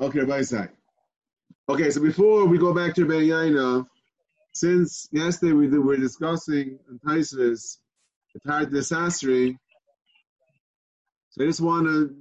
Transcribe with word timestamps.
Okay, 0.00 0.24
by 0.24 0.42
side. 0.42 0.70
Okay, 1.68 1.90
so 1.90 2.00
before 2.00 2.46
we 2.46 2.56
go 2.56 2.72
back 2.72 2.94
to 2.94 3.04
Ben 3.04 3.22
Yaina, 3.22 3.84
since 4.54 5.08
yesterday 5.10 5.52
we 5.52 5.66
were 5.66 5.96
discussing 5.96 6.78
Antaisis, 6.88 7.78
the 8.32 8.40
Tart 8.48 8.70
Desasri, 8.70 9.56
so 11.30 11.42
I 11.42 11.46
just 11.48 11.60
want 11.60 11.86
to 11.86 12.14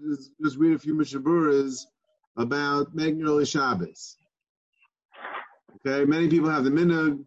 just, 0.43 0.57
read 0.57 0.75
a 0.75 0.79
few 0.79 0.95
Mishaburas 0.95 1.85
about 2.35 2.95
making 2.95 3.23
early 3.23 3.45
Shabbos. 3.45 4.17
Okay, 5.85 6.03
many 6.03 6.29
people 6.29 6.49
have 6.49 6.63
the 6.63 6.71
minhag, 6.71 7.23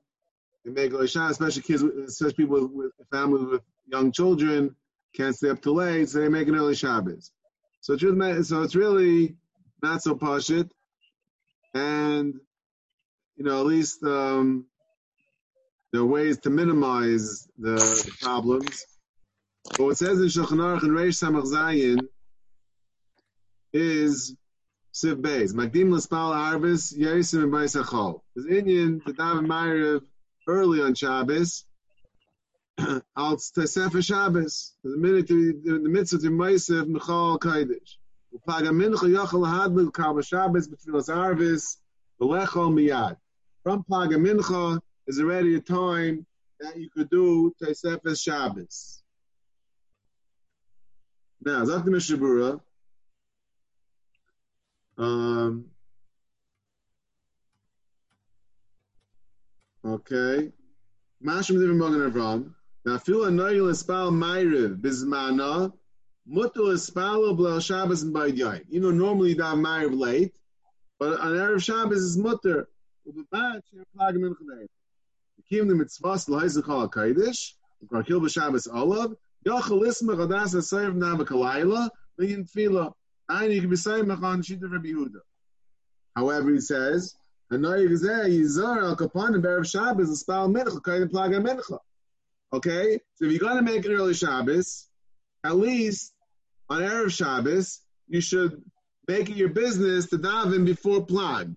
they 0.64 0.72
make 0.72 0.92
early 0.92 1.06
Shabbos, 1.06 1.32
especially 1.32 1.62
kids, 1.62 1.82
especially 1.82 2.34
people 2.34 2.68
with 2.72 2.90
families 3.12 3.46
with 3.46 3.62
young 3.86 4.10
children, 4.10 4.74
can't 5.14 5.34
stay 5.34 5.50
up 5.50 5.62
too 5.62 5.74
late, 5.74 6.08
so 6.08 6.18
they 6.18 6.28
make 6.28 6.48
an 6.48 6.56
early 6.56 6.74
Shabbos. 6.74 7.30
So 7.82 7.94
it's, 7.94 8.48
so 8.48 8.62
it's 8.62 8.74
really 8.74 9.36
not 9.82 10.02
so 10.02 10.14
pashit, 10.14 10.70
and 11.74 12.34
you 13.36 13.44
know 13.44 13.60
at 13.60 13.66
least 13.66 14.02
um, 14.02 14.66
there 15.92 16.02
are 16.02 16.06
ways 16.06 16.38
to 16.40 16.50
minimize 16.50 17.48
the, 17.58 18.10
problems. 18.20 18.84
But 19.76 19.80
what 19.80 19.96
says 19.96 20.18
in 20.18 20.26
Shulchan 20.26 20.58
Aruch 20.58 20.82
and 20.82 20.92
Reish 20.92 21.22
Samach 21.22 21.44
Zayin 21.44 22.00
is 23.72 24.36
Siv 24.94 25.20
Beis. 25.20 25.52
Magdim 25.52 25.90
l'spal 25.92 26.34
harvest 26.34 26.98
Yerisim 26.98 27.44
and 27.44 27.52
Beis 27.52 27.80
Achol. 27.80 28.20
There's 28.34 28.48
Indian 28.48 29.00
to 29.06 29.12
daven 29.12 29.46
Ma'ariv 29.46 30.02
early 30.48 30.80
on 30.80 30.94
Shabbos. 30.94 31.64
Al 32.78 33.36
Tesefer 33.36 34.04
Shabbos. 34.04 34.74
The 34.82 34.96
minute 34.96 35.28
the 35.28 35.88
mitzvah 35.88 36.18
to 36.18 36.30
Meisev 36.30 36.88
Michal 36.88 37.38
Kaidish. 37.38 37.96
From 38.32 38.40
Plag 43.84 44.12
mincha 44.14 44.80
is 45.06 45.20
already 45.20 45.56
a 45.56 45.60
time 45.60 46.26
that 46.60 46.76
you 46.76 46.88
could 46.90 47.10
do 47.10 47.52
Tesefes 47.60 48.22
Shabbos. 48.22 49.02
Now, 51.42 51.64
Zakh 51.64 51.84
Mishabura. 51.86 52.60
Um, 54.98 55.66
okay. 59.84 60.52
Mashim 61.24 61.58
Divin 61.58 61.78
Mogan 61.78 62.10
Avram. 62.10 62.54
Now, 62.84 62.98
feel 62.98 63.24
a 63.24 63.30
noyel 63.30 63.70
espal 63.70 64.12
mayriv 64.12 64.80
bizmana 64.80 65.72
mutal 66.28 66.72
espalo 66.74 67.36
b'lel 67.36 67.62
Shabbos 67.62 68.02
and 68.02 68.14
Baydiyim. 68.14 68.64
You 68.68 68.80
know, 68.80 68.90
normally 68.90 69.34
you 69.34 69.42
have 69.42 69.58
mayriv 69.58 69.98
late, 69.98 70.34
but 70.98 71.18
on 71.20 71.32
Erev 71.32 71.62
Shabbos 71.62 71.98
is 71.98 72.16
mutter. 72.18 72.68
Ubabad 73.08 73.62
shem 73.70 73.84
plagim 73.96 74.26
in 74.26 74.34
chadei. 74.34 74.66
Kim 75.48 75.68
the 75.68 75.74
mitzvahs 75.74 76.28
l'haizachal 76.28 76.88
HaKadosh, 76.88 77.54
Karkil 77.86 78.20
b'Shabbos 78.20 78.68
olav, 78.72 79.14
Yochel 79.46 79.82
isma 79.82 80.14
chadas 80.14 80.52
ha-sayv 80.52 80.94
na 80.94 81.16
v'kalayla, 81.16 81.88
v'yin 82.20 82.48
tefila. 82.48 82.92
And 83.28 83.52
you 83.52 83.60
can 83.62 83.70
be 83.70 83.76
saying 83.76 84.04
mechan 84.04 84.42
shita 84.42 84.70
Rabbi 84.70 84.88
Yehuda. 84.88 85.20
However, 86.14 86.50
he 86.50 86.60
says, 86.60 87.14
Hanoy 87.50 87.88
gzeh 87.88 88.28
yizar 88.28 88.82
al 88.82 88.96
kapan 88.96 89.40
be'erev 89.40 89.68
Shabbos 89.68 90.10
espal 90.10 90.52
mincha, 90.54 90.80
kayin 90.82 91.10
plaga 91.10 91.40
mincha. 91.40 91.78
Okay? 92.52 92.98
So 93.14 93.24
if 93.24 93.32
you're 93.32 93.40
going 93.40 93.56
to 93.56 93.62
make 93.62 93.84
an 93.86 93.92
early 93.92 94.14
Shabbos, 94.14 94.89
at 95.44 95.56
least 95.56 96.12
on 96.68 96.82
Erev 96.82 97.10
Shabbos, 97.10 97.80
you 98.08 98.20
should 98.20 98.62
make 99.08 99.28
it 99.30 99.36
your 99.36 99.48
business 99.48 100.06
to 100.08 100.18
daven 100.18 100.64
before 100.64 101.04
plag. 101.04 101.54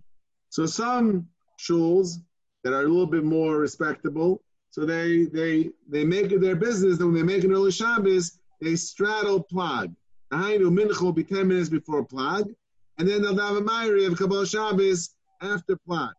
So 0.49 0.65
some 0.65 1.27
shuls 1.59 2.15
that 2.63 2.73
are 2.73 2.81
a 2.81 2.87
little 2.87 3.07
bit 3.07 3.23
more 3.23 3.57
respectable, 3.57 4.41
so 4.69 4.85
they 4.85 5.25
they 5.25 5.69
they 5.87 6.03
make 6.03 6.31
it 6.31 6.41
their 6.41 6.55
business 6.55 6.97
that 6.97 7.05
when 7.05 7.15
they 7.15 7.23
make 7.23 7.43
an 7.43 7.51
early 7.51 7.71
Shabbos, 7.71 8.39
they 8.61 8.75
straddle 8.75 9.43
plag. 9.43 9.93
Ahainu 10.31 10.71
mincha 10.71 11.01
will 11.01 11.11
be 11.11 11.23
ten 11.23 11.47
minutes 11.47 11.69
before 11.69 12.05
plag, 12.05 12.53
and 12.97 13.07
then 13.07 13.21
they'll 13.21 13.37
have 13.37 13.57
a 13.57 13.61
Ma'ari 13.61 14.07
of 14.07 14.17
Kabbalah 14.17 14.47
Shabbos 14.47 15.15
after 15.41 15.77
plag. 15.87 16.13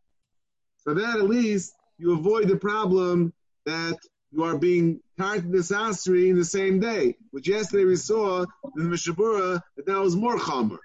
So 0.78 0.94
that 0.94 1.16
at 1.16 1.24
least 1.24 1.74
you 1.98 2.12
avoid 2.12 2.48
the 2.48 2.56
problem 2.56 3.32
that 3.66 3.98
you 4.34 4.42
are 4.42 4.58
being 4.58 5.00
tarted 5.16 5.52
asasri 5.52 6.28
in 6.28 6.36
the 6.36 6.44
same 6.44 6.80
day. 6.80 7.16
Which 7.30 7.48
yesterday 7.48 7.84
we 7.84 7.96
saw 7.96 8.44
in 8.76 8.90
the 8.90 8.96
Mishabura 8.96 9.60
that 9.76 9.86
that 9.86 9.98
was 9.98 10.16
more 10.16 10.36
chomer. 10.36 10.78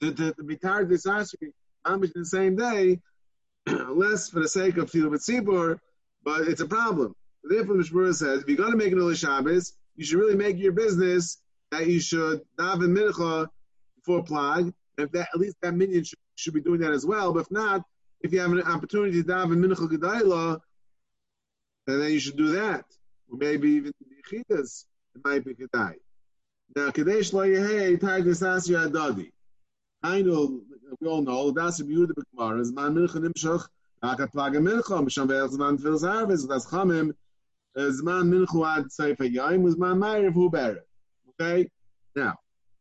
To, 0.00 0.12
to, 0.12 0.34
to 0.34 0.42
be 0.42 0.56
tarted 0.56 0.90
asasri 0.90 1.52
in 1.86 2.12
the 2.14 2.24
same 2.24 2.56
day, 2.56 3.00
less 3.66 4.30
for 4.30 4.40
the 4.40 4.48
sake 4.48 4.78
of 4.78 4.90
Tzilut 4.90 5.20
Tzibur, 5.20 5.78
but 6.24 6.48
it's 6.48 6.60
a 6.60 6.66
problem. 6.66 7.14
Therefore, 7.44 7.76
the 7.76 7.82
Mishabura 7.84 8.14
says, 8.14 8.40
if 8.40 8.48
you're 8.48 8.56
going 8.56 8.72
to 8.72 8.76
make 8.76 8.92
an 8.92 8.98
early 8.98 9.14
Shabbos, 9.14 9.74
you 9.96 10.04
should 10.04 10.18
really 10.18 10.36
make 10.36 10.58
your 10.58 10.72
business 10.72 11.40
that 11.70 11.86
you 11.86 12.00
should 12.00 12.40
daven 12.58 12.96
mincha 12.96 13.48
before 13.96 14.24
plag. 14.24 14.72
And 14.98 15.10
that, 15.12 15.28
at 15.34 15.40
least 15.40 15.56
that 15.62 15.74
minion 15.74 16.04
should, 16.04 16.18
should, 16.36 16.54
be 16.54 16.60
doing 16.60 16.80
that 16.80 16.92
as 16.92 17.04
well. 17.04 17.32
But 17.32 17.40
if 17.40 17.50
not, 17.50 17.84
if 18.22 18.32
you 18.32 18.40
have 18.40 18.52
an 18.52 18.62
opportunity 18.62 19.22
to 19.22 19.28
daven 19.28 19.64
mincha 19.64 19.88
gedayla, 19.88 20.60
then 21.86 22.10
you 22.10 22.18
should 22.18 22.36
do 22.36 22.52
that. 22.52 22.84
Or 23.30 23.38
maybe 23.38 23.70
even 23.70 23.92
the 24.00 24.38
chitas, 24.38 24.84
it 25.14 25.22
might 25.24 25.44
be 25.44 25.54
kedai. 25.54 25.94
Now, 26.74 26.90
kadesh 26.90 27.32
lo 27.32 27.42
yehei 27.46 27.98
taigus 27.98 28.42
asya 28.42 28.90
adadi. 28.90 29.30
I 30.02 30.22
know, 30.22 30.60
we 31.00 31.08
all 31.08 31.22
know, 31.22 31.50
that's 31.50 31.80
a 31.80 31.84
beautiful 31.84 32.22
Gemara, 32.36 32.60
is 32.60 32.72
man 32.72 32.94
mincha 32.94 33.16
nimshach, 33.16 33.66
mincha, 34.02 34.22
misham 34.22 35.28
ve'el 35.28 35.48
zman 35.48 35.78
tfil 35.78 35.98
zarvis, 36.00 36.46
that's 36.48 36.66
chamim, 36.66 37.14
zman 37.76 38.28
minchu 38.28 38.66
ad 38.66 38.84
seif 38.86 39.18
ha'yayim, 39.18 39.62
was 39.62 39.78
man 39.78 39.96
ma'ariv 39.96 40.32
hu 40.32 40.50
beret. 40.50 40.86
Okay? 41.40 41.68
Now, 42.14 42.34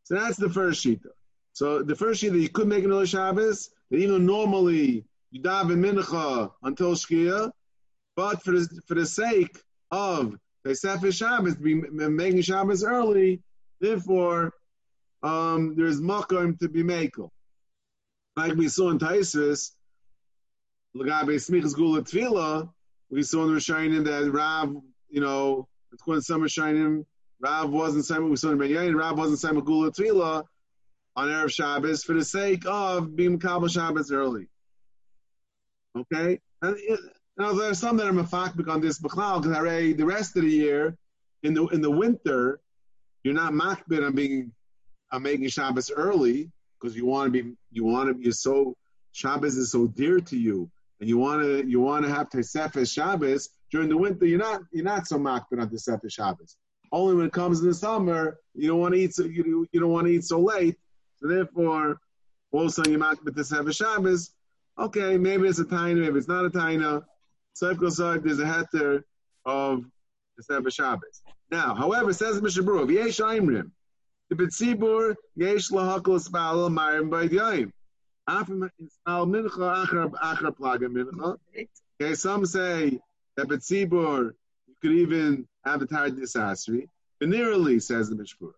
so 0.03 0.16
that's 0.16 0.38
the 0.38 0.50
first 0.50 0.85
shita. 0.85 1.12
So 1.53 1.81
the 1.81 1.96
first 1.96 2.22
shita, 2.22 2.40
you 2.41 2.50
could 2.50 2.68
make 2.68 2.84
another 2.84 3.06
Shabbos, 3.06 3.70
that 3.90 3.97
even 3.97 4.25
normally 4.25 5.06
you 5.31 5.41
daven 5.41 5.80
mincha 5.80 6.52
until 6.64 6.94
Shkia, 6.94 7.52
but 8.16 8.44
for 8.44 8.51
the, 8.51 8.81
for 8.88 8.96
the 8.96 9.06
sake 9.06 9.57
of 9.91 10.35
Sefer 10.72 11.12
Shabbos, 11.12 11.56
be 11.56 11.75
making 11.75 12.41
Shabbos 12.41 12.84
early, 12.84 13.41
therefore, 13.79 14.53
um, 15.22 15.75
there's 15.75 16.01
makom 16.01 16.57
to 16.59 16.69
be 16.69 16.84
makel. 16.84 17.29
Like 18.35 18.53
we 18.53 18.68
saw 18.68 18.90
in 18.90 19.00
Taisus, 19.00 19.72
Lagabe 20.96 21.35
Smichas 21.35 21.75
Gula 21.75 22.69
we 23.09 23.23
saw 23.23 23.44
in 23.44 23.52
Rishonim 23.52 24.06
that 24.06 24.31
Rav, 24.31 24.75
you 25.09 25.22
know, 25.22 25.68
it's 25.91 26.02
called 26.02 26.23
Summer 26.23 26.47
Shining, 26.47 27.06
Rav 27.40 27.69
wasn't 27.69 28.06
saying 28.06 28.28
we 28.28 28.35
saw 28.35 28.52
in 28.52 28.57
Ben 28.57 28.96
Rav 28.96 29.18
wasn't 29.18 29.40
saying 29.40 29.59
Gula 29.59 29.91
Tvila 29.91 30.44
on 31.16 31.28
Erev 31.28 31.52
Shabbos 31.52 32.03
for 32.03 32.13
the 32.13 32.25
sake 32.25 32.63
of 32.66 33.16
being 33.16 33.38
Kabbalah 33.38 33.69
Shabbos 33.69 34.12
early. 34.12 34.47
Okay? 35.96 36.40
And 36.62 36.78
now 37.38 37.53
there 37.53 37.69
are 37.69 37.75
some 37.75 37.97
that 37.97 38.07
are 38.07 38.11
mafakbik 38.11 38.67
on 38.69 38.81
this 38.81 38.99
b'chlal 38.99 39.41
because 39.41 39.97
the 39.97 40.05
rest 40.05 40.35
of 40.35 40.44
the 40.44 40.49
year, 40.49 40.97
in 41.41 41.53
the 41.53 41.66
in 41.67 41.81
the 41.81 41.91
winter, 41.91 42.59
you're 43.23 43.33
not 43.33 43.53
makbid 43.53 44.05
on 44.05 44.13
being 44.13 44.51
on 45.11 45.23
making 45.23 45.47
Shabbos 45.49 45.91
early 45.91 46.51
because 46.79 46.95
you 46.95 47.05
want 47.05 47.33
to 47.33 47.43
be 47.43 47.55
you 47.72 47.83
want 47.83 48.09
to 48.09 48.13
be 48.13 48.31
so 48.31 48.75
Shabbos 49.11 49.55
is 49.57 49.72
so 49.72 49.88
dear 49.88 50.19
to 50.19 50.38
you 50.38 50.69
and 50.99 51.09
you 51.09 51.17
want 51.17 51.41
to 51.41 51.66
you 51.67 51.79
want 51.79 52.05
to 52.05 52.11
have 52.11 52.29
Tesefes 52.29 52.93
Shabbos 52.93 53.49
during 53.72 53.89
the 53.89 53.97
winter. 53.97 54.25
You're 54.25 54.39
not 54.39 54.61
you're 54.72 54.85
not 54.85 55.07
so 55.07 55.17
makbid 55.17 55.59
on 55.59 55.69
Tesefes 55.69 56.13
Shabbos. 56.13 56.57
Only 56.91 57.16
when 57.16 57.25
it 57.25 57.33
comes 57.33 57.61
in 57.61 57.67
the 57.67 57.73
summer, 57.73 58.38
you 58.53 58.67
don't 58.67 58.79
want 58.79 58.93
to 58.93 58.99
eat 58.99 59.16
so 59.16 59.23
you, 59.23 59.67
you 59.72 59.79
don't 59.79 59.91
want 59.91 60.07
to 60.07 60.13
eat 60.13 60.23
so 60.23 60.39
late. 60.39 60.77
So 61.17 61.27
therefore, 61.27 61.99
all 62.52 62.61
of 62.61 62.67
a 62.67 62.69
sudden 62.69 62.91
you're 62.91 63.02
makbid 63.02 63.35
Tesefes 63.35 63.75
Shabbos. 63.75 64.31
Okay, 64.78 65.17
maybe 65.17 65.47
it's 65.47 65.59
a 65.59 65.66
taina, 65.66 66.02
maybe 66.02 66.17
it's 66.17 66.28
not 66.28 66.46
a 66.46 66.49
taina. 66.49 67.03
Seif 67.55 67.76
Kosar, 67.76 68.23
there's 68.23 68.40
a 68.40 68.46
heter 68.46 69.03
of 69.46 69.84
the 70.38 70.44
Sefer 70.44 70.72
Shabbos. 70.72 71.22
Now, 71.52 71.76
however, 71.76 72.14
says 72.14 72.41
Mishabur, 72.41 72.91
Yesh 72.91 73.20
Aimrim, 73.20 73.72
the 74.29 74.35
Betzibur, 74.35 75.16
Yesh 75.35 75.70
Lahakal 75.70 76.20
Spal, 76.20 76.70
Marim 76.70 77.09
Yaim. 77.29 77.72
After 78.28 78.53
Spal 78.53 79.28
Mincha, 79.28 79.85
Achar 79.85 80.11
Achar 80.11 80.58
Plaga 80.58 80.88
Mincha. 80.88 81.38
Okay, 82.02 82.16
some 82.16 82.46
say 82.46 83.00
that 83.38 83.47
Betzibur, 83.47 84.34
you 84.67 84.76
could 84.82 84.91
even 84.91 85.47
have 85.64 85.82
a 85.82 85.85
Tard 85.85 86.16
Disasri. 86.17 86.88
Venerally, 87.22 87.82
says 87.82 88.09
the 88.09 88.16
Mishpur. 88.16 88.53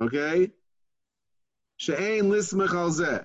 Okay? 0.00 0.50
She'ain 1.76 2.24
Lismach 2.24 2.70
Zeh. 2.90 3.24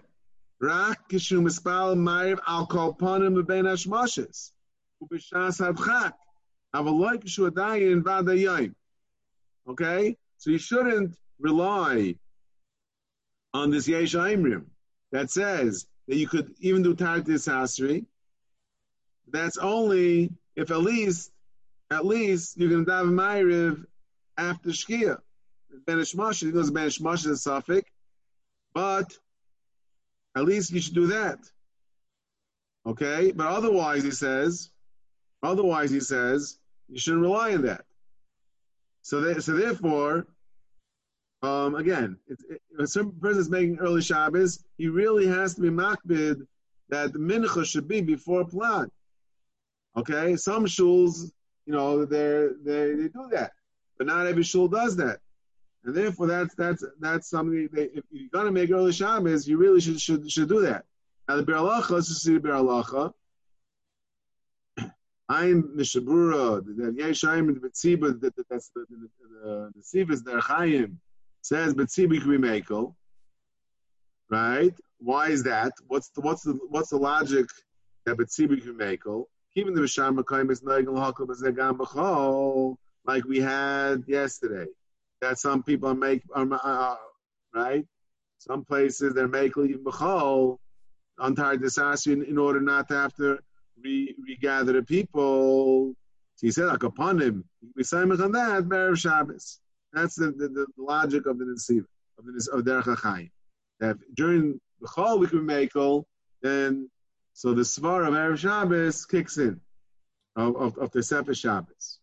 Rak 0.59 1.07
kishu 1.09 1.39
mispal 1.39 1.95
ma'ariv 1.95 2.39
al 2.47 2.65
kol 2.65 2.93
panim 2.95 3.35
bebein 3.35 3.65
hashmoshes. 3.65 4.51
Ubishas 5.01 5.59
hadchak. 5.59 6.13
Avaloi 6.73 7.21
kishu 7.21 7.49
v'adayim. 7.49 8.73
Okay? 9.67 10.17
So 10.37 10.51
you 10.51 10.57
shouldn't 10.57 11.15
rely 11.39 12.15
on 13.53 13.71
this 13.71 13.87
Yesh 13.87 14.13
Aimrim. 14.13 14.65
that 15.11 15.31
says 15.31 15.87
that 16.07 16.15
you 16.15 16.27
could 16.27 16.53
even 16.59 16.83
do 16.83 16.95
Tartis 16.95 17.47
Hasri, 17.47 18.05
that's 19.29 19.57
only 19.57 20.31
if 20.55 20.71
at 20.71 20.79
least, 20.79 21.31
at 21.91 22.05
least 22.05 22.57
going 22.57 22.85
to 22.85 22.91
daven 22.91 23.13
Ma'ariv 23.13 23.85
after 24.37 24.69
Shkia. 24.69 25.19
Ben 25.85 25.97
Ishmash, 25.97 26.45
he 26.45 26.51
goes 26.51 26.71
Ben 26.71 26.87
Ishmash 26.87 27.27
is 27.27 27.43
Suffolk, 27.43 27.85
but 28.73 29.13
at 30.35 30.45
least 30.45 30.71
you 30.71 30.79
should 30.79 30.95
do 30.95 31.07
that. 31.07 31.39
Okay, 32.85 33.31
but 33.31 33.47
otherwise, 33.47 34.03
he 34.03 34.11
says, 34.11 34.69
otherwise, 35.43 35.91
he 35.91 35.99
says, 35.99 36.57
you 36.89 36.99
shouldn't 36.99 37.23
rely 37.23 37.53
on 37.53 37.63
that. 37.63 37.85
So, 39.01 39.21
they, 39.21 39.39
so 39.39 39.53
therefore, 39.53 40.27
um, 41.43 41.75
again, 41.75 42.17
it, 42.27 42.39
it, 42.49 42.61
if 42.71 42.79
a 42.79 42.87
certain 42.87 43.11
person 43.11 43.41
is 43.41 43.49
making 43.49 43.79
early 43.79 44.01
Shabbos, 44.01 44.63
he 44.77 44.87
really 44.87 45.27
has 45.27 45.53
to 45.55 45.61
be 45.61 45.69
makbid 45.69 46.45
that 46.89 47.13
the 47.13 47.19
mincha 47.19 47.65
should 47.65 47.87
be 47.87 48.01
before 48.01 48.45
plag. 48.45 48.89
Okay, 49.95 50.35
some 50.35 50.65
shuls, 50.65 51.31
you 51.65 51.73
know, 51.73 52.05
they 52.05 52.49
they 52.63 52.93
they 52.93 53.07
do 53.07 53.27
that, 53.31 53.51
but 53.97 54.07
not 54.07 54.27
every 54.27 54.43
shul 54.43 54.67
does 54.67 54.95
that, 54.97 55.19
and 55.83 55.95
therefore 55.95 56.27
that's 56.27 56.55
that's 56.55 56.83
that's 56.99 57.29
something. 57.29 57.67
If 57.73 58.03
you're 58.11 58.29
gonna 58.31 58.51
make 58.51 58.71
early 58.71 58.91
Shabbos, 58.91 59.47
you 59.47 59.57
really 59.57 59.81
should 59.81 59.99
should 59.99 60.31
should 60.31 60.49
do 60.49 60.61
that. 60.61 60.85
Now 61.27 61.37
the 61.37 61.43
Beralacha, 61.43 61.97
just 61.97 62.23
see 62.23 62.33
the 62.33 62.39
Beralacha. 62.39 63.13
I'm 65.29 65.63
Mishabura, 65.77 66.63
the 66.65 67.03
Yeshayim, 67.03 67.53
the 67.53 67.59
Betziba, 67.59 68.17
that's 68.49 68.69
the 68.69 68.85
the 68.89 69.09
the, 69.19 69.71
the 69.75 69.81
Sivas, 69.81 70.23
the 70.23 70.39
Archaim 70.39 70.97
says 71.41 71.73
Betziba 71.73 72.21
can 72.21 72.41
be 72.41 72.47
Makel, 72.47 72.95
right? 74.29 74.73
Why 74.99 75.27
is 75.29 75.43
that? 75.43 75.73
What's 75.87 76.09
the 76.09 76.21
what's 76.21 76.43
the 76.43 76.57
what's 76.69 76.89
the 76.91 76.97
logic 76.97 77.47
that 78.05 78.15
Betziba 78.15 78.61
can 78.61 78.77
be 78.77 78.85
Makel? 78.85 79.25
Even 79.55 79.73
the 79.73 79.81
Bisham 79.81 80.17
Makayim 80.17 80.49
is 80.49 80.61
Nagel 80.61 80.95
Hakol 80.95 81.27
Bezegam 81.27 81.77
B'chol, 81.77 82.77
like 83.05 83.25
we 83.25 83.41
had 83.41 84.03
yesterday. 84.07 84.71
That 85.19 85.39
some 85.39 85.63
people 85.63 85.93
make, 85.95 86.21
are, 86.33 86.47
uh, 86.63 86.95
right? 87.53 87.85
Some 88.37 88.63
places 88.63 89.13
they're 89.13 89.27
making 89.27 89.69
even 89.71 89.83
B'chol 89.83 90.57
on 91.19 91.35
Tar 91.35 91.53
in, 91.53 92.23
in 92.23 92.37
order 92.37 92.61
not 92.61 92.87
to 92.89 92.93
have 92.93 93.15
to 93.15 93.39
re, 93.83 94.15
regather 94.25 94.73
the 94.73 94.83
people. 94.83 95.93
So 96.35 96.47
he 96.47 96.51
said, 96.51 96.69
him, 96.69 97.43
we 97.75 97.83
say 97.83 97.97
on 97.97 98.31
that, 98.31 98.69
Be'er 98.69 98.95
Shabbos. 98.95 99.59
That's 99.93 100.15
the, 100.15 100.27
the, 100.27 100.49
the, 100.49 100.67
logic 100.77 101.25
of 101.25 101.39
the 101.39 101.45
Nesiv, 101.45 101.85
of 102.19 102.25
the 102.25 102.49
of 102.53 102.63
Derech 102.63 102.95
HaChaim. 102.95 103.31
That 103.79 103.97
during 104.15 104.59
the 104.81 104.87
Chol 104.87 105.19
we 105.19 105.27
can 105.27 105.45
make 105.45 105.71
then 106.41 106.89
so 107.33 107.53
the 107.53 107.61
Svar 107.61 108.07
of 108.07 108.13
Erev 108.13 108.37
Shabbos 108.37 109.05
kicks 109.05 109.37
in, 109.37 109.59
of, 110.35 110.55
of, 110.55 110.77
of 110.77 110.91
the 110.91 111.01
Sefer 111.01 111.33
Shabbos. 111.33 111.99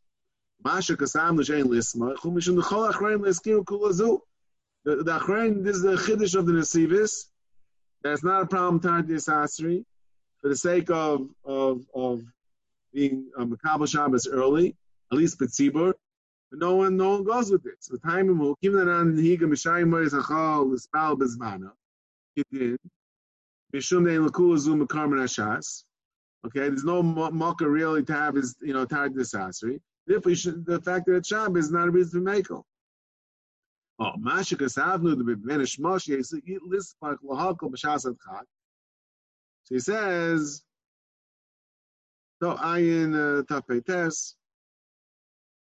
Masha 0.65 0.97
Kasam 0.97 1.37
L'Shein 1.39 1.65
Lisma, 1.65 2.17
Chumishim 2.17 2.57
L'Chol 2.57 2.93
Achrein 2.93 3.21
L'Eskiru 3.21 3.65
Kulazu. 3.65 4.21
The, 4.85 4.97
the 4.97 5.19
Achrein, 5.19 5.63
this 5.63 5.77
is 5.77 5.83
the 5.83 5.97
Chiddush 5.97 6.35
of 6.37 6.47
the 6.47 6.53
Nesivis. 6.53 7.27
That's 8.03 8.23
not 8.23 8.43
a 8.43 8.47
problem, 8.47 8.81
Tardi 8.81 9.15
Asasri, 9.15 9.85
for 10.45 10.51
the 10.51 10.57
sake 10.57 10.91
of, 10.91 11.27
of, 11.47 11.87
of 11.95 12.23
being 12.93 13.31
um, 13.39 13.57
Makabal 13.57 13.89
Shabbos 13.89 14.29
early, 14.29 14.77
at 15.11 15.17
least 15.17 15.41
Betzibur, 15.41 15.95
but 16.51 16.61
no 16.61 16.77
one, 16.77 16.99
no 16.99 17.13
one 17.13 17.25
goes 17.25 17.51
with 17.51 17.65
it. 17.65 17.77
So 17.81 17.97
time 17.97 18.27
that 18.27 18.89
on 18.91 19.17
higa 19.17 19.45
mishayim 19.45 19.89
moiz 19.89 20.11
achal 20.11 20.71
l'spal 20.71 21.17
bezmana. 21.17 21.71
Did. 22.37 22.77
Mishum 23.75 24.05
dein 24.05 24.27
l'kul 24.27 24.59
zu 24.59 24.75
mekarmen 24.75 25.23
ashas. 25.23 25.85
Okay, 26.47 26.69
there's 26.69 26.85
no 26.85 27.03
mocha 27.03 27.67
really 27.67 28.03
to 28.03 28.13
have 28.13 28.35
his, 28.35 28.55
you 28.61 28.75
know, 28.75 28.85
tied 28.85 29.15
disasri. 29.15 29.81
Therefore, 30.07 30.35
should, 30.35 30.67
the 30.67 30.79
fact 30.79 31.07
that 31.07 31.15
it's 31.15 31.29
Shabbos 31.29 31.65
is 31.65 31.73
not 31.73 31.89
a 31.89 31.91
reason 31.91 32.23
to 32.23 32.31
make 32.31 32.51
it. 32.51 32.63
Oh, 33.99 34.13
Masha 34.19 34.57
Kasavnu, 34.57 35.17
the 35.17 35.25
Benish 35.37 35.81
Moshe, 35.81 36.61
list 36.67 36.97
like 37.01 37.17
Lahakal 37.27 37.71
B'Shas 37.71 38.05
Chak. 38.05 38.45
So 39.65 39.75
he 39.75 39.81
says, 39.81 40.63
so 42.43 42.55
ayin 42.55 43.15
uh, 43.15 43.43
tapetes, 43.45 44.35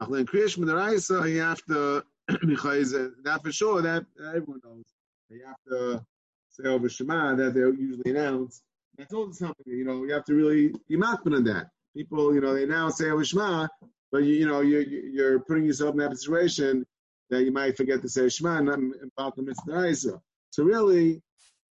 in 0.02 0.26
Kriyash 0.26 0.58
Midaraisa, 0.58 1.30
you 1.30 1.40
have 1.40 1.64
to, 1.66 2.04
because 2.46 2.92
that 2.92 3.40
for 3.42 3.52
sure, 3.52 3.80
that 3.82 4.04
everyone 4.20 4.60
knows. 4.64 4.84
You 5.30 5.46
have 5.46 5.56
to 5.68 6.04
say 6.50 6.68
over 6.68 6.88
Shema 6.88 7.34
that 7.36 7.54
they 7.54 7.60
usually 7.60 8.10
announce. 8.10 8.62
That's 8.98 9.12
also 9.12 9.32
something, 9.32 9.64
you 9.66 9.84
know, 9.84 10.04
you 10.04 10.12
have 10.12 10.24
to 10.26 10.34
really 10.34 10.74
be 10.88 10.96
makbid 10.96 11.34
on 11.34 11.44
that. 11.44 11.68
People, 11.96 12.34
you 12.34 12.40
know, 12.40 12.54
they 12.54 12.66
now 12.66 12.90
say 12.90 13.10
over 13.10 13.24
Shema, 13.24 13.66
but 14.12 14.18
you, 14.18 14.34
you 14.34 14.46
know, 14.46 14.60
you're, 14.60 14.82
you're 14.82 15.40
putting 15.40 15.64
yourself 15.64 15.92
in 15.92 15.98
that 15.98 16.16
situation 16.16 16.84
that 17.30 17.42
you 17.44 17.52
might 17.52 17.76
forget 17.76 18.02
to 18.02 18.08
say 18.08 18.28
Shema 18.28 18.58
and 18.58 18.94
about 19.16 19.34
the 19.36 19.42
mitzvah. 19.42 20.20
So 20.50 20.62
really, 20.62 21.22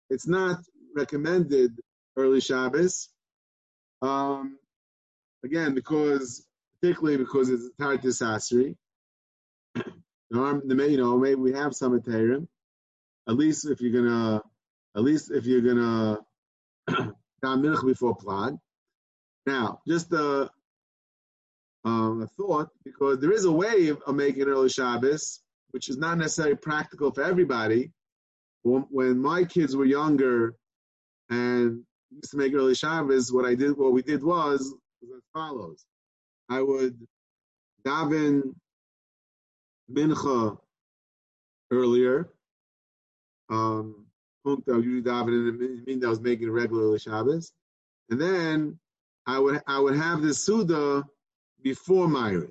it's 0.09 0.27
not 0.27 0.61
recommended 0.97 1.79
early 2.17 2.41
Shabbos. 2.41 3.09
Um, 4.03 4.59
again, 5.45 5.75
because 5.75 6.47
particularly 6.81 7.19
because 7.19 7.51
it's 7.51 7.69
tied 7.79 8.03
to 8.03 8.09
Sasri. 8.09 8.77
you 9.77 9.85
know, 10.31 11.19
maybe 11.19 11.35
we 11.35 11.53
have 11.53 11.75
some 11.75 11.99
heterim. 12.01 12.47
At 13.29 13.37
least 13.37 13.69
if 13.69 13.81
you're 13.81 14.03
gonna, 14.03 14.43
at 14.97 15.03
least 15.03 15.31
if 15.31 15.47
you're 15.47 15.61
gonna 15.61 16.19
down 17.43 17.63
milk 17.63 17.85
before 17.85 18.17
plag. 18.17 18.59
Now, 19.47 19.81
just 19.87 20.13
a, 20.13 20.51
um, 21.85 22.23
a 22.23 22.27
thought, 22.27 22.69
because 22.85 23.21
there 23.21 23.33
is 23.33 23.45
a 23.45 23.53
way 23.53 23.89
of, 23.89 24.01
of 24.07 24.15
making 24.15 24.45
early 24.45 24.69
Shabbos, 24.69 25.41
which 25.71 25.89
is 25.89 25.97
not 25.97 26.19
necessarily 26.19 26.57
practical 26.57 27.11
for 27.11 27.23
everybody. 27.23 27.93
When, 28.63 28.87
when 28.91 29.19
my 29.19 29.45
kids 29.45 29.75
were 29.75 29.87
younger 29.87 30.55
and 31.31 31.85
used 32.11 32.31
to 32.31 32.37
make 32.37 32.55
early 32.55 32.75
Shabbos, 32.75 33.33
what 33.33 33.45
I 33.45 33.55
did, 33.55 33.77
what 33.77 33.93
we 33.93 34.03
did 34.03 34.23
was, 34.23 34.75
was 35.03 35.11
as 35.17 35.23
follows. 35.33 35.85
I 36.49 36.61
would 36.61 36.99
daven 37.87 38.55
mincha 39.91 40.59
earlier. 41.71 42.31
Um, 43.49 44.07
I 44.47 44.51
would 44.51 44.85
usually 44.85 45.03
daven 45.03 45.29
in 45.29 45.59
the 45.59 45.83
mean 45.87 46.05
I 46.05 46.09
was 46.09 46.21
making 46.21 46.51
regularly 46.51 46.99
Shabbos, 46.99 47.53
and 48.11 48.21
then 48.21 48.79
I 49.27 49.39
would 49.39 49.61
I 49.67 49.79
would 49.79 49.97
have 49.97 50.23
the 50.23 50.35
suda 50.35 51.05
before 51.63 52.07
Myriv. 52.07 52.51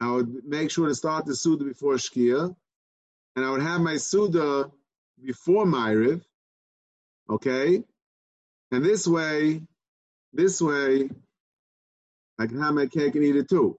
I 0.00 0.10
would 0.10 0.44
make 0.44 0.70
sure 0.70 0.88
to 0.88 0.94
start 0.94 1.26
the 1.26 1.36
suda 1.36 1.64
before 1.64 1.94
Shkia, 1.94 2.54
and 3.36 3.44
I 3.44 3.50
would 3.50 3.62
have 3.62 3.80
my 3.80 3.96
suda 3.96 4.70
before 5.24 5.66
Myriv. 5.66 6.22
Okay, 7.30 7.84
and 8.72 8.82
this 8.82 9.06
way, 9.06 9.60
this 10.32 10.60
way, 10.60 11.10
I 12.38 12.46
can 12.46 12.60
have 12.60 12.74
my 12.74 12.86
cake 12.86 13.14
and 13.14 13.22
eat 13.22 13.36
it 13.36 13.48
too. 13.50 13.78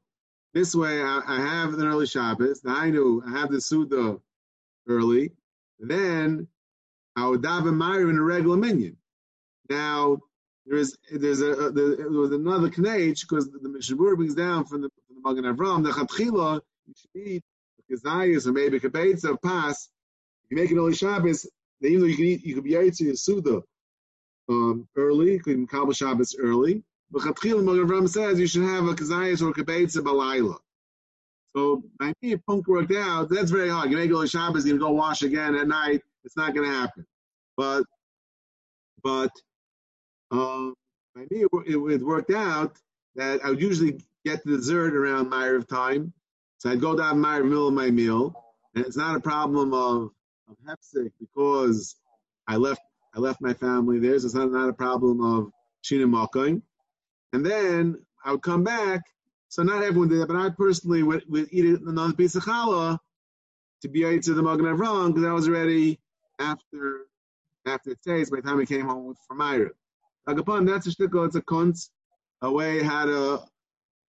This 0.53 0.75
way, 0.75 1.01
I, 1.01 1.21
I 1.25 1.39
have 1.39 1.73
an 1.73 1.83
early 1.83 2.05
Shabbos. 2.05 2.61
I 2.65 2.91
knew 2.91 3.23
I 3.25 3.31
have 3.31 3.49
the 3.51 3.59
Suda 3.59 4.19
early. 4.87 5.31
Then 5.79 6.47
I 7.15 7.27
would 7.27 7.41
daven 7.41 7.75
Meir 7.75 8.07
in 8.09 8.17
a 8.17 8.21
regular 8.21 8.55
minion. 8.55 8.95
Now 9.67 10.19
there 10.67 10.77
is 10.77 10.95
there's 11.11 11.41
a, 11.41 11.51
a 11.51 11.71
there 11.71 12.09
was 12.09 12.31
another 12.31 12.69
knage 12.69 13.21
because 13.21 13.49
the, 13.49 13.57
the 13.59 13.69
Mishabur 13.69 14.15
brings 14.15 14.35
down 14.35 14.65
from 14.65 14.81
the 14.81 14.89
from 15.07 15.15
the 15.15 15.21
Magen 15.43 15.55
Avram 15.55 15.83
the 15.83 15.89
Chatchila 15.89 16.61
you 16.85 16.93
should 16.95 17.27
eat 17.27 17.43
kazayas 17.91 18.45
or 18.45 18.51
maybe 18.51 18.79
kabetza 18.79 19.41
pas. 19.41 19.89
You 20.49 20.57
make 20.57 20.69
an 20.69 20.77
early 20.77 20.93
Shabbos. 20.93 21.49
Then 21.81 21.91
even 21.91 22.01
though 22.01 22.07
you 22.07 22.15
can 22.15 22.25
eat, 22.25 22.45
you 22.45 22.53
could 22.53 22.63
be 22.63 22.71
yaitzi 22.73 23.17
Suda 23.17 23.63
um, 24.49 24.87
early, 24.95 25.39
can 25.39 25.67
Kabbalah 25.67 25.93
Shabbos 25.93 26.35
early. 26.39 26.83
But 27.11 27.21
Chatchil 27.21 27.63
Magen 27.63 28.07
says 28.07 28.39
you 28.39 28.47
should 28.47 28.63
have 28.63 28.85
a 28.85 28.93
kazayas 28.93 29.41
or 29.41 29.53
kabeitza 29.53 29.97
balayla. 29.97 30.57
So 31.55 31.83
I 32.01 32.13
think 32.19 32.43
punk 32.45 32.67
worked 32.67 32.93
out. 32.93 33.29
That's 33.29 33.51
very 33.51 33.69
hard. 33.69 33.91
You 33.91 33.97
may 33.97 34.07
go 34.07 34.21
to 34.21 34.27
Shabbos, 34.27 34.65
you 34.65 34.77
go 34.79 34.91
wash 34.91 35.21
again 35.21 35.55
at 35.55 35.67
night. 35.67 36.01
It's 36.23 36.35
not 36.35 36.55
going 36.55 36.67
to 36.67 36.73
happen. 36.73 37.05
But 37.55 37.83
but 39.03 39.31
um, 40.31 40.73
by 41.13 41.21
me, 41.29 41.43
it, 41.43 41.77
it, 41.77 42.01
worked 42.01 42.31
out 42.31 42.77
that 43.15 43.45
I 43.45 43.49
would 43.49 43.61
usually 43.61 43.99
get 44.25 44.43
the 44.43 44.57
dessert 44.57 44.95
around 44.95 45.29
Ma'ariv 45.29 45.67
time. 45.67 46.13
So 46.57 46.71
I'd 46.71 46.81
go 46.81 46.95
down 46.95 47.19
Ma'ariv 47.19 47.43
middle 47.43 47.67
of 47.67 47.73
my 47.73 47.91
meal, 47.91 48.33
and 48.73 48.83
it's 48.85 48.97
not 48.97 49.15
a 49.15 49.19
problem 49.19 49.73
of 49.73 50.11
of 50.49 50.57
hefsek 50.67 51.11
because 51.19 51.95
I 52.47 52.55
left 52.55 52.81
I 53.15 53.19
left 53.19 53.41
my 53.41 53.53
family 53.53 53.99
there. 53.99 54.17
So 54.19 54.25
it's 54.25 54.35
not, 54.35 54.51
not 54.51 54.69
a 54.69 54.73
problem 54.73 55.21
of 55.21 55.51
shina 55.83 56.61
and 57.33 57.45
then 57.45 57.97
I 58.23 58.31
would 58.31 58.41
come 58.41 58.63
back. 58.63 59.01
So 59.49 59.63
not 59.63 59.83
everyone 59.83 60.09
did 60.09 60.19
that, 60.19 60.27
but 60.27 60.37
I 60.37 60.49
personally 60.49 61.03
would, 61.03 61.23
would 61.27 61.49
eat 61.51 61.79
another 61.81 62.13
piece 62.13 62.35
of 62.35 62.43
challah 62.43 62.97
to 63.81 63.87
be 63.89 64.03
able 64.03 64.21
to 64.21 64.33
the 64.33 64.41
Magen 64.41 64.65
Avram 64.65 65.09
because 65.09 65.25
I 65.27 65.33
was 65.33 65.49
ready 65.49 65.99
after 66.39 67.01
after 67.65 67.95
Tzeis 67.95 68.29
by 68.29 68.37
the 68.37 68.41
time 68.41 68.59
he 68.59 68.65
came 68.65 68.85
home 68.85 69.15
from 69.27 69.37
Myra. 69.37 69.69
Agapon, 70.27 70.67
that's 70.67 70.87
a 70.87 70.89
shtickle, 70.89 71.25
it's 71.25 71.35
a 71.35 71.41
kunz, 71.41 71.89
a 72.41 72.51
way 72.51 72.81
how 72.81 73.05
to 73.05 73.39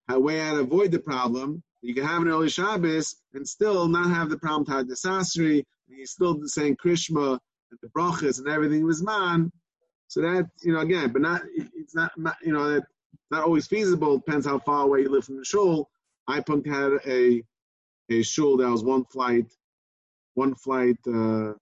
a 0.09 0.19
way 0.19 0.39
how 0.39 0.55
to 0.55 0.61
avoid 0.61 0.93
the 0.93 0.99
problem. 0.99 1.63
You 1.83 1.95
can 1.95 2.05
have 2.05 2.23
an 2.23 2.29
early 2.29 2.49
Shabbos 2.49 3.17
and 3.35 3.47
still 3.47 3.89
not 3.89 4.11
have 4.11 4.31
the 4.31 4.39
problem 4.39 4.87
to 4.87 4.95
Sasri, 4.95 5.65
and 5.89 5.99
you're 5.99 6.07
still 6.07 6.41
saying 6.47 6.77
Krishma 6.77 7.39
and 7.71 7.79
the 7.83 7.89
brachas 7.89 8.39
and 8.39 8.49
everything 8.49 8.85
was 8.85 9.03
man. 9.03 9.51
So 10.09 10.21
that 10.21 10.49
you 10.63 10.73
know 10.73 10.81
again, 10.81 11.13
but 11.13 11.23
not 11.23 11.43
it's 11.55 11.95
not 11.95 12.13
you 12.43 12.53
know 12.53 12.71
that 12.71 12.85
not 13.31 13.45
always 13.45 13.67
feasible. 13.67 14.19
Depends 14.19 14.47
how 14.47 14.59
far 14.59 14.85
away 14.85 15.01
you 15.01 15.11
live 15.11 15.25
from 15.25 15.39
the 15.39 15.45
shul. 15.45 15.91
I 16.29 16.41
punk 16.41 16.67
had 16.67 16.93
a 17.07 17.43
a 18.11 18.23
shul 18.23 18.57
that 18.59 18.71
was 18.71 18.85
one 18.85 19.05
flight, 19.07 19.53
one 20.35 20.55
flight, 20.55 20.99
uh, 21.07 21.55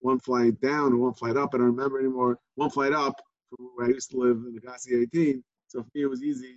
one 0.00 0.18
flight 0.20 0.60
down 0.60 0.92
or 0.92 0.96
one 0.96 1.14
flight 1.14 1.36
up. 1.36 1.54
I 1.54 1.58
don't 1.58 1.66
remember 1.68 1.98
anymore. 1.98 2.38
One 2.56 2.70
flight 2.70 2.92
up 2.92 3.20
from 3.48 3.70
where 3.74 3.86
I 3.86 3.90
used 3.90 4.10
to 4.10 4.18
live 4.18 4.36
in 4.46 4.54
the 4.54 4.60
Gassi 4.60 5.02
18. 5.02 5.42
So 5.68 5.82
for 5.82 5.88
me, 5.94 6.02
it 6.02 6.06
was 6.06 6.22
easy 6.22 6.56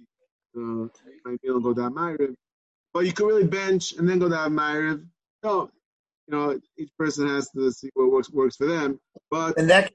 to 0.54 0.92
my 1.26 1.38
meal 1.44 1.56
and 1.56 1.64
go 1.64 1.74
down 1.74 1.94
Myriv. 1.94 2.36
But 2.94 3.06
you 3.06 3.14
could 3.14 3.28
really 3.28 3.48
bench 3.48 3.94
and 3.94 4.08
then 4.08 4.20
go 4.20 4.30
down 4.30 4.54
Myriv. 4.54 5.06
So, 5.44 5.72
you 6.28 6.38
know, 6.38 6.60
each 6.78 6.92
person 6.98 7.28
has 7.28 7.50
to 7.51 7.72
see 7.72 7.90
what 7.94 8.12
works 8.12 8.32
works 8.32 8.56
for 8.56 8.68
them. 8.68 9.00
But 9.30 9.58
in 9.58 9.68
that 9.68 9.92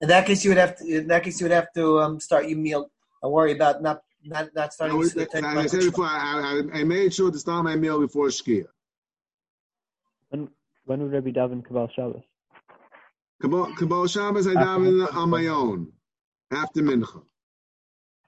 in 0.00 0.08
that 0.08 0.26
case, 0.26 0.44
you 0.44 0.50
would 0.50 0.58
have 0.58 0.76
to 0.78 0.84
in 0.86 1.08
that 1.08 1.22
case 1.22 1.40
you 1.40 1.44
would 1.44 1.52
have 1.52 1.72
to 1.74 2.00
um, 2.00 2.20
start 2.20 2.48
your 2.48 2.58
meal 2.58 2.90
and 3.22 3.32
worry 3.32 3.52
about 3.52 3.82
not 3.82 4.00
not, 4.24 4.54
not 4.54 4.72
starting. 4.72 4.96
Was, 4.98 5.16
as 5.16 5.28
I 5.32 5.66
said 5.66 5.80
before, 5.80 6.06
I, 6.06 6.62
I, 6.74 6.80
I, 6.80 6.84
made 6.84 7.14
sure 7.14 7.30
to 7.30 7.38
start 7.38 7.64
my 7.64 7.76
meal 7.76 8.00
before 8.00 8.26
Shkia. 8.26 8.66
When 10.30 10.48
when 10.84 11.02
would 11.02 11.12
Rabbi 11.12 11.30
daven 11.30 11.64
Kabbalah 11.64 11.88
Shabbos? 11.94 12.22
Kabbalah 13.40 14.08
Shabbos 14.08 14.46
I 14.46 14.54
daven 14.54 15.14
on 15.14 15.30
my 15.30 15.46
own 15.46 15.92
after 16.50 16.82
Mincha. 16.82 17.22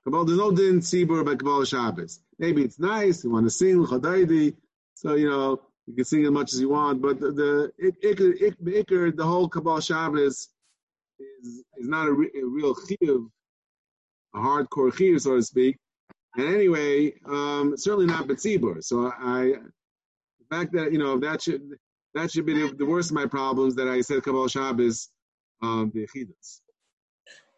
Kabbalah, 0.04 0.26
there's 0.26 0.38
no 0.38 0.52
din 0.52 0.80
tzibur 0.80 1.24
by 1.24 1.34
Kabbalah 1.34 1.66
Shabbos. 1.66 2.20
Maybe 2.38 2.62
it's 2.62 2.78
nice, 2.78 3.24
you 3.24 3.30
want 3.30 3.46
to 3.46 3.50
sing 3.50 3.84
Chadaidi, 3.84 4.54
so 4.94 5.14
you 5.14 5.28
know 5.28 5.60
you 5.88 5.94
can 5.94 6.04
sing 6.04 6.24
as 6.24 6.30
much 6.30 6.52
as 6.52 6.60
you 6.60 6.68
want. 6.68 7.00
But 7.00 7.18
the, 7.18 7.32
the 7.32 7.72
ikr, 8.02 9.16
the 9.16 9.24
whole 9.24 9.48
Kabbalah 9.48 9.82
Shabbos 9.82 10.48
is 11.18 11.64
is 11.78 11.88
not 11.88 12.08
a, 12.08 12.12
re, 12.12 12.30
a 12.40 12.44
real 12.44 12.74
chiyuv, 12.74 13.28
a 14.34 14.38
hardcore 14.38 14.92
chiyuv, 14.92 15.20
so 15.20 15.36
to 15.36 15.42
speak. 15.42 15.78
And 16.36 16.54
anyway, 16.54 17.14
um, 17.26 17.74
certainly 17.76 18.06
not 18.06 18.28
betzibur. 18.28 18.84
So 18.84 19.10
I, 19.18 19.54
the 20.40 20.56
fact 20.56 20.72
that 20.74 20.92
you 20.92 20.98
know 20.98 21.18
that 21.18 21.42
should 21.42 21.62
that 22.14 22.30
should 22.30 22.44
be 22.44 22.54
the, 22.54 22.74
the 22.74 22.86
worst 22.86 23.10
of 23.10 23.14
my 23.14 23.26
problems 23.26 23.74
that 23.76 23.88
I 23.88 24.02
said 24.02 24.22
Kabbalah 24.22 24.50
Shabbos, 24.50 25.08
um, 25.62 25.90
the 25.94 26.06
chidas. 26.14 26.60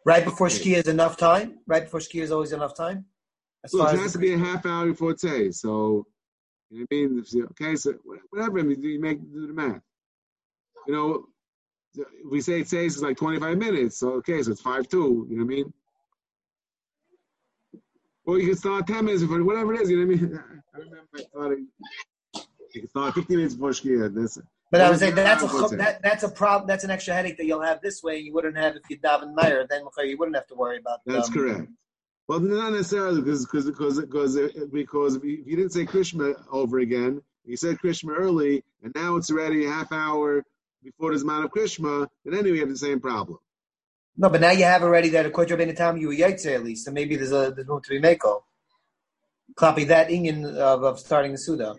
Right 0.05 0.23
before 0.23 0.47
Shkia 0.47 0.77
is 0.77 0.87
enough 0.87 1.17
time. 1.17 1.59
Right 1.67 1.83
before 1.83 1.99
Shkia 1.99 2.21
is 2.21 2.31
always 2.31 2.53
enough 2.53 2.75
time. 2.75 3.05
As 3.63 3.73
it 3.73 3.99
has 3.99 4.13
to 4.13 4.17
be 4.17 4.33
a 4.33 4.37
half 4.37 4.65
hour 4.65 4.87
before 4.87 5.13
Tay. 5.13 5.51
So, 5.51 6.07
you 6.71 6.79
know 6.79 6.85
what 6.89 6.97
I 6.97 7.35
mean? 7.35 7.47
Okay, 7.51 7.75
so 7.75 7.93
whatever. 8.29 8.59
I 8.59 8.63
mean, 8.63 8.81
you 8.81 8.99
make 8.99 9.19
do 9.31 9.47
the 9.47 9.53
math. 9.53 9.81
You 10.87 10.93
know, 10.93 11.25
we 12.29 12.39
say 12.41 12.61
it 12.61 12.69
says 12.69 12.93
it's 12.93 13.01
like 13.01 13.17
25 13.17 13.57
minutes. 13.57 13.97
So, 13.97 14.13
okay, 14.13 14.41
so 14.41 14.51
it's 14.51 14.61
5 14.61 14.87
2. 14.87 15.27
You 15.29 15.37
know 15.37 15.43
what 15.43 15.51
I 15.51 15.55
mean? 15.55 15.73
Or 18.25 18.39
you 18.39 18.47
can 18.47 18.55
start 18.55 18.87
10 18.87 19.05
minutes 19.05 19.23
before, 19.23 19.43
whatever 19.43 19.73
it 19.73 19.81
is. 19.81 19.89
You 19.89 19.97
know 19.97 20.07
what 20.07 20.17
I 20.17 20.21
mean? 20.21 20.39
I 20.73 20.77
remember 20.77 21.07
I 21.15 21.21
starting. 21.23 21.67
You 22.73 22.81
can 22.81 22.89
start 22.89 23.15
15 23.15 23.37
minutes 23.37 23.55
before 23.55 23.71
Shkia. 23.71 24.13
That's 24.13 24.39
but 24.71 24.79
I 24.79 24.89
was 24.89 24.99
saying 24.99 25.15
that's 25.15 25.43
a 25.43 25.75
that, 25.75 26.01
that's 26.01 26.23
a 26.23 26.29
problem. 26.29 26.65
That's 26.65 26.85
an 26.85 26.91
extra 26.91 27.13
headache 27.13 27.35
that 27.37 27.45
you'll 27.45 27.61
have 27.61 27.81
this 27.81 28.01
way. 28.01 28.19
You 28.19 28.33
wouldn't 28.33 28.55
have 28.55 28.77
if 28.77 28.83
you 28.89 28.97
daven 28.99 29.35
Meyer. 29.35 29.67
Then 29.69 29.83
you 30.05 30.17
wouldn't 30.17 30.35
have 30.37 30.47
to 30.47 30.55
worry 30.55 30.77
about. 30.77 30.99
That's 31.05 31.27
um, 31.27 31.33
correct. 31.33 31.67
Well, 32.27 32.39
not 32.39 32.71
necessarily 32.71 33.21
because 33.21 33.45
because 33.45 33.69
because 33.69 33.99
because 33.99 34.37
because 34.71 35.15
if 35.15 35.23
you 35.23 35.55
didn't 35.57 35.71
say 35.71 35.85
Krishma 35.85 36.35
over 36.51 36.79
again, 36.79 37.21
you 37.45 37.57
said 37.57 37.79
Krishma 37.79 38.15
early, 38.17 38.63
and 38.83 38.93
now 38.95 39.17
it's 39.17 39.31
already 39.31 39.65
a 39.65 39.69
half 39.69 39.91
hour 39.91 40.43
before 40.83 41.15
the 41.15 41.21
amount 41.21 41.45
of 41.45 41.51
Krishma, 41.51 42.07
then 42.23 42.33
anyway 42.33 42.55
you 42.55 42.61
have 42.61 42.69
the 42.69 42.77
same 42.77 42.99
problem. 42.99 43.39
No, 44.17 44.29
but 44.29 44.41
now 44.41 44.51
you 44.51 44.63
have 44.65 44.83
already 44.83 45.09
that 45.09 45.25
according 45.25 45.57
to 45.57 45.65
the 45.65 45.73
time 45.73 45.97
you 45.97 46.07
were 46.07 46.13
yaitse 46.13 46.45
at 46.53 46.63
least, 46.63 46.85
so 46.85 46.91
maybe 46.91 47.15
there's 47.15 47.31
a 47.31 47.51
there's 47.55 47.67
room 47.67 47.81
to 47.83 47.89
be 47.89 47.99
mako. 47.99 48.43
Copy 49.55 49.85
that 49.85 50.09
Indian 50.09 50.45
of, 50.45 50.83
of 50.83 50.99
starting 50.99 51.31
the 51.31 51.37
Suda. 51.37 51.75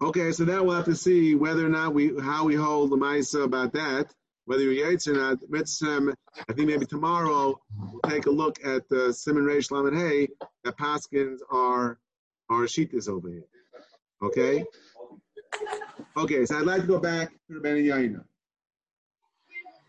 Okay, 0.00 0.30
so 0.32 0.44
now 0.44 0.62
we'll 0.62 0.76
have 0.76 0.84
to 0.84 0.94
see 0.94 1.34
whether 1.34 1.66
or 1.66 1.68
not 1.68 1.92
we 1.92 2.12
how 2.20 2.44
we 2.44 2.54
hold 2.54 2.90
the 2.90 2.96
Maisa 2.96 3.44
about 3.44 3.72
that, 3.72 4.14
whether 4.48 4.62
you're 4.62 4.72
Yates 4.72 5.06
or 5.06 5.12
not. 5.12 5.38
Mitzvah, 5.50 6.14
I 6.48 6.52
think 6.54 6.68
maybe 6.68 6.86
tomorrow 6.86 7.60
we'll 7.78 8.00
take 8.08 8.24
a 8.24 8.30
look 8.30 8.58
at 8.64 8.88
the 8.88 9.12
Simon 9.12 9.44
Reish 9.44 9.70
Lamed 9.70 9.94
Hey 9.94 10.28
that 10.64 10.78
Paskins 10.78 11.40
are 11.50 11.98
are 12.48 12.62
Shitas 12.62 13.10
over 13.10 13.28
here. 13.28 13.44
Okay? 14.22 14.64
Okay, 16.16 16.46
so 16.46 16.58
I'd 16.58 16.64
like 16.64 16.80
to 16.80 16.86
go 16.86 16.98
back 16.98 17.28
to 17.28 17.54
the 17.54 17.60
Ben 17.60 17.76
Yaina. 17.76 18.24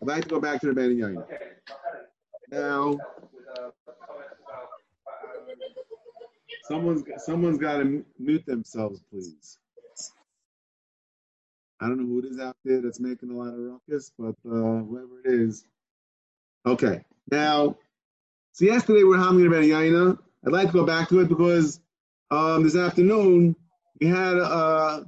I'd 0.02 0.08
like 0.08 0.24
to 0.24 0.28
go 0.28 0.40
back 0.40 0.60
to 0.60 0.66
the 0.66 0.74
Ben 0.74 0.94
Yaina. 0.94 1.24
Now, 2.50 2.98
someone's 6.64 7.02
someone's 7.24 7.56
got 7.56 7.78
to 7.78 8.04
mute 8.18 8.44
themselves, 8.44 9.00
please. 9.10 9.58
I 11.80 11.86
don't 11.86 11.98
know 11.98 12.06
who 12.06 12.18
it 12.18 12.26
is 12.26 12.38
out 12.38 12.56
there 12.64 12.82
that's 12.82 13.00
making 13.00 13.30
a 13.30 13.34
lot 13.34 13.54
of 13.54 13.58
ruckus, 13.58 14.12
but 14.18 14.34
uh, 14.46 14.82
whoever 14.84 15.20
it 15.24 15.32
is. 15.32 15.64
Okay. 16.66 17.02
Now, 17.30 17.76
so 18.52 18.66
yesterday 18.66 19.02
we 19.02 19.08
we're 19.08 19.18
having 19.18 19.46
about 19.46 19.62
Yaina. 19.62 20.18
I'd 20.46 20.52
like 20.52 20.68
to 20.68 20.72
go 20.72 20.84
back 20.84 21.08
to 21.08 21.20
it 21.20 21.28
because 21.28 21.80
um, 22.30 22.64
this 22.64 22.76
afternoon 22.76 23.56
we 24.00 24.08
had 24.08 24.36
uh, 24.38 25.04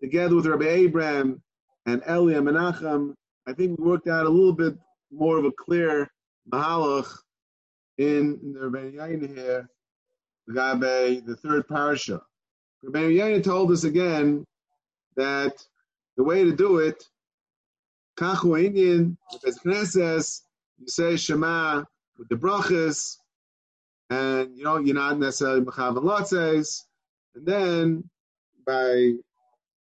together 0.00 0.36
with 0.36 0.46
Rabbi 0.46 0.66
Abraham 0.66 1.42
and 1.86 2.02
Eli 2.08 2.34
and 2.34 2.46
Menachem. 2.46 3.14
I 3.46 3.54
think 3.54 3.78
we 3.78 3.84
worked 3.84 4.08
out 4.08 4.26
a 4.26 4.28
little 4.28 4.52
bit 4.52 4.76
more 5.10 5.38
of 5.38 5.44
a 5.44 5.52
clear 5.52 6.10
mahalach 6.52 7.08
in, 7.96 8.54
the 8.54 8.68
Rabbi 8.68 8.96
Yaina 8.96 9.34
here, 9.34 9.68
the 10.46 11.38
third 11.42 11.66
parasha. 11.68 12.20
Rabbi 12.82 13.10
Yaina 13.12 13.42
told 13.42 13.70
us 13.72 13.84
again 13.84 14.44
that 15.16 15.62
the 16.20 16.24
way 16.24 16.44
to 16.44 16.52
do 16.52 16.80
it, 16.80 17.02
Kachu 18.18 18.62
Indian, 18.62 19.16
with 19.42 19.58
Knesses, 19.64 20.42
you 20.78 20.86
say 20.86 21.16
Shema 21.16 21.84
with 22.18 22.28
the 22.28 22.34
brachas, 22.34 23.16
and 24.10 24.54
you 24.54 24.64
know 24.64 24.76
you're 24.76 24.94
not 24.94 25.18
necessarily 25.18 25.62
mechavan 25.62 26.04
lotzes, 26.04 26.82
and 27.34 27.46
then 27.46 28.10
by 28.66 29.14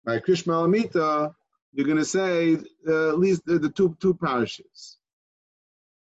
by 0.05 0.19
Alamita, 0.19 1.33
you're 1.73 1.87
going 1.87 1.99
to 1.99 2.05
say 2.05 2.57
uh, 2.89 3.11
at 3.11 3.19
least 3.21 3.43
the, 3.47 3.61
the 3.61 3.71
two 3.71 3.97
two 4.01 4.15
parishes. 4.15 4.99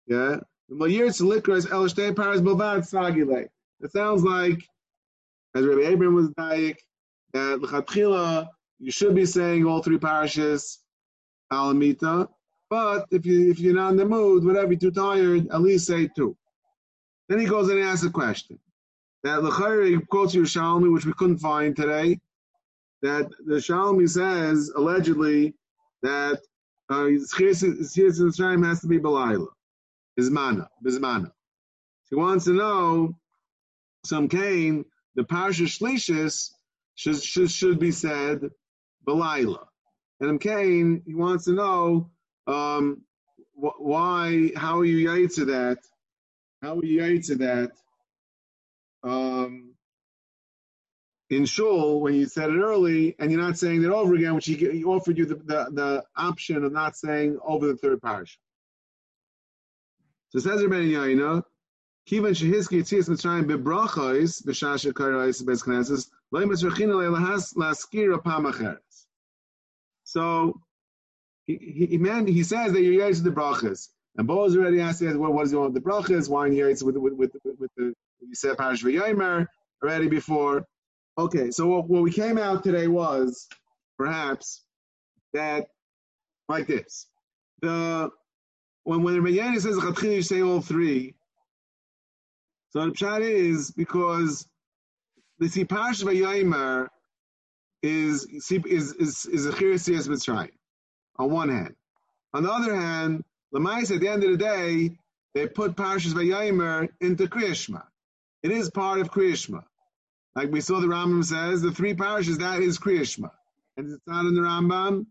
Yeah, 0.08 0.38
the 0.68 0.76
Mayir 0.76 1.10
Tzlikra 1.10 1.58
is 1.58 1.72
El 1.72 1.84
Shtei 1.84 2.16
Paris 2.16 2.42
Bovad 2.42 2.90
Sagile. 2.90 3.50
It 3.82 3.92
sounds 3.92 4.24
like, 4.24 4.64
as 5.54 5.64
Rabbi 5.64 5.84
Abraham 5.84 6.16
was 6.16 6.30
dying, 6.30 6.76
that 7.34 7.60
you 8.84 8.92
should 8.92 9.16
be 9.16 9.26
saying 9.26 9.66
all 9.66 9.82
three 9.82 9.98
parishes 9.98 10.80
alamita. 11.52 12.28
But 12.70 13.06
if 13.12 13.26
you 13.26 13.50
if 13.50 13.60
you're 13.60 13.76
not 13.76 13.92
in 13.92 13.98
the 13.98 14.06
mood, 14.06 14.44
whatever, 14.44 14.74
you're 14.74 14.80
too 14.80 14.92
tired, 14.92 15.48
at 15.52 15.62
least 15.62 15.88
say 15.88 16.10
two. 16.14 16.36
Then 17.30 17.40
he 17.40 17.46
goes 17.46 17.70
and 17.70 17.80
asks 17.80 18.06
a 18.06 18.10
question. 18.10 18.60
That 19.24 19.40
Lechari 19.40 20.06
quotes 20.08 20.36
Yerushalmi, 20.36 20.92
which 20.92 21.06
we 21.06 21.14
couldn't 21.14 21.38
find 21.38 21.76
today. 21.76 22.20
That 23.02 23.30
the 23.46 23.56
Shalmi 23.56 24.10
says 24.10 24.70
allegedly 24.76 25.54
that 26.02 26.42
uh, 26.90 27.08
time 28.38 28.64
has 28.64 28.82
to 28.82 28.88
be 28.88 29.00
Belila, 29.00 29.48
Bismana, 30.20 30.68
Bismana. 30.86 31.32
He 32.10 32.16
wants 32.16 32.46
to 32.46 32.54
know 32.54 33.16
some 34.04 34.28
Cain, 34.28 34.84
the 35.16 35.24
Parsha 35.24 35.68
Shlishis 35.68 36.50
should, 36.96 37.22
should, 37.24 37.50
should 37.50 37.80
be 37.80 37.92
said 37.92 38.50
Belila. 39.06 39.68
And 40.20 40.40
Cain, 40.40 41.02
he 41.06 41.16
wants 41.16 41.46
to 41.46 41.54
know 41.54 42.10
um, 42.48 43.02
wh- 43.56 43.80
why, 43.80 44.52
how 44.56 44.80
are 44.80 44.86
you 44.86 45.10
yay 45.12 45.28
to 45.28 45.46
that? 45.46 45.80
How 46.62 46.78
are 46.78 46.86
you 46.86 47.02
yay 47.02 47.20
to 47.20 47.36
that? 47.36 47.72
Um, 49.04 49.74
in 51.30 51.46
shul, 51.46 52.00
when 52.00 52.14
you 52.14 52.26
said 52.26 52.50
it 52.50 52.60
early, 52.60 53.16
and 53.20 53.32
you're 53.32 53.42
not 53.42 53.58
saying 53.58 53.84
it 53.84 53.90
over 53.90 54.14
again, 54.14 54.36
which 54.36 54.46
he, 54.46 54.56
he 54.56 54.84
offered 54.84 55.18
you 55.18 55.26
the, 55.26 55.36
the, 55.36 55.68
the, 55.72 56.04
option 56.16 56.64
of 56.64 56.72
not 56.72 56.96
saying 56.96 57.38
over 57.46 57.68
the 57.68 57.76
third 57.76 58.02
parish. 58.02 58.40
So 60.30 60.40
says 60.40 60.64
Rabbi 60.64 60.76
Yaina, 60.76 61.44
Kivan 62.10 62.36
shehiski 62.36 62.82
tzias 62.82 63.10
mitzrayim 63.10 63.46
bebrachos 63.46 64.44
b'shasha 64.46 64.92
karais 64.92 65.46
bez 65.46 65.64
knesses 65.64 66.10
loy 66.32 66.44
mitzrachina 66.44 66.96
le'lahas 67.02 67.56
laskir 67.56 68.18
apam 68.18 68.52
acheres. 68.52 68.93
So 70.14 70.62
he, 71.48 71.58
he, 71.58 71.98
he, 71.98 72.32
he 72.32 72.44
says 72.44 72.72
that 72.72 72.82
you're 72.84 73.12
to 73.12 73.22
the 73.22 73.32
brachas. 73.32 73.90
And 74.16 74.28
Boaz 74.28 74.56
already 74.56 74.80
asked, 74.80 75.02
well, 75.02 75.34
what 75.34 75.48
is 75.48 75.54
going 75.54 75.66
on 75.66 75.74
with 75.74 75.84
the 75.84 75.90
brachas? 75.90 76.30
Why 76.30 76.46
in 76.46 76.54
Yates 76.54 76.84
with, 76.84 76.98
with, 76.98 77.14
with, 77.14 77.32
with, 77.44 77.60
with 77.60 77.72
the, 77.78 77.96
you 78.22 78.36
said 78.36 78.56
Parash 78.56 79.48
already 79.82 80.08
before. 80.08 80.68
Okay, 81.18 81.50
so 81.50 81.66
what, 81.66 81.90
what 81.90 82.04
we 82.04 82.12
came 82.12 82.38
out 82.38 82.64
today 82.64 82.88
was, 82.88 83.48
perhaps, 83.98 84.62
that, 85.34 85.66
like 86.48 86.68
this. 86.68 87.08
The 87.64 88.12
when 88.84 89.02
when 89.02 89.16
the 89.16 89.20
Rebbeinu 89.20 89.60
says 89.60 89.78
you 90.04 90.22
say 90.22 90.44
all 90.44 90.62
three. 90.62 91.16
So 92.70 92.86
the 92.86 92.92
pshat 92.92 93.22
is 93.22 93.72
because 93.72 94.48
the 95.40 95.48
see 95.48 95.66
Parash 95.66 96.04
V'Yomer 96.04 96.90
is 97.84 98.26
is 98.26 98.94
is 98.94 99.26
is 99.26 99.46
a 99.46 99.52
Chirisiyas 99.52 100.08
Mitzrayim 100.08 100.50
on 101.18 101.30
one 101.30 101.50
hand. 101.50 101.76
On 102.34 102.44
the 102.44 102.52
other 102.52 102.76
hand, 102.76 103.24
Lemais 103.54 103.94
at 103.94 104.00
the 104.00 104.08
end 104.08 104.24
of 104.24 104.32
the 104.32 104.38
day, 104.38 104.98
they 105.36 105.48
put 105.48 105.76
Parshas 105.76 106.14
Vayomer 106.14 106.90
into 107.02 107.28
Kriyashma. 107.28 107.84
It 108.42 108.52
is 108.52 108.72
part 108.72 109.00
of 109.00 109.12
Kriyashma. 109.12 109.64
Like 110.36 110.52
we 110.52 110.62
saw 110.62 110.80
the 110.80 110.88
Rambam 110.88 111.24
says, 111.24 111.62
the 111.62 111.72
three 111.72 111.94
parishes, 111.94 112.40
that 112.40 112.62
is 112.62 112.80
Kriyashma. 112.80 113.30
And 113.78 113.92
it's 113.92 114.02
not 114.08 114.26
in 114.26 114.34
the 114.34 114.42
Rambam, 114.42 115.06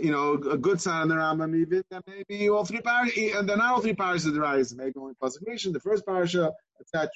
you 0.00 0.10
know, 0.10 0.34
a 0.34 0.58
good 0.58 0.80
sign 0.80 1.02
in 1.02 1.08
the 1.08 1.14
Rambam 1.14 1.56
even, 1.56 1.82
that 1.90 2.02
maybe 2.06 2.50
all 2.50 2.64
three 2.64 2.80
parishes, 2.80 3.16
eh, 3.16 3.38
and 3.38 3.48
they're 3.48 3.56
not 3.56 3.74
all 3.74 3.80
three 3.80 3.94
parishes 3.94 4.26
of 4.26 4.34
the 4.34 4.40
Rise, 4.40 4.74
maybe 4.74 4.92
only 4.98 5.14
Pasuk 5.22 5.72
the 5.72 5.80
first 5.80 6.04
parasha, 6.04 6.52
etc. 6.80 7.08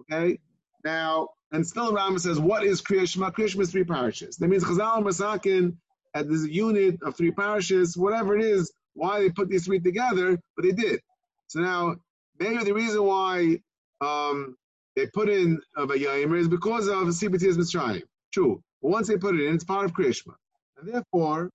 Okay? 0.00 0.38
Now, 0.84 1.28
and 1.52 1.66
still 1.66 1.92
Rama 1.92 2.18
says, 2.18 2.38
what 2.38 2.64
is 2.64 2.80
Kriyashma? 2.80 3.32
Kriyashma 3.32 3.60
is 3.62 3.72
three 3.72 3.84
parishes. 3.84 4.36
That 4.36 4.48
means 4.48 4.64
Chazal 4.64 5.02
Masakin 5.02 5.76
at 6.14 6.28
this 6.28 6.46
unit 6.46 7.02
of 7.02 7.16
three 7.16 7.32
parishes, 7.32 7.96
whatever 7.96 8.36
it 8.36 8.44
is, 8.44 8.72
why 8.94 9.20
they 9.20 9.30
put 9.30 9.48
these 9.48 9.64
three 9.64 9.80
together, 9.80 10.38
but 10.56 10.64
they 10.64 10.72
did. 10.72 11.00
So 11.48 11.60
now, 11.60 11.96
maybe 12.38 12.62
the 12.64 12.74
reason 12.74 13.02
why 13.02 13.58
um, 14.00 14.56
they 14.96 15.06
put 15.06 15.28
in 15.28 15.60
of 15.76 15.90
a 15.90 15.94
Vayayimer 15.94 16.38
is 16.38 16.48
because 16.48 16.88
of 16.88 17.08
Sibatiz 17.08 17.56
Mitzrayim. 17.56 18.02
True. 18.32 18.62
But 18.82 18.90
once 18.90 19.08
they 19.08 19.16
put 19.16 19.34
it 19.34 19.46
in, 19.46 19.54
it's 19.54 19.64
part 19.64 19.84
of 19.84 19.92
Krishma. 19.92 20.34
And 20.78 20.92
therefore, 20.92 21.50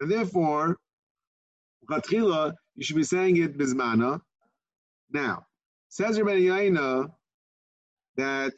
and 0.00 0.10
therefore, 0.10 0.76
Chatchila, 1.90 2.54
you 2.76 2.84
should 2.84 2.96
be 2.96 3.04
saying 3.04 3.36
it 3.36 3.58
Bizmana. 3.58 4.20
Now, 5.10 5.46
says 5.88 6.18
Rabbi 6.18 6.40
Yaina 6.40 7.10
that 8.16 8.52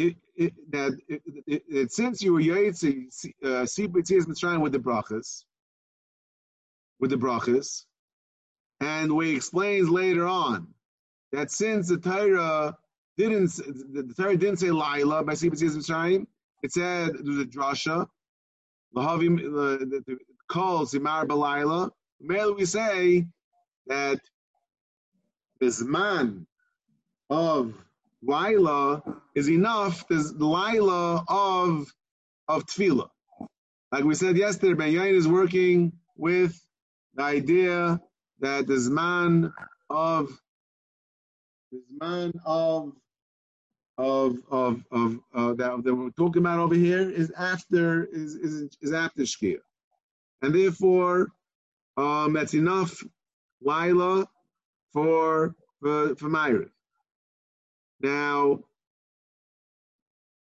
it, 0.00 0.16
it, 0.36 0.72
that 0.72 0.98
it, 1.08 1.22
it, 1.46 1.62
it, 1.68 1.92
since 1.92 2.22
you 2.22 2.32
were 2.32 2.40
Yaitzi 2.40 3.08
Sibatiz 3.44 4.26
Mitzrayim 4.26 4.60
with 4.60 4.72
the 4.72 4.78
brachas, 4.78 5.44
with 6.98 7.10
the 7.10 7.16
brachas, 7.16 7.84
and 8.80 9.14
we 9.14 9.36
explains 9.36 9.88
later 9.90 10.26
on 10.26 10.68
that 11.32 11.50
since 11.50 11.88
the 11.88 11.98
Torah 11.98 12.76
didn't 13.18 13.50
the 13.56 14.14
Torah 14.16 14.36
didn't 14.36 14.58
say 14.58 14.70
Laila 14.70 15.22
by 15.22 15.34
Sibas 15.34 15.62
Mitzrayim, 15.62 16.26
it 16.62 16.72
said 16.72 17.12
there 17.14 17.34
was 17.34 17.38
a 17.38 17.44
drasha, 17.44 18.06
Lahavim 18.96 19.36
the 19.36 20.18
call 20.48 20.86
Zimar 20.86 21.26
Balaila. 21.26 21.90
Merely 22.20 22.52
we 22.52 22.64
say 22.64 23.26
that 23.86 24.20
the 25.60 25.84
man 25.86 26.46
of 27.28 27.74
Laila 28.22 29.02
is 29.34 29.48
enough. 29.48 30.06
There's 30.08 30.32
the 30.32 30.46
Laila 30.46 31.24
of 31.28 31.92
of 32.48 32.66
Tefillah. 32.66 33.08
Like 33.92 34.04
we 34.04 34.14
said 34.14 34.36
yesterday, 34.36 34.74
Ben 34.74 34.92
Yain 34.92 35.14
is 35.14 35.26
working 35.26 35.92
with 36.16 36.60
the 37.14 37.22
idea 37.22 38.00
that 38.40 38.66
this 38.66 38.88
man 38.88 39.52
of 39.88 40.28
this 41.72 41.82
man 42.00 42.32
of 42.44 42.92
of 43.98 44.36
of 44.50 44.84
of 44.90 45.18
uh, 45.34 45.54
that, 45.54 45.82
that 45.84 45.94
we're 45.94 46.10
talking 46.10 46.42
about 46.42 46.58
over 46.60 46.74
here 46.74 47.08
is 47.08 47.30
after 47.36 48.04
is 48.04 48.34
is, 48.34 48.76
is 48.80 48.92
after 48.92 49.22
Shkia. 49.22 49.58
And 50.42 50.54
therefore 50.54 51.28
um, 51.96 52.34
that's 52.34 52.54
enough 52.54 53.02
Lila 53.62 54.26
for 54.92 55.54
for 55.80 56.14
for 56.16 56.28
Myra. 56.28 56.66
Now 58.00 58.60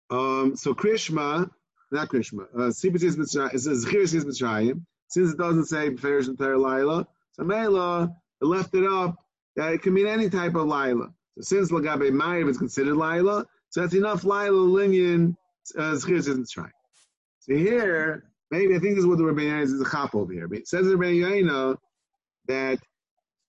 um, 0.09 0.55
so 0.55 0.73
Krishma, 0.73 1.49
not 1.91 2.09
Krishma, 2.09 2.43
uh 2.53 2.69
Sibatis 2.69 3.15
Mitzrayim 3.15 4.23
Mitzrayim. 4.23 4.85
Since 5.07 5.31
it 5.31 5.37
doesn't 5.37 5.65
say 5.65 5.89
Beferish 5.89 6.27
entire 6.27 6.57
Lila, 6.57 7.07
so 7.33 7.43
Mela 7.43 8.15
left 8.41 8.73
it 8.73 8.85
up 8.85 9.15
that 9.55 9.73
it 9.73 9.81
can 9.81 9.93
mean 9.93 10.07
any 10.07 10.29
type 10.29 10.55
of 10.55 10.65
Lila. 10.65 11.13
So 11.37 11.41
since 11.41 11.71
Lagabe 11.71 12.11
Ma'ir 12.11 12.49
is 12.49 12.57
considered 12.57 12.95
Lila, 12.95 13.45
so 13.69 13.81
that's 13.81 13.93
enough 13.93 14.23
Lila 14.23 14.49
Linyan 14.49 15.35
uh, 15.77 15.93
Zchiris 15.93 16.27
Mitzrayim. 16.27 16.71
So 17.39 17.55
here, 17.55 18.25
maybe 18.51 18.75
I 18.75 18.79
think 18.79 18.95
this 18.95 19.03
is 19.03 19.05
what 19.05 19.17
the 19.17 19.23
Rebbeinu 19.23 19.61
is, 19.61 19.71
is 19.71 19.81
a 19.81 19.89
chap 19.89 20.15
over 20.15 20.33
here. 20.33 20.47
But 20.47 20.59
it 20.59 20.67
says 20.67 20.87
the 20.87 20.95
Rebbeinu 20.95 21.77
that 22.47 22.79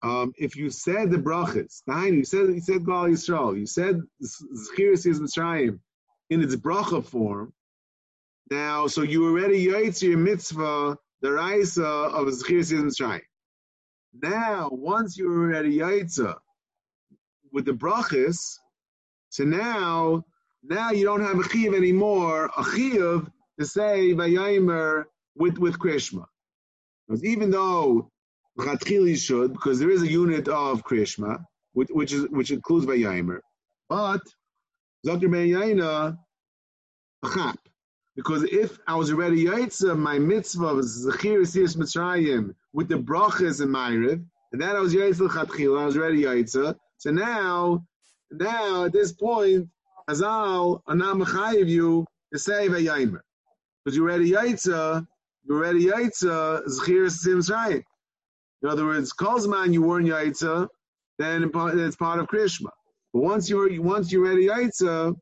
um, 0.06 0.32
if 0.38 0.54
you 0.54 0.70
said 0.70 1.10
the 1.10 1.16
brachas, 1.16 1.82
you 2.12 2.24
said 2.24 2.48
you 2.48 2.60
said 2.60 2.86
Gal 2.86 3.06
Yisrael, 3.06 3.58
you 3.58 3.66
said 3.66 4.00
Zchiris 4.22 5.04
Mitzrayim 5.06 5.80
in 6.30 6.42
its 6.42 6.54
bracha 6.54 7.04
form. 7.04 7.52
Now, 8.48 8.86
so 8.86 9.02
you 9.02 9.26
already 9.26 9.66
yaitz 9.66 10.02
your 10.02 10.18
mitzvah 10.18 10.96
the 11.22 11.32
Raisa 11.32 11.84
of 11.84 12.28
Zchiris 12.28 12.72
Mitzrayim. 12.72 13.22
Now, 14.22 14.68
once 14.70 15.18
you 15.18 15.28
are 15.32 15.52
at 15.52 15.64
a 15.64 15.68
Yaitza 15.68 16.36
with 17.52 17.64
the 17.64 17.72
brachas, 17.72 18.38
so 19.30 19.42
now, 19.42 20.24
now 20.62 20.92
you 20.92 21.04
don't 21.04 21.24
have 21.24 21.40
a 21.40 21.48
chiv 21.48 21.74
anymore, 21.74 22.48
a 22.56 22.64
chiv 22.64 23.28
to 23.58 23.66
say 23.66 24.12
vayayimer 24.12 25.06
with 25.34 25.58
with 25.58 25.80
krishma. 25.80 26.26
Because 27.06 27.24
even 27.24 27.50
though 27.50 28.10
chatchili 28.58 29.16
should, 29.18 29.52
because 29.52 29.78
there 29.78 29.90
is 29.90 30.02
a 30.02 30.10
unit 30.10 30.48
of 30.48 30.82
krishma, 30.84 31.44
which, 31.72 31.88
which 31.90 32.12
is 32.12 32.26
which 32.28 32.50
includes 32.50 32.86
vayayimer, 32.86 33.40
but 33.88 34.22
zakir 35.06 36.16
a 37.22 37.28
chap. 37.34 37.58
Because 38.16 38.44
if 38.44 38.78
I 38.86 38.94
was 38.94 39.12
already 39.12 39.44
Yaitza, 39.44 39.96
my 39.96 40.18
mitzvah 40.18 40.74
was 40.74 41.06
Zechir 41.06 41.46
Sirius 41.46 41.76
Mitzrayim 41.76 42.54
with 42.72 42.88
the 42.88 42.94
brachas 42.94 43.60
and 43.60 43.70
Ma'ariv, 43.70 44.24
and 44.52 44.60
then 44.60 44.74
I 44.74 44.80
was 44.80 44.94
Yaitza 44.94 45.28
Chatchila, 45.28 45.82
I 45.82 45.84
was 45.84 45.98
already 45.98 46.22
Yaitza. 46.22 46.74
So 46.96 47.10
now, 47.10 47.84
now 48.30 48.84
at 48.84 48.92
this 48.94 49.12
point, 49.12 49.68
Azal, 50.08 50.80
Anam 50.88 51.20
Mechayiv 51.20 51.68
you 51.68 52.06
to 52.32 52.38
say 52.38 52.68
Vayayimer. 52.68 53.20
Because 53.84 53.96
you're 53.96 54.08
already 54.08 54.30
Yaitza, 54.30 55.06
you're 55.44 55.58
already 55.58 55.84
Yaitza, 55.84 56.66
Zechir 56.66 57.10
Sirius 57.10 57.50
Mitzrayim. 57.50 57.84
In 58.66 58.72
other 58.72 58.86
words, 58.86 59.12
Kozman, 59.12 59.72
you 59.72 59.80
weren't 59.80 60.08
Yaitza, 60.08 60.66
then 61.20 61.44
it's 61.54 61.94
part 61.94 62.18
of 62.18 62.26
Krishma. 62.26 62.68
But 63.12 63.22
once 63.22 63.48
you're 63.48 63.80
once 63.80 64.10
you're 64.10 64.24
ready 64.24 64.48
Yaitza, 64.48 65.14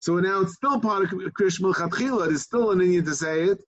so 0.00 0.16
now 0.16 0.40
it's 0.40 0.54
still 0.56 0.80
part 0.80 1.04
of 1.04 1.10
Krishma 1.10 1.72
Chatchila. 1.72 2.26
It 2.26 2.32
is 2.32 2.42
still 2.42 2.72
an 2.72 2.80
Indian 2.80 3.04
to 3.04 3.14
say 3.14 3.44
it 3.44 3.60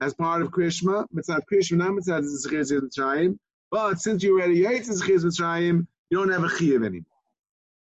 as 0.00 0.12
part 0.14 0.42
of 0.42 0.50
Krishma. 0.50 1.06
Mitzad 1.14 1.42
Krishma, 1.52 1.76
not 1.76 1.92
Mitzad 1.92 2.24
Zechir 2.24 2.80
Mitzrayim. 2.80 3.38
But 3.70 4.00
since 4.00 4.24
you 4.24 4.36
already 4.36 4.66
ate 4.66 4.82
Zechir 4.86 5.22
Mitzrayim, 5.22 5.86
you 6.10 6.18
don't 6.18 6.32
have 6.32 6.42
a 6.42 6.48
Chiyav 6.48 6.84
anymore. 6.84 7.06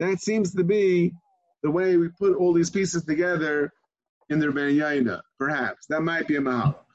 That 0.02 0.20
seems 0.20 0.54
to 0.56 0.66
be 0.66 1.14
the 1.64 1.72
way 1.72 1.96
we 1.96 2.10
put 2.10 2.36
all 2.36 2.52
these 2.52 2.70
pieces 2.70 3.06
together 3.06 3.72
in 4.30 4.40
the 4.40 4.48
Yaina, 4.48 5.22
perhaps. 5.38 5.86
That 5.88 6.02
might 6.02 6.28
be 6.28 6.36
a 6.36 6.42
Mahal. 6.42 6.86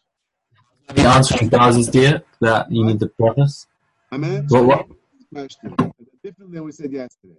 The 0.88 1.02
answering 1.02 1.48
Gaz's 1.48 1.88
dear 1.88 2.22
that 2.40 2.70
you 2.70 2.84
need 2.84 3.00
the 3.00 3.08
purpose. 3.08 3.66
I'm 4.10 4.24
answering 4.24 4.66
what- 4.66 4.86
question 5.32 5.74
differently 6.22 6.56
than 6.56 6.64
we 6.64 6.72
said 6.72 6.92
yesterday. 6.92 7.34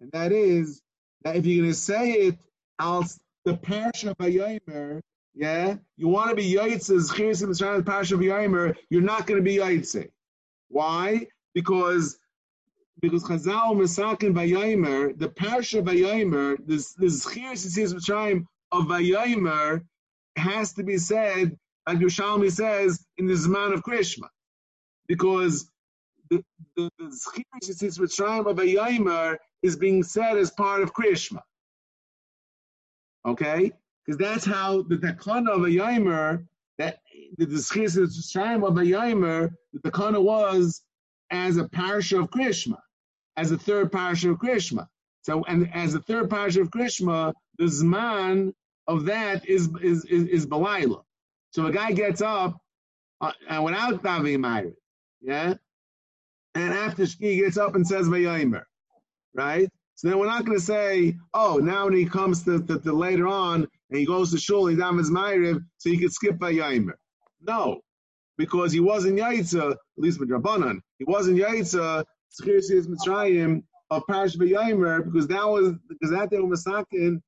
And 0.00 0.10
that 0.12 0.32
is 0.32 0.80
that 1.22 1.36
if 1.36 1.44
you're 1.46 1.62
going 1.62 1.72
to 1.72 1.78
say 1.78 2.12
it 2.12 2.38
als 2.78 3.18
the 3.44 3.54
Parsha 3.54 4.10
of 4.10 4.18
Vayomer, 4.18 5.00
yeah, 5.34 5.76
you 5.96 6.08
want 6.08 6.30
to 6.30 6.36
be 6.36 6.54
Yaitse, 6.54 6.90
Zchiris 6.90 7.42
Mitzrayim, 7.44 7.82
Parsha 7.82 8.12
of 8.12 8.20
Vayomer, 8.20 8.76
you're 8.88 9.02
not 9.02 9.26
going 9.26 9.38
to 9.38 9.44
be 9.44 9.56
Yaitse. 9.56 10.08
Why? 10.68 11.26
Because 11.54 12.18
because 13.00 13.24
Chazal 13.24 13.74
Masakin 13.74 14.34
Vayomer, 14.34 15.18
the 15.18 15.28
Parsha 15.28 15.82
Vayomer, 15.82 16.56
the 16.66 16.76
the 16.98 17.06
Zchiris 17.06 17.94
Mitzrayim 17.94 18.46
of 18.72 18.84
Vayomer 18.84 19.82
has 20.36 20.74
to 20.74 20.82
be 20.84 20.98
said, 20.98 21.58
like 21.86 21.98
Yerushalmi 21.98 22.50
says, 22.50 23.04
in 23.18 23.26
the 23.26 23.34
Zman 23.34 23.72
of 23.72 23.82
Krishma. 23.82 24.28
Because 25.08 25.68
the, 26.30 26.44
the, 26.76 26.90
Mitzrayim 27.00 28.46
of 28.46 28.56
Vayomer 28.56 29.36
is 29.62 29.76
being 29.76 30.02
said 30.02 30.36
as 30.36 30.50
part 30.50 30.82
of 30.82 30.92
Krishma. 30.92 31.40
Okay? 33.26 33.72
Because 34.04 34.18
that's 34.18 34.44
how 34.44 34.82
the 34.82 34.96
takana 34.96 35.50
of 35.50 35.64
a 35.64 35.68
Yaimer, 35.68 36.46
that 36.78 37.00
the 37.36 37.46
Mitzrayim 37.46 38.66
of 38.66 38.76
a 38.76 38.82
Yaimer, 38.82 39.50
the 39.72 39.90
takana 39.90 40.22
was 40.22 40.82
as 41.30 41.56
a 41.56 41.64
parsha 41.64 42.20
of 42.20 42.30
Krishma, 42.30 42.78
as 43.36 43.50
a 43.50 43.58
third 43.58 43.90
parsha 43.92 44.30
of 44.30 44.38
Krishma. 44.38 44.88
So, 45.22 45.44
and 45.44 45.70
as 45.74 45.94
a 45.94 46.00
third 46.00 46.30
parsha 46.30 46.62
of 46.62 46.70
Krishma, 46.70 47.34
the 47.58 47.64
zman 47.64 48.54
of 48.86 49.04
that 49.04 49.46
is 49.46 49.68
is 49.82 50.04
is, 50.06 50.24
is 50.26 50.46
Balayla. 50.46 51.02
So 51.52 51.66
a 51.66 51.72
guy 51.72 51.92
gets 51.92 52.22
up 52.22 52.56
uh, 53.20 53.32
and 53.48 53.64
without 53.64 54.02
Davi 54.02 54.36
Myri, 54.36 54.72
yeah, 55.20 55.54
and 56.54 56.74
after 56.74 57.04
he 57.04 57.36
gets 57.36 57.56
up 57.56 57.74
and 57.74 57.86
says 57.86 58.08
Vayomer, 58.08 58.62
right? 59.34 59.68
So 59.96 60.08
then 60.08 60.18
we're 60.18 60.26
not 60.26 60.46
going 60.46 60.58
to 60.58 60.64
say, 60.64 61.16
oh, 61.34 61.58
now 61.62 61.84
when 61.84 61.94
he 61.94 62.06
comes 62.06 62.42
to, 62.44 62.62
to, 62.62 62.78
to, 62.78 62.92
later 62.92 63.26
on 63.26 63.68
and 63.90 63.98
he 63.98 64.06
goes 64.06 64.30
to 64.30 64.38
shul, 64.38 64.66
he 64.66 64.74
his 64.74 65.10
Myriv, 65.10 65.62
so 65.76 65.90
he 65.90 65.98
could 65.98 66.12
skip 66.12 66.38
Vayomer. 66.38 66.94
No, 67.42 67.80
because 68.38 68.72
he 68.72 68.80
wasn't 68.80 69.18
Yaitza, 69.18 69.72
at 69.72 69.78
least 69.98 70.18
with 70.18 70.30
Rabbanan, 70.30 70.80
he 70.98 71.04
wasn't 71.04 71.38
Yaitza, 71.38 72.04
Schirsis 72.40 72.86
Mitzrayim 72.86 73.62
of 73.90 74.02
Parish 74.08 74.36
Vayomer, 74.36 75.04
because 75.04 75.28
that 75.28 75.46
was, 75.46 75.74
because 75.88 76.10
that 76.10 76.30
they 76.30 76.38
were 76.38 76.56
Masakin 76.56 77.20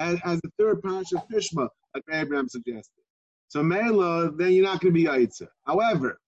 as, 0.00 0.18
as 0.24 0.40
the 0.40 0.50
third 0.58 0.82
Parish 0.82 1.12
of 1.12 1.22
Fishma, 1.28 1.68
like 1.94 2.02
Abraham 2.10 2.48
suggested. 2.48 3.05
So 3.48 3.62
Mela, 3.62 4.32
then 4.32 4.52
you're 4.52 4.64
not 4.64 4.80
going 4.80 4.92
to 4.92 5.00
be 5.00 5.04
Yaitza. 5.04 5.48
However, 5.64 6.18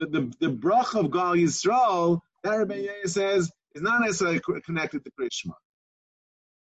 the, 0.00 0.06
the, 0.06 0.32
the 0.40 0.48
brach 0.48 0.94
of 0.94 1.10
Gal 1.10 1.34
Yisrael, 1.34 2.20
that 2.42 2.56
Rabbi 2.56 2.86
says, 3.04 3.50
is 3.74 3.82
not 3.82 4.00
necessarily 4.00 4.40
connected 4.64 5.04
to 5.04 5.10
Krishma. 5.18 5.54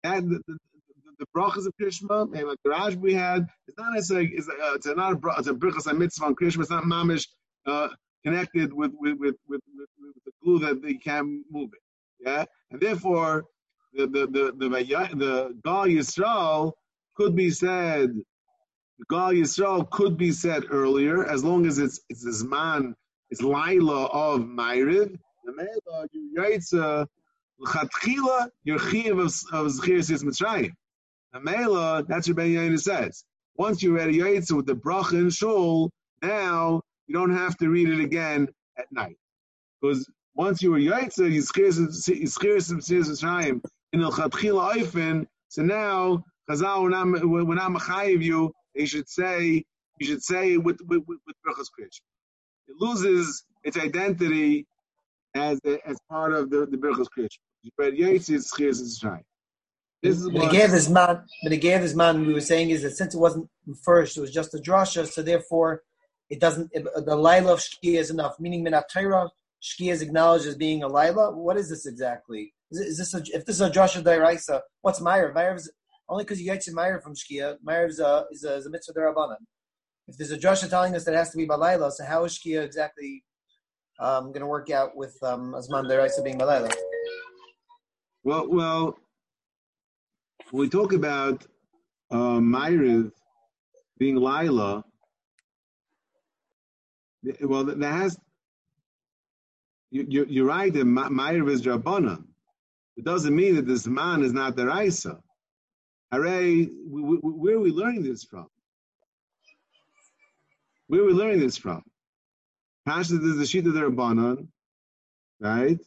And 0.04 0.30
the, 0.30 0.40
the, 0.46 0.58
the, 1.18 1.26
brachas 1.36 1.66
of 1.66 1.72
Krishma, 1.80 2.30
maybe 2.30 2.44
like 2.44 2.58
the 2.62 2.70
Raj 2.70 2.94
we 2.96 3.14
had, 3.14 3.46
it's 3.66 3.78
not 3.78 3.92
necessarily, 3.92 4.30
it's, 4.34 4.48
uh, 4.48 4.74
it's 4.74 4.86
a, 4.86 4.92
it's 5.38 5.48
a 5.48 5.54
brachas 5.54 5.98
mitzvah 5.98 6.26
on 6.26 6.34
Krishma, 6.36 6.60
it's 6.60 6.70
not 6.70 6.84
mamish 6.84 7.26
uh, 7.66 7.88
connected 8.24 8.72
with, 8.72 8.92
with, 8.98 9.18
with, 9.18 9.34
with, 9.48 9.60
the 10.24 10.32
glue 10.42 10.58
that 10.60 10.82
they 10.82 10.94
can 10.94 11.44
move 11.50 11.70
it. 11.72 12.26
Yeah? 12.26 12.44
And 12.70 12.80
therefore, 12.80 13.44
the, 13.92 14.06
the, 14.06 14.26
the, 14.26 14.52
the, 14.58 14.68
the, 14.68 15.14
the 15.16 15.54
Gal 15.64 15.86
Yisrael 15.86 16.72
could 17.16 17.34
be 17.34 17.50
said 17.50 18.10
Gal 19.10 19.32
Yisrael 19.32 19.88
could 19.90 20.16
be 20.16 20.32
said 20.32 20.64
earlier, 20.70 21.24
as 21.24 21.44
long 21.44 21.66
as 21.66 21.78
it's 21.78 22.00
it's 22.08 22.24
Zman, 22.24 22.94
it's 23.30 23.42
Laila 23.42 24.06
of 24.06 24.40
Ma'iriv. 24.40 25.18
The 25.44 25.52
Meila, 25.52 26.06
you 26.12 26.34
Yaitza, 26.36 27.06
L'chatchila, 27.58 28.48
your 28.64 28.78
Chiv 28.78 29.18
of 29.18 29.28
Zchiris 29.28 30.10
is 30.10 30.24
Mitzrayim. 30.24 30.72
The 31.32 31.40
Meila, 31.40 32.06
that's 32.08 32.26
what 32.26 32.36
Ben 32.38 32.48
Yaina 32.48 32.80
says. 32.80 33.22
Once 33.56 33.82
you 33.82 33.94
read 33.94 34.08
Yaitza 34.08 34.52
with 34.56 34.66
the 34.66 34.74
Brach 34.74 35.12
and 35.12 35.32
Shul, 35.32 35.90
now 36.22 36.80
you 37.06 37.14
don't 37.14 37.36
have 37.36 37.56
to 37.58 37.68
read 37.68 37.88
it 37.90 38.00
again 38.00 38.48
at 38.78 38.90
night. 38.90 39.16
Because 39.80 40.08
once 40.34 40.62
you 40.62 40.70
were 40.70 40.80
Yaitza, 40.80 41.30
Yizchiris 41.30 41.78
Mitzrayim 42.72 43.60
in 43.92 44.02
L'chatchila 44.04 44.72
Eifen, 44.72 45.26
so 45.48 45.62
now 45.62 46.24
Chazal, 46.48 46.82
we're 46.82 47.54
not 47.54 47.70
Machayiv 47.70 48.22
you, 48.22 48.52
you 48.76 48.86
should 48.86 49.08
say 49.08 49.64
you 49.98 50.06
should 50.06 50.22
say 50.22 50.56
with 50.56 50.78
with 50.86 51.02
with, 51.06 51.18
with 51.26 51.36
Berachos 51.46 51.68
Krish. 51.78 52.00
It 52.68 52.76
loses 52.78 53.44
its 53.64 53.76
identity 53.78 54.66
as 55.34 55.60
as 55.86 55.98
part 56.10 56.32
of 56.32 56.50
the 56.50 56.66
the 56.66 56.76
Berachos 56.76 57.08
Krish. 57.16 57.38
But 57.76 57.96
Yates 57.96 58.28
is 58.28 58.50
Chiz 58.56 58.80
is 58.80 59.02
right. 59.02 59.24
This 60.02 60.18
is 60.18 60.30
what 60.30 60.52
gave 60.52 60.70
this 60.70 60.88
man. 60.88 61.22
But 61.42 61.52
it 61.52 61.58
gave 61.58 61.80
this 61.80 61.94
man. 61.94 62.26
We 62.26 62.34
were 62.34 62.40
saying 62.40 62.70
is 62.70 62.82
that 62.82 62.96
since 62.96 63.14
it 63.14 63.18
wasn't 63.18 63.48
first, 63.82 64.16
it 64.16 64.20
was 64.20 64.32
just 64.32 64.54
a 64.54 64.58
drasha. 64.58 65.06
So 65.06 65.22
therefore, 65.22 65.82
it 66.30 66.40
doesn't. 66.40 66.70
It, 66.72 66.84
the 67.04 67.16
lila 67.16 67.54
of 67.54 67.60
shkia 67.60 67.98
is 67.98 68.10
enough. 68.10 68.38
Meaning 68.38 68.64
minatayra 68.64 69.30
shkia 69.62 69.92
is 69.92 70.02
acknowledged 70.02 70.46
as 70.46 70.54
being 70.54 70.82
a 70.82 70.88
lila. 70.88 71.32
What 71.32 71.56
is 71.56 71.70
this 71.70 71.86
exactly? 71.86 72.52
Is, 72.70 72.80
is 72.80 72.98
this 72.98 73.14
a, 73.14 73.36
if 73.36 73.46
this 73.46 73.56
is 73.56 73.62
a 73.62 73.70
drasha 73.70 74.02
dairaisa? 74.02 74.60
What's? 74.82 75.00
Meyer 75.00 75.54
is 75.54 75.70
only 76.08 76.24
because 76.24 76.40
you 76.40 76.46
get 76.46 76.66
Meir 76.72 77.00
from 77.00 77.14
Shkia. 77.14 77.56
Meir 77.62 77.86
is 77.86 78.00
a, 78.00 78.24
is 78.30 78.44
a, 78.44 78.56
is 78.56 78.66
a 78.66 78.70
mitzvah 78.70 78.94
derabanan. 78.94 79.36
If 80.08 80.16
there's 80.16 80.30
a 80.30 80.38
drasha 80.38 80.70
telling 80.70 80.94
us 80.94 81.04
that 81.04 81.14
it 81.14 81.16
has 81.16 81.30
to 81.30 81.36
be 81.36 81.46
balayla, 81.46 81.90
so 81.90 82.04
how 82.04 82.24
is 82.24 82.38
Shkia 82.38 82.62
exactly 82.62 83.24
um, 83.98 84.26
going 84.26 84.40
to 84.40 84.46
work 84.46 84.70
out 84.70 84.96
with 84.96 85.16
um, 85.22 85.54
Azman 85.54 85.86
deraisa 85.90 86.22
being 86.22 86.38
balayla? 86.38 86.72
Well, 88.22 88.48
well, 88.48 88.98
when 90.50 90.60
we 90.60 90.68
talk 90.68 90.92
about 90.92 91.44
uh, 92.10 92.40
being 93.98 94.16
Lila, 94.16 94.84
well, 97.40 97.64
that 97.64 97.82
has 97.82 98.18
you, 99.90 100.42
are 100.42 100.46
right 100.46 100.72
that 100.72 100.84
Meiriv 100.84 101.50
is 101.50 101.62
Rabbanan. 101.62 102.24
It 102.96 103.04
doesn't 103.04 103.34
mean 103.34 103.56
that 103.56 103.66
this 103.66 103.86
man 103.86 104.22
is 104.22 104.32
not 104.32 104.56
the 104.56 104.66
Raisa. 104.66 105.20
Where 106.10 106.22
are 106.24 107.60
we 107.60 107.70
learning 107.70 108.02
this 108.04 108.24
from? 108.24 108.46
Where 110.88 111.00
are 111.00 111.06
we 111.06 111.12
learning 111.12 111.40
this 111.40 111.56
from? 111.56 111.82
Pasha 112.86 113.14
is 113.14 113.36
the 113.36 113.46
sheet 113.46 113.66
of 113.66 113.74
the 113.74 113.80
Rabbanon, 113.80 114.46
right? 115.40 115.78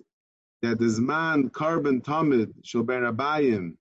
That 0.61 0.79
the 0.79 1.01
man 1.01 1.49
carbon 1.49 2.01
tamid 2.01 2.51
shall 2.63 2.83
bear 2.83 3.11
abayim 3.11 3.75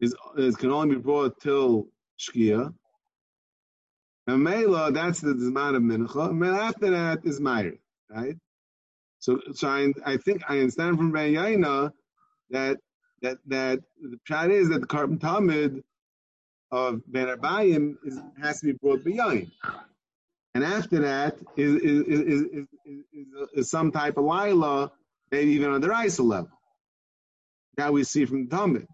is, 0.00 0.14
is 0.36 0.56
can 0.56 0.70
only 0.70 0.96
be 0.96 1.00
brought 1.00 1.40
till 1.40 1.86
shkia. 2.18 2.74
And 4.26 4.42
Mela, 4.42 4.90
that's 4.90 5.20
the 5.20 5.34
Zman 5.34 5.76
of 5.76 5.82
Mincha. 5.82 6.30
And 6.30 6.44
after 6.44 6.90
that 6.90 7.20
is 7.24 7.40
Meir, 7.40 7.74
right? 8.10 8.36
So, 9.20 9.40
so 9.52 9.68
I, 9.68 9.92
I 10.04 10.16
think 10.16 10.42
I 10.48 10.58
understand 10.58 10.96
from 10.96 11.12
Ben 11.12 11.32
Yaina 11.32 11.92
that 12.50 12.78
that 13.26 13.38
that 13.46 13.80
the 14.00 14.18
pshat 14.28 14.50
is 14.50 14.68
that 14.68 14.80
the 14.80 14.86
carbon 14.86 15.18
tamid 15.18 15.82
of 16.70 17.00
Ben 17.06 17.26
Arbayim 17.26 17.96
is, 18.04 18.20
has 18.40 18.60
to 18.60 18.66
be 18.66 18.72
brought 18.72 19.04
beyond. 19.04 19.50
And 20.54 20.64
after 20.64 21.00
that 21.00 21.36
is 21.56 21.74
is, 21.74 22.00
is, 22.06 22.20
is, 22.20 22.42
is, 22.84 23.48
is 23.54 23.70
some 23.70 23.92
type 23.92 24.16
of 24.16 24.24
lila, 24.24 24.90
maybe 25.30 25.52
even 25.52 25.70
on 25.70 25.80
the 25.80 25.88
Raisa 25.88 26.22
level. 26.22 26.50
That 27.76 27.92
we 27.92 28.04
see 28.04 28.24
from 28.24 28.48
the 28.48 28.56
Talmud. 28.56 28.88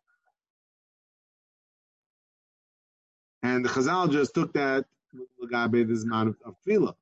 And 3.44 3.64
the 3.64 3.68
Chazal 3.68 4.10
just 4.10 4.34
took 4.34 4.52
that 4.54 4.86
Lagabe 5.40 5.86
this 5.86 6.02
amount 6.02 6.30
of, 6.30 6.36
of 6.44 6.54
Tefillah. 6.66 6.94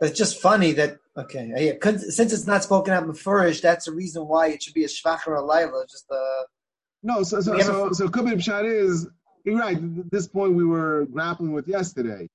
It's 0.00 0.18
just 0.18 0.40
funny 0.40 0.72
that 0.72 0.98
okay, 1.16 1.52
yeah, 1.56 1.90
since 1.98 2.32
it's 2.32 2.46
not 2.46 2.62
spoken 2.62 2.94
out 2.94 3.04
mafurish, 3.04 3.60
that's 3.60 3.86
the 3.86 3.92
reason 3.92 4.26
why 4.26 4.48
it 4.48 4.62
should 4.62 4.74
be 4.74 4.84
a 4.84 4.88
shvacher 4.88 5.28
or 5.28 5.42
laila. 5.42 5.84
Just 5.90 6.10
uh, 6.10 6.44
no, 7.02 7.22
so 7.22 7.40
so 7.40 7.58
so, 7.60 7.92
so 7.92 8.08
be 8.08 8.20
pshat 8.20 8.64
is 8.64 9.08
you're 9.44 9.58
right. 9.58 9.78
This 10.10 10.28
point, 10.28 10.54
we 10.54 10.64
were 10.64 11.06
grappling 11.06 11.52
with 11.52 11.66
yesterday. 11.66 12.28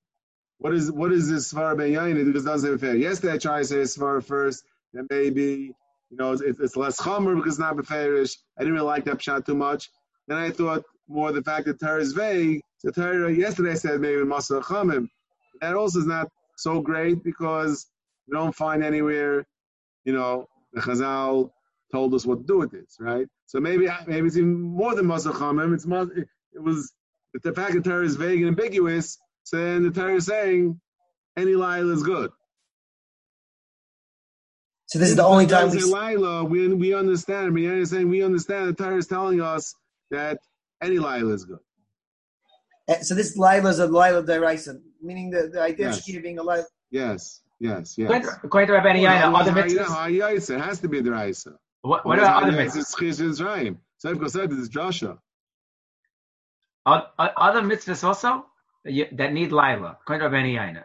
What 0.59 0.73
is 0.73 0.91
what 0.91 1.11
is 1.11 1.29
this 1.29 1.53
svara 1.53 1.77
ben 1.77 1.91
yain? 1.91 2.25
Because 2.25 2.43
it 2.43 2.47
doesn't 2.47 2.77
fair. 2.79 2.95
Yesterday, 2.95 3.33
I 3.33 3.37
tried 3.37 3.59
to 3.59 3.65
say 3.65 3.75
svara 3.77 4.23
first, 4.23 4.63
then 4.93 5.07
maybe 5.09 5.73
you 6.09 6.17
know 6.17 6.33
it's, 6.33 6.41
it's 6.41 6.75
less 6.75 6.99
chomer 6.99 7.35
because 7.35 7.53
it's 7.53 7.59
not 7.59 7.75
beferish. 7.75 8.37
I 8.57 8.61
didn't 8.61 8.73
really 8.73 8.85
like 8.85 9.05
that 9.05 9.19
pshat 9.19 9.45
too 9.45 9.55
much. 9.55 9.89
Then 10.27 10.37
I 10.37 10.51
thought 10.51 10.83
more 11.07 11.31
the 11.31 11.43
fact 11.43 11.67
that 11.67 11.79
Torah 11.79 12.01
is 12.01 12.13
vague. 12.13 12.61
So 12.79 12.89
Torah 12.89 13.31
yesterday 13.31 13.71
I 13.71 13.75
said 13.75 14.01
maybe 14.01 14.21
masa 14.21 14.61
chamim. 14.61 15.07
That 15.61 15.75
also 15.75 15.99
is 15.99 16.05
not 16.05 16.29
so 16.57 16.81
great 16.81 17.23
because 17.23 17.87
we 18.27 18.37
don't 18.37 18.55
find 18.55 18.83
anywhere, 18.83 19.45
you 20.03 20.13
know, 20.13 20.47
the 20.73 20.81
Chazal 20.81 21.51
told 21.91 22.13
us 22.13 22.25
what 22.25 22.39
to 22.39 22.43
do 22.43 22.57
with 22.57 22.71
this, 22.71 22.97
right? 22.99 23.27
So 23.45 23.59
maybe 23.59 23.87
maybe 24.05 24.27
it's 24.27 24.37
even 24.37 24.59
more 24.61 24.95
than 24.95 25.05
Masachamim. 25.05 25.73
It's 25.73 25.85
it 26.53 26.61
was 26.61 26.91
the 27.33 27.53
fact 27.53 27.73
that 27.73 27.83
Torah 27.83 28.05
is 28.05 28.15
vague 28.15 28.39
and 28.39 28.49
ambiguous. 28.49 29.17
So 29.43 29.57
then 29.57 29.83
the 29.83 29.91
Torah 29.91 30.15
is 30.15 30.25
saying 30.25 30.79
any 31.37 31.55
lila 31.55 31.93
is 31.93 32.03
good. 32.03 32.31
So 34.87 34.99
this 34.99 35.09
is 35.09 35.15
the 35.15 35.25
only 35.25 35.47
time 35.47 35.69
we 35.69 35.81
lila. 35.81 36.43
We 36.43 36.67
we 36.73 36.93
understand. 36.93 37.53
We 37.53 37.67
understand. 37.69 38.09
We 38.09 38.23
understand. 38.23 38.69
The 38.69 38.83
Torah 38.83 38.97
is 38.97 39.07
telling 39.07 39.41
us 39.41 39.73
that 40.11 40.39
any 40.81 40.99
lila 40.99 41.33
is 41.33 41.45
good. 41.45 41.59
Eh, 42.89 43.01
so 43.01 43.15
this 43.15 43.37
lila 43.37 43.69
is 43.69 43.79
a 43.79 43.87
lila 43.87 44.23
deraisa 44.23 44.79
meaning 45.01 45.29
the, 45.29 45.49
the 45.53 45.61
idea 45.61 45.87
yes. 45.87 46.09
of 46.09 46.23
being 46.23 46.39
alive. 46.39 46.65
Yes, 46.91 47.41
yes, 47.59 47.97
yes. 47.97 48.27
According 48.43 48.67
to 48.67 48.73
Rabbi 48.73 48.97
Yaina, 48.97 49.33
other 49.39 49.51
mitzvahs. 49.51 50.49
It 50.49 50.59
has 50.59 50.79
to 50.81 50.87
be 50.87 51.01
the 51.01 51.11
Raisa. 51.11 51.57
What, 51.81 52.05
what 52.05 52.19
about 52.19 52.43
other 52.43 52.53
mitzvahs? 52.53 53.01
It's 53.01 53.19
Israel. 53.19 53.75
So 53.97 54.09
I've 54.09 54.31
said 54.31 54.51
it's 54.51 54.67
Joshua. 54.69 55.19
Other 56.85 57.61
mitzvahs 57.61 58.03
also 58.03 58.45
that 58.85 59.33
need 59.33 59.51
Lila, 59.51 59.97
according 60.01 60.21
to 60.21 60.29
Rabbi 60.29 60.47
Yaina. 60.57 60.83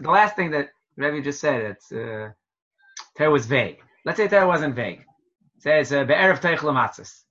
The 0.00 0.10
last 0.10 0.36
thing 0.36 0.50
that 0.50 0.70
Rabbi 0.96 1.20
just 1.20 1.40
said, 1.40 1.62
it's 1.62 1.92
uh, 1.92 2.30
Torah 3.16 3.30
was 3.30 3.46
vague. 3.46 3.78
Let's 4.04 4.18
say 4.18 4.28
Torah 4.28 4.46
wasn't 4.46 4.74
vague. 4.74 5.00
It 5.56 5.62
says 5.62 5.92
uh, 5.92 6.04
be'erev 6.04 6.40
teich 6.40 6.58
lamatzis. 6.58 7.22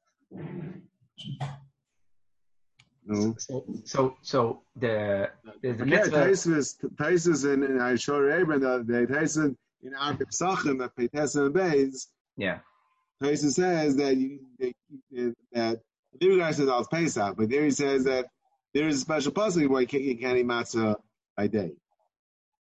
No. 3.05 3.35
So, 3.37 3.65
so, 3.85 4.17
so 4.21 4.61
the 4.75 5.29
the, 5.61 5.73
the 5.73 5.87
yeah, 5.87 6.05
Taisus, 6.05 6.75
Taisus, 6.95 7.51
and 7.51 7.81
I 7.81 7.95
showed 7.95 8.31
Abraham 8.31 8.61
the 8.61 8.69
other 8.69 8.83
day. 8.83 9.11
Taisus, 9.11 9.55
in 9.83 9.95
our 9.95 10.13
Psachim 10.13 10.83
at 10.83 10.95
Peites 10.95 11.35
and 11.35 11.53
Beis, 11.53 12.07
Yeah. 12.37 12.59
Taisa 13.21 13.51
says 13.51 13.95
that 13.97 14.15
you, 14.17 14.39
that, 14.59 15.35
that 15.53 15.79
the 16.19 16.37
guy 16.39 16.51
says 16.51 16.67
it's 16.69 16.87
Pesach, 16.87 17.35
but 17.37 17.49
there 17.49 17.63
he 17.63 17.71
says 17.71 18.03
that 18.05 18.27
there 18.73 18.87
is 18.87 18.97
a 18.97 18.99
special 18.99 19.31
puzzle 19.31 19.67
where 19.69 19.81
you 19.81 19.87
can't, 19.87 20.03
you 20.03 20.17
can't 20.17 20.37
eat 20.37 20.45
matzah 20.45 20.95
by 21.37 21.47
day. 21.47 21.71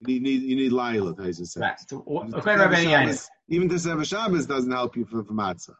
You 0.07 0.21
need 0.21 0.43
you 0.43 0.57
need 0.57 0.73
Laila, 0.73 1.15
Taisa 1.15 1.47
says. 1.47 1.57
Right. 1.59 1.79
So, 1.89 2.03
Even 2.09 2.35
according 2.35 2.59
to 2.59 2.69
Rabbeinu 2.77 2.85
Yaina, 2.91 3.01
Shabbos- 3.05 3.31
Even 3.49 3.69
to 3.69 3.79
Seven 3.79 4.05
Shabbos 4.05 4.47
doesn't 4.47 4.71
help 4.73 4.97
you 4.97 5.05
for, 5.05 5.23
for 5.25 5.33
matzah. 5.33 5.75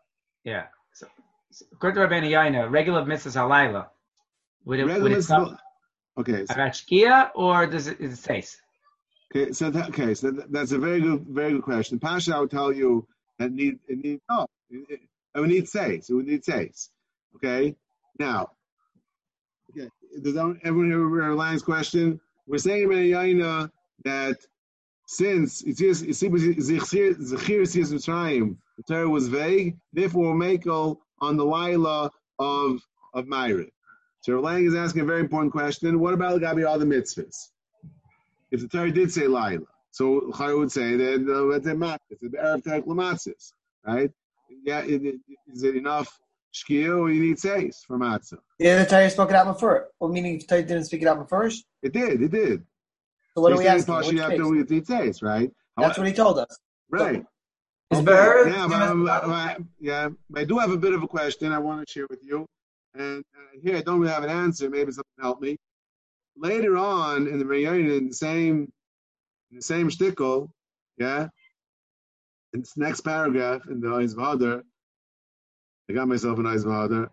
yeah. 0.45 0.67
So, 0.95 1.07
so 1.51 1.65
according 1.73 2.01
to 2.03 2.09
Rabbeinu 2.09 2.31
Yaina, 2.31 2.71
regular 2.71 3.03
mitzvahs 3.05 3.37
halayla. 3.37 3.87
Would 4.65 4.81
it, 4.81 5.03
would 5.03 5.13
it 5.13 5.27
come 5.27 5.59
Okay, 6.19 6.45
so, 6.45 6.55
about 6.55 7.33
or 7.35 7.67
does 7.67 7.87
it, 7.87 8.01
is 8.01 8.13
it 8.13 8.17
says? 8.17 8.57
okay, 9.35 9.53
so 9.53 9.71
that, 9.71 9.89
okay, 9.89 10.13
so 10.15 10.31
that, 10.31 10.53
that's 10.53 10.73
a 10.73 10.79
very 10.79 11.01
good, 11.01 11.25
very 11.27 11.53
good 11.53 11.63
question. 11.63 11.99
Pasha, 11.99 12.37
I 12.37 12.41
would 12.41 12.51
tell 12.51 12.71
you 12.71 13.07
that 13.39 13.51
need, 13.51 13.79
it 13.89 13.99
need, 13.99 14.21
no, 14.29 14.47
it, 14.69 14.85
it, 14.91 15.01
it 15.35 15.41
would 15.41 15.49
need 15.49 15.69
says, 15.69 16.11
it 16.11 16.15
would 16.15 16.27
need 16.27 16.45
says. 16.45 16.91
Okay, 17.37 17.75
now, 18.19 18.51
okay, 19.71 19.89
does 20.23 20.37
everyone 20.37 20.91
hear 20.91 21.35
Ryan's 21.35 21.63
question? 21.63 22.21
We're 22.47 22.59
saying 22.59 22.93
in 22.93 22.99
Yaina 22.99 23.71
that 24.05 24.37
since 25.07 25.63
it's 25.63 25.81
just 25.81 26.05
it's 26.05 26.23
Zechir 26.23 27.67
Sis 27.67 27.91
Mitzrayim, 27.91 28.57
the 28.77 28.83
Torah 28.83 29.09
was 29.09 29.29
vague, 29.29 29.79
therefore 29.95 30.35
makel 30.35 30.99
on 31.21 31.39
the 31.39 31.45
Laila 31.45 32.11
of 32.39 32.81
of 33.15 33.27
Myra. 33.27 33.65
So 34.23 34.39
Lang 34.39 34.65
is 34.65 34.75
asking 34.75 35.03
a 35.03 35.05
very 35.05 35.21
important 35.21 35.53
question. 35.53 35.99
What 35.99 36.15
about 36.15 36.41
Gabi 36.41 36.67
all 36.67 36.79
the 36.79 36.85
mitzvahs? 36.85 37.49
If 38.53 38.61
the 38.61 38.69
Torah 38.69 38.93
did 38.93 39.13
say 39.13 39.27
Laila, 39.27 39.67
so 39.91 40.31
Chai 40.39 40.55
would 40.55 40.71
say 40.71 40.97
that 40.97 41.27
that's 41.27 41.67
a 41.67 41.99
it's 42.11 42.23
an 42.23 42.31
Erev 42.31 42.65
Torah 42.65 42.83
Lamatzis, 42.83 43.53
right? 43.85 44.13
Yeah, 44.65 44.83
is 44.83 45.63
it 45.65 45.75
enough 45.77 46.21
shkia 46.55 46.97
or 46.99 47.11
you 47.11 47.21
need 47.21 47.39
says 47.41 47.83
for 47.87 47.99
matzah? 47.99 48.39
Yeah, 48.61 48.79
the 48.79 48.87
Torah 48.89 49.11
spoke 49.11 49.31
it 49.31 49.37
out 49.37 49.47
before. 49.47 49.89
Well, 49.99 50.11
meaning 50.13 50.39
the 50.39 50.45
Torah 50.45 50.63
didn't 50.63 50.85
speak 50.85 51.03
it 51.03 51.09
out 51.09 51.29
first. 51.29 51.65
It 51.83 51.93
did, 51.93 52.23
it 52.23 52.31
did. 52.31 52.63
So 53.35 53.41
what 53.43 53.51
So 53.51 53.55
are 53.55 53.59
we 53.59 53.67
asking? 53.67 53.95
Which 53.97 54.21
after 54.21 54.49
we 54.49 54.63
need 54.63 54.87
says, 54.87 55.21
right? 55.23 55.51
That's 55.77 55.99
what 55.99 56.07
he 56.07 56.13
told 56.13 56.39
us. 56.39 56.59
Right. 56.91 57.25
Is 57.91 57.99
Okay, 57.99 58.51
Yeah, 58.51 58.67
but, 58.69 58.83
I'm- 58.83 59.09
I- 59.09 59.57
yeah, 59.81 60.09
I 60.35 60.45
do 60.45 60.59
have 60.59 60.71
a 60.71 60.77
bit 60.77 60.95
of 60.95 61.03
a 61.03 61.09
question 61.09 61.51
I 61.53 61.59
want 61.59 61.87
to 61.87 61.93
share 61.93 62.07
with 62.09 62.21
you. 62.23 62.47
And 62.95 63.25
uh, 63.37 63.59
here 63.63 63.77
I 63.77 63.83
don't 63.83 64.01
really 64.01 64.13
have 64.13 64.25
an 64.25 64.31
answer. 64.31 64.69
Maybe 64.69 64.93
something 64.93 65.11
can 65.17 65.25
help 65.25 65.41
me. 65.41 65.57
Later 66.37 66.77
on 66.77 67.27
in 67.27 67.39
the 67.39 67.45
Mayyayin, 67.45 67.99
in 67.99 68.09
the 68.09 68.15
same, 68.15 68.73
in 69.51 69.57
the 69.57 69.63
same 69.63 69.89
shtickle, 69.89 70.51
yeah, 70.99 71.29
in 72.53 72.61
this 72.61 72.77
next 72.77 73.01
paragraph 73.01 73.67
in 73.69 73.81
the 73.81 73.93
Oz 73.93 74.15
Vehadar, 74.15 74.63
I 75.89 75.93
got 75.93 76.09
myself 76.09 76.39
an 76.39 76.47
Oz 76.47 76.65
Vehadar. 76.65 77.09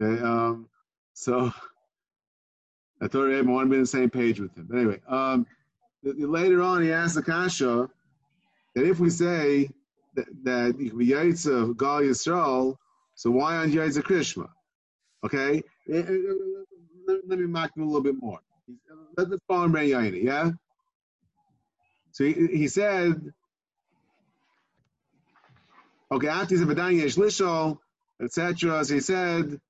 Okay, 0.00 0.22
um, 0.22 0.68
so 1.14 1.52
I 3.00 3.08
thought 3.08 3.30
I 3.30 3.40
want 3.42 3.66
to 3.66 3.70
be 3.70 3.76
on 3.76 3.82
the 3.82 3.86
same 3.86 4.10
page 4.10 4.40
with 4.40 4.56
him. 4.56 4.66
But 4.68 4.78
anyway, 4.78 5.00
um, 5.08 5.46
later 6.02 6.62
on 6.62 6.82
he 6.82 6.92
asked 6.92 7.14
the 7.14 7.22
Kasha 7.22 7.88
that 8.74 8.86
if 8.86 8.98
we 8.98 9.10
say 9.10 9.68
that, 10.14 10.26
that 10.44 10.78
you 10.78 10.90
can 10.90 10.98
be 10.98 11.08
Yaitza 11.08 11.76
Gal 11.76 12.00
Yisrael, 12.00 12.76
so 13.14 13.30
why 13.30 13.56
aren't 13.56 13.72
you 13.72 13.80
Yaitza 13.80 14.02
Krishma? 14.02 14.48
Okay? 15.24 15.62
Eh, 15.90 15.96
eh, 15.96 16.02
eh, 16.02 17.14
Let, 17.26 17.38
me 17.38 17.46
mock 17.46 17.76
him 17.76 17.82
a 17.82 17.86
little 17.86 18.02
bit 18.02 18.16
more. 18.20 18.40
Let, 19.16 19.30
let's 19.30 19.42
call 19.48 19.64
him 19.64 19.72
Yaini, 19.72 20.22
yeah? 20.22 20.50
So 22.12 22.24
he, 22.24 22.32
he 22.32 22.68
said, 22.68 23.32
okay, 26.12 26.28
after 26.28 26.54
he 26.54 26.58
said, 26.58 26.68
V'dan 26.68 27.00
Yesh 27.00 27.16
Lishol, 27.16 27.78
etc. 28.22 28.84
So 28.84 28.94
he 28.94 29.00
said, 29.00 29.60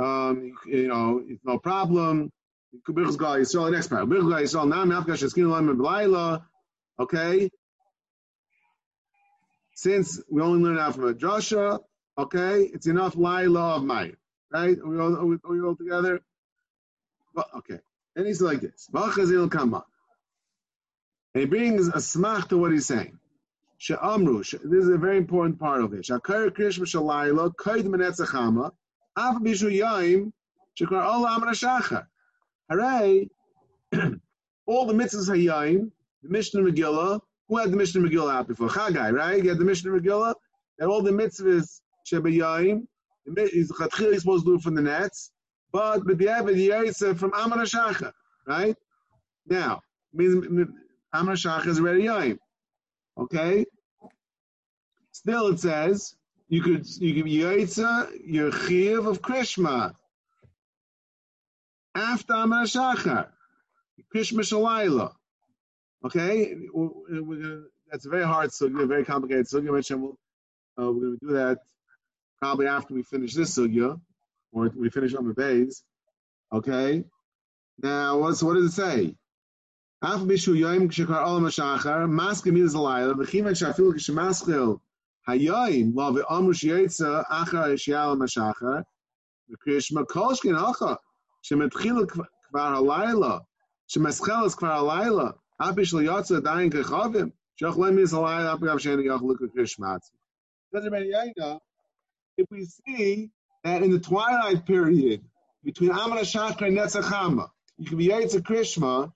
um, 0.00 0.52
you 0.66 0.88
know, 0.88 1.22
it's 1.26 1.44
no 1.44 1.58
problem. 1.58 2.30
Yisrael, 2.86 3.72
next 3.72 3.88
part. 3.88 4.08
Yisrael, 4.08 4.68
now 4.68 4.84
Nafkash 4.84 5.22
Eskin 5.22 5.50
Lam 5.50 5.76
B'Laila, 5.76 6.42
okay? 6.98 7.50
since 9.78 10.20
we 10.28 10.42
only 10.42 10.60
learn 10.64 10.76
out 10.76 10.96
from 10.96 11.06
a 11.06 11.14
Joshua, 11.14 11.78
okay, 12.18 12.62
it's 12.62 12.88
enough 12.88 13.14
Laila 13.14 13.76
of 13.76 13.84
mine, 13.84 14.16
right? 14.52 14.78
Are 14.78 14.88
we 14.88 15.00
all, 15.00 15.16
are 15.16 15.26
we, 15.26 15.36
are 15.44 15.52
we 15.52 15.60
all 15.62 15.76
together? 15.76 16.20
Well, 17.34 17.46
okay. 17.56 17.78
And 18.16 18.26
he's 18.26 18.40
like 18.42 18.60
this. 18.60 18.88
And 18.94 19.82
he 21.34 21.44
brings 21.46 21.88
a 21.88 21.92
smach 21.98 22.48
to 22.48 22.58
what 22.58 22.72
he's 22.72 22.86
saying. 22.86 23.18
She'amru, 23.78 24.44
she- 24.44 24.56
this 24.58 24.84
is 24.84 24.88
a 24.88 24.98
very 24.98 25.18
important 25.18 25.58
part 25.60 25.82
of 25.82 25.92
it. 25.94 26.02
Shakar 26.04 26.50
krishma 26.50 26.84
shalayla, 26.86 27.54
kaid 27.56 27.84
menetzachama, 27.86 28.72
af 29.16 29.36
bishu 29.36 29.70
yaim, 29.70 30.32
shekar 30.80 31.04
ola 31.04 31.30
amra 31.30 31.52
shachar. 31.52 32.06
Hooray! 32.70 33.28
all 34.66 34.86
the 34.86 34.92
mitzvahs 34.94 35.28
hayayim, 35.30 35.90
the 36.22 36.28
Mishnah 36.28 36.60
Megillah, 36.62 37.20
who 37.48 37.56
had 37.58 37.70
the 37.72 37.76
Mishnah 37.76 38.00
Megillah 38.02 38.34
out 38.34 38.48
before? 38.48 38.68
Chagai, 38.68 39.12
right? 39.12 39.42
You 39.42 39.50
had 39.50 39.58
the 39.58 39.64
Mishnah 39.64 39.92
Megillah, 39.92 40.34
and 40.78 40.90
all 40.90 41.02
the 41.02 41.10
mitzvahs 41.12 41.80
Shebayayim. 42.10 42.86
Chatchil 43.34 44.12
is 44.12 44.20
supposed 44.20 44.44
to 44.44 44.52
do 44.52 44.54
it 44.56 44.62
from 44.62 44.74
the 44.74 44.82
nets, 44.82 45.30
but 45.72 46.04
but 46.04 46.18
the 46.18 46.68
Yaitza 46.68 47.16
from 47.18 47.32
Amar 47.34 47.58
Shacha, 47.64 48.12
right? 48.46 48.76
Now, 49.46 49.82
means 50.12 50.68
Amar 51.12 51.34
Shacha 51.34 51.66
is 51.66 51.80
already 51.80 52.04
Yayim. 52.04 52.38
Okay. 53.16 53.64
Still, 55.12 55.48
it 55.48 55.60
says 55.60 56.14
you 56.48 56.62
could 56.62 56.86
you 56.98 57.14
can 57.14 57.30
Yaitza 57.30 58.10
your 58.24 58.52
Chiv 58.52 59.06
of 59.06 59.20
Krishma 59.20 59.94
after 61.94 62.34
Amar 62.34 62.64
Shacha, 62.64 63.28
Krishma 64.14 64.40
Shalayla. 64.40 65.12
Okay, 66.04 66.54
gonna, 66.72 67.64
that's 67.90 68.06
a 68.06 68.08
very 68.08 68.24
hard 68.24 68.50
sugya, 68.50 68.86
very 68.86 69.04
complicated 69.04 69.46
sugya. 69.46 69.72
Which 69.72 69.90
we'll, 69.90 70.16
uh, 70.78 70.92
we're 70.92 71.00
going 71.00 71.18
to 71.18 71.26
do 71.26 71.32
that 71.34 71.58
probably 72.40 72.66
after 72.66 72.94
we 72.94 73.02
finish 73.02 73.34
this 73.34 73.56
sugya, 73.58 74.00
or 74.52 74.70
we 74.74 74.90
finish 74.90 75.14
on 75.14 75.26
the 75.26 75.34
base. 75.34 75.82
Okay. 76.52 77.04
Now, 77.80 78.18
what's 78.18 78.42
what 78.42 78.54
does 78.54 78.66
it 78.66 78.72
say? 78.72 79.14
Af 80.02 80.20
bishu 80.20 80.54
yoim 80.58 80.88
kshekar 80.88 81.24
olam 81.26 81.44
hashachar 81.48 82.08
maskim 82.08 82.56
is 82.58 82.74
alayla 82.74 83.14
v'chivan 83.14 83.54
shafil 83.60 83.92
kshemaschil 83.94 84.80
hayoim 85.28 85.94
lo 85.94 86.12
ve'amru 86.12 86.54
sheyitza 86.54 87.24
achar 87.28 87.74
eshial 87.74 88.16
hashachar 88.16 88.84
v'krishma 89.50 90.04
kolshkin 90.06 90.56
acha 90.56 90.96
shemetchila 91.44 92.06
kvar 92.06 92.70
halayla 92.76 93.40
shemeschelas 93.92 94.56
kvar 94.56 94.72
halayla 94.78 95.34
Apish 95.60 95.92
liyotza 95.92 96.40
dayin 96.40 96.70
kechavim. 96.70 97.32
Shochlem 97.60 97.98
is 97.98 98.12
alayla 98.12 98.56
apigav 98.56 98.78
sheni 98.78 99.04
yachluk 99.06 99.38
krishmatz. 99.52 100.12
Doesn't 100.72 100.92
Yaina. 100.92 101.58
If 102.38 102.46
we 102.52 102.66
see 102.66 103.30
that 103.64 103.82
in 103.82 103.90
the 103.90 103.98
twilight 103.98 104.64
period 104.64 105.24
between 105.64 105.90
Amana 105.90 106.20
Shachar 106.20 106.68
and 106.68 106.78
Netzachama, 106.78 107.50
you 107.76 107.86
can 107.86 107.98
be 107.98 108.06
Yaitza 108.06 108.40
Krishma, 108.40 109.12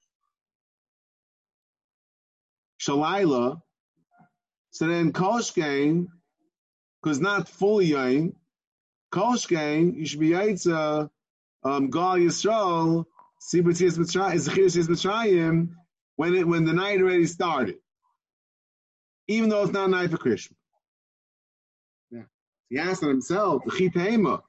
Shalayla, 2.80 3.62
so 4.72 4.88
then 4.88 5.12
Koshkain, 5.12 6.08
because 7.00 7.20
not 7.20 7.48
fully 7.48 7.90
Yain, 7.90 8.34
Koshkain, 9.12 9.96
you 9.96 10.04
should 10.04 10.18
be 10.18 10.30
Yaitza 10.30 11.08
um, 11.62 11.90
Gal 11.90 12.16
Yisrael, 12.16 13.04
Sibatis 13.40 13.98
Mitzrayim, 13.98 15.68
when 16.16 16.34
it 16.34 16.46
when 16.46 16.64
the 16.64 16.72
night 16.72 17.00
already 17.00 17.26
started, 17.26 17.76
even 19.28 19.48
though 19.48 19.62
it's 19.62 19.72
not 19.72 19.90
night 19.90 20.10
for 20.10 20.18
Krishma. 20.18 20.54
He 22.72 22.78
asked 22.78 23.02
himself, 23.02 23.64
the 23.66 23.70
Chitema, 23.70 24.40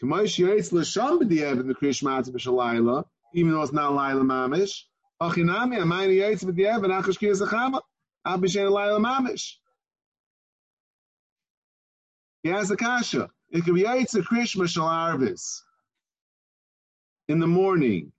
Kamosh 0.00 0.38
Yaitz 0.38 0.70
Lasham 0.70 1.20
B'Diev 1.20 1.58
in 1.58 1.66
the 1.66 1.74
Krishma 1.74 2.24
B'Shalayla, 2.24 3.04
even 3.34 3.50
though 3.50 3.62
it's 3.62 3.72
not 3.72 3.92
Laila 3.92 4.22
Mamish. 4.22 4.82
Achinami, 5.20 5.76
Amayni 5.76 6.20
Yaitz 6.20 6.44
B'Diev 6.44 6.84
and 6.84 6.92
Achash 6.92 7.18
Kiyas 7.18 7.44
Achama, 7.44 7.80
Abishen 8.24 8.70
Laila 8.70 9.00
Mamish. 9.00 9.54
He 12.44 12.50
has 12.50 12.70
a 12.70 12.76
kasha. 12.76 13.30
It 13.50 13.64
could 13.64 13.74
be 13.74 13.82
Yaitz 13.82 14.14
a 14.14 14.22
Krishma 14.22 14.68
Shalarvis 14.68 15.62
in 17.26 17.40
the 17.40 17.48
morning, 17.48 18.12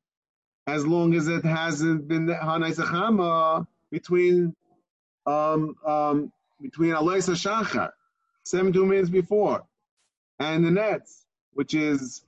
as 0.68 0.86
long 0.86 1.14
as 1.14 1.30
it 1.30 1.46
hasn't 1.46 2.06
been 2.10 2.28
Hanaitzachama 2.28 3.66
between 3.92 4.54
um 5.26 5.76
um 5.86 6.34
between 6.62 6.92
Aloisa 6.92 7.32
Shachar, 7.32 7.92
seven 8.50 8.74
two 8.74 8.86
minutes 8.86 9.10
before, 9.10 9.64
and 10.40 10.66
the 10.66 10.72
nets, 10.72 11.26
which 11.54 11.74
is 11.74 12.24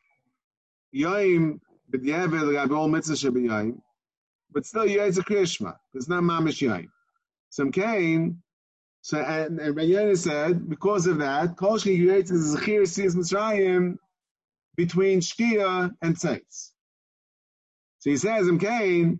Yaim 0.95 1.60
B'Diavad 1.91 2.43
L'Gabi 2.43 2.71
Ol 2.71 2.88
Mitzvah 2.88 3.15
Sheb'Yaim, 3.15 3.82
but 4.51 4.65
still 4.65 4.86
Yaitz 4.86 5.17
a 5.17 5.21
Krishma. 5.21 5.75
It's 5.93 6.10
not 6.10 6.23
Mamish 6.23 6.67
Yaim. 6.67 6.88
Some 7.49 7.71
Kain 7.71 8.41
So 9.01 9.19
and, 9.19 9.60
and 9.60 9.75
Ben 9.75 10.15
said 10.15 10.69
because 10.69 11.08
of 11.08 11.19
that, 11.19 11.55
Kol 11.58 11.77
Shki 11.77 11.99
is 11.99 12.55
Zechir 12.55 12.88
sees 12.88 13.15
Mitzrayim 13.15 13.97
between 14.75 15.21
Shkia 15.21 15.91
and 16.01 16.15
Tzeitz. 16.15 16.71
So 17.99 18.10
he 18.10 18.17
says, 18.17 18.47
Mkain, 18.47 19.19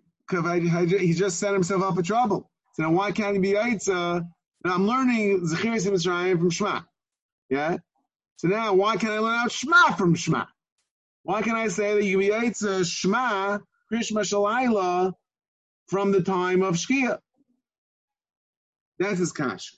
he 1.00 1.12
just 1.14 1.38
set 1.38 1.52
himself 1.52 1.82
up 1.82 1.96
for 1.96 2.02
trouble. 2.02 2.50
So 2.74 2.84
now 2.84 2.92
why 2.92 3.12
can't 3.12 3.34
he 3.34 3.40
be 3.40 3.52
Yitzah? 3.52 4.28
Now 4.64 4.74
I'm 4.74 4.86
learning 4.86 5.40
Zechir 5.46 5.74
Mitzrayim 5.74 6.38
from 6.38 6.50
Shema. 6.50 6.80
Yeah? 7.50 7.78
So 8.36 8.48
now, 8.48 8.72
why 8.72 8.96
can 8.96 9.10
I 9.10 9.18
learn 9.18 9.34
out 9.34 9.52
Shema 9.52 9.92
from 9.92 10.14
Shema? 10.14 10.46
Why 11.24 11.42
can 11.42 11.56
I 11.56 11.68
say 11.68 11.94
that 11.94 12.04
you 12.04 12.16
be 12.18 12.30
a 12.30 12.84
Shema, 12.84 13.58
Krishma 13.92 14.22
Shalayla, 14.22 15.12
from 15.88 16.12
the 16.12 16.22
time 16.22 16.62
of 16.62 16.76
Shkia? 16.76 17.18
That's 18.98 19.18
his 19.18 19.32
kasha. 19.32 19.76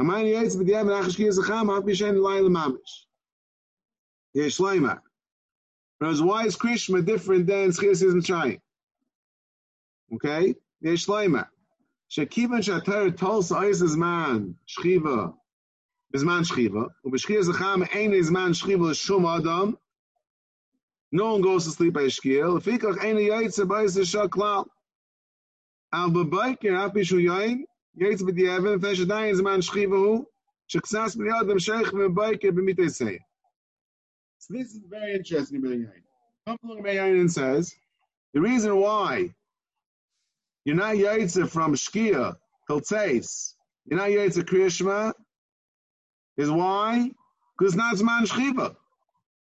Amayni 0.00 0.34
Eitza 0.34 0.58
the 0.58 0.64
Menach 0.64 1.04
Shkia 1.04 1.32
Zacham, 1.32 1.68
Hav 1.68 1.84
Mishen 1.84 2.22
Laila 2.22 2.50
Mamish. 2.50 3.06
Yesh 4.34 4.58
Leimar. 4.58 5.00
Because 5.98 6.20
why 6.20 6.44
is 6.44 6.56
Krishma 6.56 7.04
different 7.04 7.46
than 7.46 7.70
Shchias 7.70 8.02
Mitzrayim? 8.02 8.60
Okay, 10.14 10.54
Yesh 10.82 11.06
Leimar. 11.06 11.48
Shekivan 12.10 12.60
Shatayr 12.60 13.10
Tolsa 13.16 13.56
Eises 13.62 13.96
Man 13.96 14.54
Shchiva 14.68 15.34
בזמן 16.11 16.43
שכיבה, 16.43 16.81
ובשכייה 17.05 17.43
זכם 17.43 17.83
אין 17.83 18.21
זמן 18.21 18.53
שכיבה 18.53 18.89
לשום 18.91 19.25
אדם, 19.25 19.71
no 21.15 21.19
one 21.19 21.41
goes 21.41 21.65
to 21.65 21.71
sleep 21.71 21.93
by 21.93 22.09
שכייה, 22.09 22.45
לפיכך 22.57 23.03
אין 23.03 23.17
יייצא 23.17 23.63
בייס 23.65 23.97
לשע 23.97 24.27
כלל. 24.29 24.61
אבל 25.93 26.23
בבייקר, 26.23 26.85
אף 26.85 26.95
מישהו 26.95 27.19
יין, 27.19 27.65
יייצא 27.95 28.25
בדיאבן, 28.25 28.73
לפני 28.73 28.95
שעדיין 28.95 29.35
זמן 29.35 29.61
שכיבה 29.61 29.95
הוא, 29.95 30.25
שכסס 30.67 31.15
בליד 31.15 31.49
המשך 31.51 31.93
ובבייקר 31.93 32.51
במיתי 32.51 32.89
סייע. 32.89 33.19
So 34.39 34.53
this 34.53 34.73
is 34.73 34.81
very 34.89 35.13
interesting, 35.13 35.61
Rabbi 36.47 36.95
Yain 36.95 37.29
says, 37.29 37.75
the 38.33 38.41
reason 38.41 38.75
why 38.75 39.29
you're 40.65 40.75
not 40.75 40.95
Yaitse 40.95 41.49
from 41.49 41.73
Shkia 41.75 42.35
till 42.67 42.81
Tzeis. 42.81 43.53
You're 43.85 43.99
not 43.99 44.09
Yaitse 44.09 44.43
Krishma. 44.43 45.13
is 46.36 46.50
why? 46.50 47.10
Because 47.58 47.74
it's 47.74 47.76
not 47.76 47.96
Zman. 47.96 48.76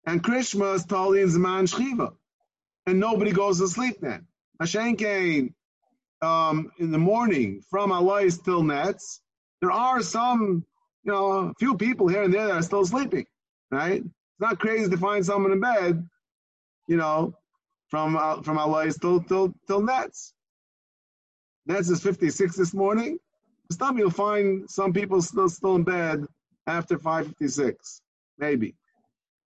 And 0.07 0.22
Krishma 0.22 0.74
is 0.74 0.85
totally 0.85 1.22
in 1.22 1.28
Zman 1.28 1.72
Shchiva. 1.72 2.14
And 2.87 3.00
nobody 3.00 3.33
goes 3.33 3.61
to 3.61 3.68
sleep 3.68 3.96
then. 4.00 4.26
Hashem 4.61 4.96
came 4.96 5.55
um, 6.20 6.70
in 6.78 6.90
the 6.90 6.98
morning 6.98 7.62
from 7.70 7.90
Alais 7.90 8.42
till 8.44 8.62
Nets. 8.62 9.20
There 9.61 9.70
are 9.70 10.02
some, 10.02 10.64
you 11.05 11.12
know, 11.12 11.26
a 11.26 11.55
few 11.59 11.76
people 11.76 12.09
here 12.09 12.24
and 12.24 12.35
there 12.35 12.48
that 12.48 12.57
are 12.57 12.62
still 12.62 12.85
sleeping, 12.85 13.26
right? 13.70 14.00
It's 14.00 14.40
not 14.40 14.59
crazy 14.59 14.90
to 14.90 14.96
find 14.96 15.24
someone 15.24 15.52
in 15.52 15.61
bed, 15.61 16.09
you 16.88 16.96
know, 16.96 17.35
from 17.88 18.16
uh, 18.16 18.42
from 18.42 18.59
Alais 18.59 19.00
till 19.00 19.22
till 19.22 19.55
till 19.66 19.83
Nets. 19.83 20.35
That's 21.66 21.88
his 21.88 22.02
56 22.02 22.57
this 22.57 22.74
morning. 22.74 23.18
Still, 23.70 23.96
you'll 23.96 24.11
find 24.11 24.68
some 24.68 24.92
people 24.92 25.22
still 25.22 25.48
still 25.48 25.76
in 25.76 25.85
bed 25.85 26.26
after 26.66 26.98
556, 26.98 28.01
maybe. 28.38 28.75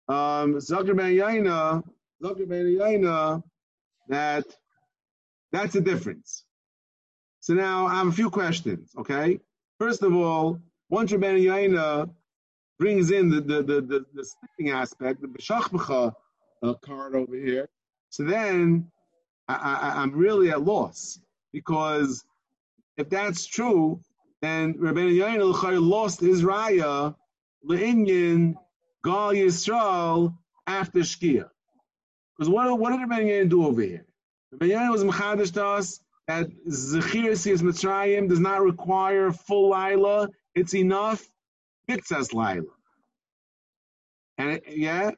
Um, 0.08 0.56
Zucker 0.56 0.96
Ben 0.96 1.14
Yaina, 1.14 1.84
Zucker 2.22 2.48
Ben 2.48 2.66
Yaina, 2.66 3.44
that 4.08 4.46
that's 5.52 5.76
a 5.76 5.82
difference. 5.82 6.46
So 7.42 7.54
now 7.54 7.88
I 7.88 7.96
have 7.96 8.08
a 8.08 8.12
few 8.12 8.30
questions. 8.30 8.92
Okay, 8.98 9.40
first 9.80 10.04
of 10.04 10.16
all, 10.16 10.60
once 10.90 11.12
Ben 11.12 11.38
Yaina 11.38 12.10
brings 12.78 13.12
in 13.12 13.30
the 13.30 13.42
the 13.42 13.64
the 13.64 13.82
the, 13.82 14.06
the 14.14 14.26
sleeping 14.26 14.74
aspect, 14.74 15.22
the 15.22 15.28
b'shachbacha 15.28 16.14
uh, 16.64 16.74
card 16.76 17.16
over 17.16 17.36
here, 17.36 17.70
so 18.10 18.24
then 18.24 18.90
I, 19.48 19.54
I, 19.54 20.02
I'm 20.02 20.12
really 20.12 20.50
at 20.52 20.62
loss 20.64 21.20
because 21.54 22.24
if 22.98 23.10
that's 23.10 23.46
true, 23.46 24.02
then 24.42 24.76
Rabbeinu 24.76 25.16
Yain 25.16 25.90
lost 25.90 26.20
his 26.20 26.44
raya 26.44 27.16
le'inyin 27.68 28.56
Gal 29.04 29.34
Yisrael 29.34 30.38
after 30.66 31.00
Shkia. 31.00 31.50
Because 32.38 32.50
what, 32.50 32.80
what 32.80 32.92
did 32.92 33.02
Rabbeinu 33.02 33.28
Yain 33.28 33.50
do 33.50 33.66
over 33.66 33.82
here? 33.82 34.06
Rabbeinu 34.54 34.72
Yain 34.72 34.92
was 34.92 35.04
mechadish 35.04 35.54
to 35.54 35.66
us 35.66 36.00
that 36.28 36.48
Zechir 36.68 37.32
Siyas 37.32 37.62
Mitzrayim 37.62 38.30
does 38.30 38.40
not 38.40 38.62
require 38.62 39.32
full 39.32 39.72
Laila. 39.72 40.30
It's 40.56 40.76
enough 40.76 41.28
Mitzas 41.90 42.34
Laila. 42.34 42.72
And 44.38 44.52
it, 44.52 44.64
yeah, 44.68 45.12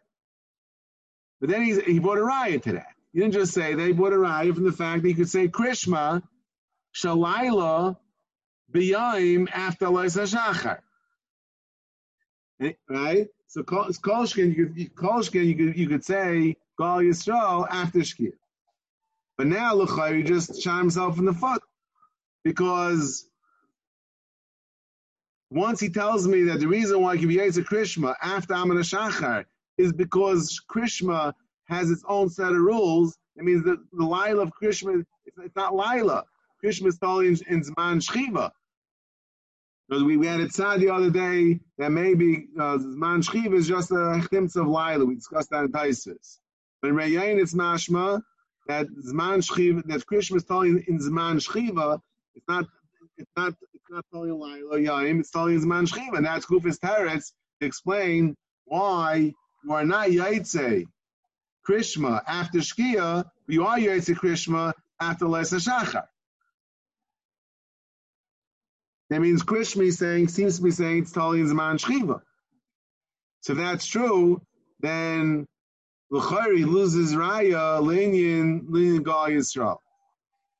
but 1.42 1.50
then 1.50 1.64
he's, 1.64 1.82
he 1.82 2.00
brought 2.00 2.20
a 2.20 2.22
raya 2.22 2.62
to 2.64 2.74
that. 2.74 2.94
He 3.12 3.20
didn't 3.20 3.34
just 3.34 3.54
say 3.54 3.74
they 3.74 3.92
brought 3.92 4.14
a 4.14 4.18
raya 4.18 4.54
from 4.54 4.64
the 4.64 4.72
fact 4.72 5.02
that 5.02 5.08
he 5.08 5.16
could 5.16 5.30
say 5.30 5.48
Krishma 5.48 6.22
Shalayla 6.96 7.98
b'yayim 8.72 9.50
after 9.52 9.88
Leisa 9.88 10.28
Shachar. 10.32 10.80
Eh, 12.62 12.74
right? 12.90 13.28
So 13.48 13.64
Kolshkin, 13.64 14.56
you 14.56 14.68
could, 14.68 14.96
Kolshkin, 14.96 15.46
you 15.46 15.56
could, 15.56 15.78
you 15.78 15.88
could 15.88 16.06
say 16.06 16.56
Gal 16.78 17.00
Yisrael 17.00 17.68
after 17.70 18.00
Shkia. 18.00 18.34
But 19.38 19.48
now 19.48 19.76
Luchai 19.76 20.26
just 20.26 20.62
shot 20.62 20.78
himself 20.80 21.18
in 21.18 21.26
the 21.26 21.34
foot 21.34 21.62
because 22.44 23.28
once 25.50 25.80
he 25.80 25.90
tells 25.90 26.28
me 26.28 26.44
that 26.44 26.60
the 26.60 26.68
reason 26.68 27.02
why 27.02 27.18
Kiviyetza 27.18 27.66
Krishma 27.66 28.16
after 28.22 28.54
Amana 28.54 28.82
Shachar 28.82 29.46
is 29.78 29.92
because 29.92 30.62
Krishma 30.70 31.34
has 31.66 31.90
its 31.90 32.04
own 32.08 32.30
set 32.30 32.52
of 32.52 32.58
rules. 32.58 33.18
It 33.36 33.44
means 33.44 33.64
that 33.66 33.80
the 33.92 34.06
Lila 34.06 34.44
of 34.44 34.52
Krishma, 34.62 35.04
it's, 35.26 35.38
it's 35.38 35.56
not 35.56 35.76
Lila. 35.76 36.24
Krishma 36.64 36.88
is 36.88 37.00
totally 37.00 37.28
in, 37.28 37.38
in 37.48 37.62
Zman 37.62 38.02
Shchiva. 38.02 38.52
Because 39.92 40.06
we, 40.06 40.16
we 40.16 40.26
had 40.26 40.40
a 40.40 40.48
tzad 40.48 40.80
the 40.80 40.90
other 40.90 41.10
day 41.10 41.60
that 41.78 41.92
maybe 41.92 42.48
uh, 42.58 42.78
Zman 42.78 43.22
Shchiva 43.22 43.56
is 43.56 43.68
just 43.68 43.92
a 43.92 44.24
chtimtz 44.24 44.56
of 44.56 44.68
Lila. 44.68 45.04
We 45.04 45.16
discussed 45.16 45.50
that 45.50 45.66
in 45.66 45.72
Taisis. 45.74 46.38
But 46.82 46.92
in 46.92 46.96
Reyain 46.96 47.42
it's 47.42 47.54
mashma 47.54 48.22
that 48.68 48.88
Zman 48.88 49.46
Shchiva, 49.46 49.84
that 49.88 50.06
Krishma 50.06 50.38
is 50.38 50.46
totally 50.46 50.86
in, 50.88 50.98
Zman 51.00 51.46
Shchiva. 51.46 52.00
It's 52.36 52.48
not, 52.48 52.68
it's 53.18 53.30
not, 53.36 53.54
it's 53.74 53.84
not 53.90 54.06
totally 54.14 54.32
Lila 54.32 54.78
Yaim, 54.78 55.20
it's 55.20 55.30
telling 55.30 55.56
in 55.56 55.62
Zman 55.62 55.90
Shchiva. 55.90 56.16
And 56.16 56.26
that's 56.26 56.46
Kufis 56.46 56.80
Teretz 56.80 57.34
to 57.60 57.68
explain 57.68 58.38
why 58.64 59.34
you 59.66 59.74
are 59.74 59.84
not 59.84 60.08
Yaitse 60.08 60.86
Krishma 61.68 62.22
after 62.26 62.60
Shkia, 62.60 63.26
you 63.50 63.66
are 63.66 63.78
Yaitse 63.78 64.16
Krishma 64.16 64.72
after 65.02 65.26
Lesa 65.26 65.58
Shachar. 65.58 66.06
That 69.12 69.20
means 69.20 69.44
Krishma 69.44 69.92
saying 69.92 70.30
seems 70.30 70.56
to 70.56 70.64
be 70.64 70.72
saying 70.72 71.00
it's 71.00 71.12
in 71.12 71.22
Zman 71.22 71.78
Shchiva. 71.78 72.22
So 73.42 73.52
if 73.52 73.60
that's 73.60 73.86
true, 73.86 74.42
then 74.80 75.46
L'chari 76.10 76.64
loses 76.64 77.14
Raya, 77.14 77.82
Linyan, 77.82 78.70
Linyan 78.70 79.04
Gal 79.04 79.28
Yisrael. 79.28 79.80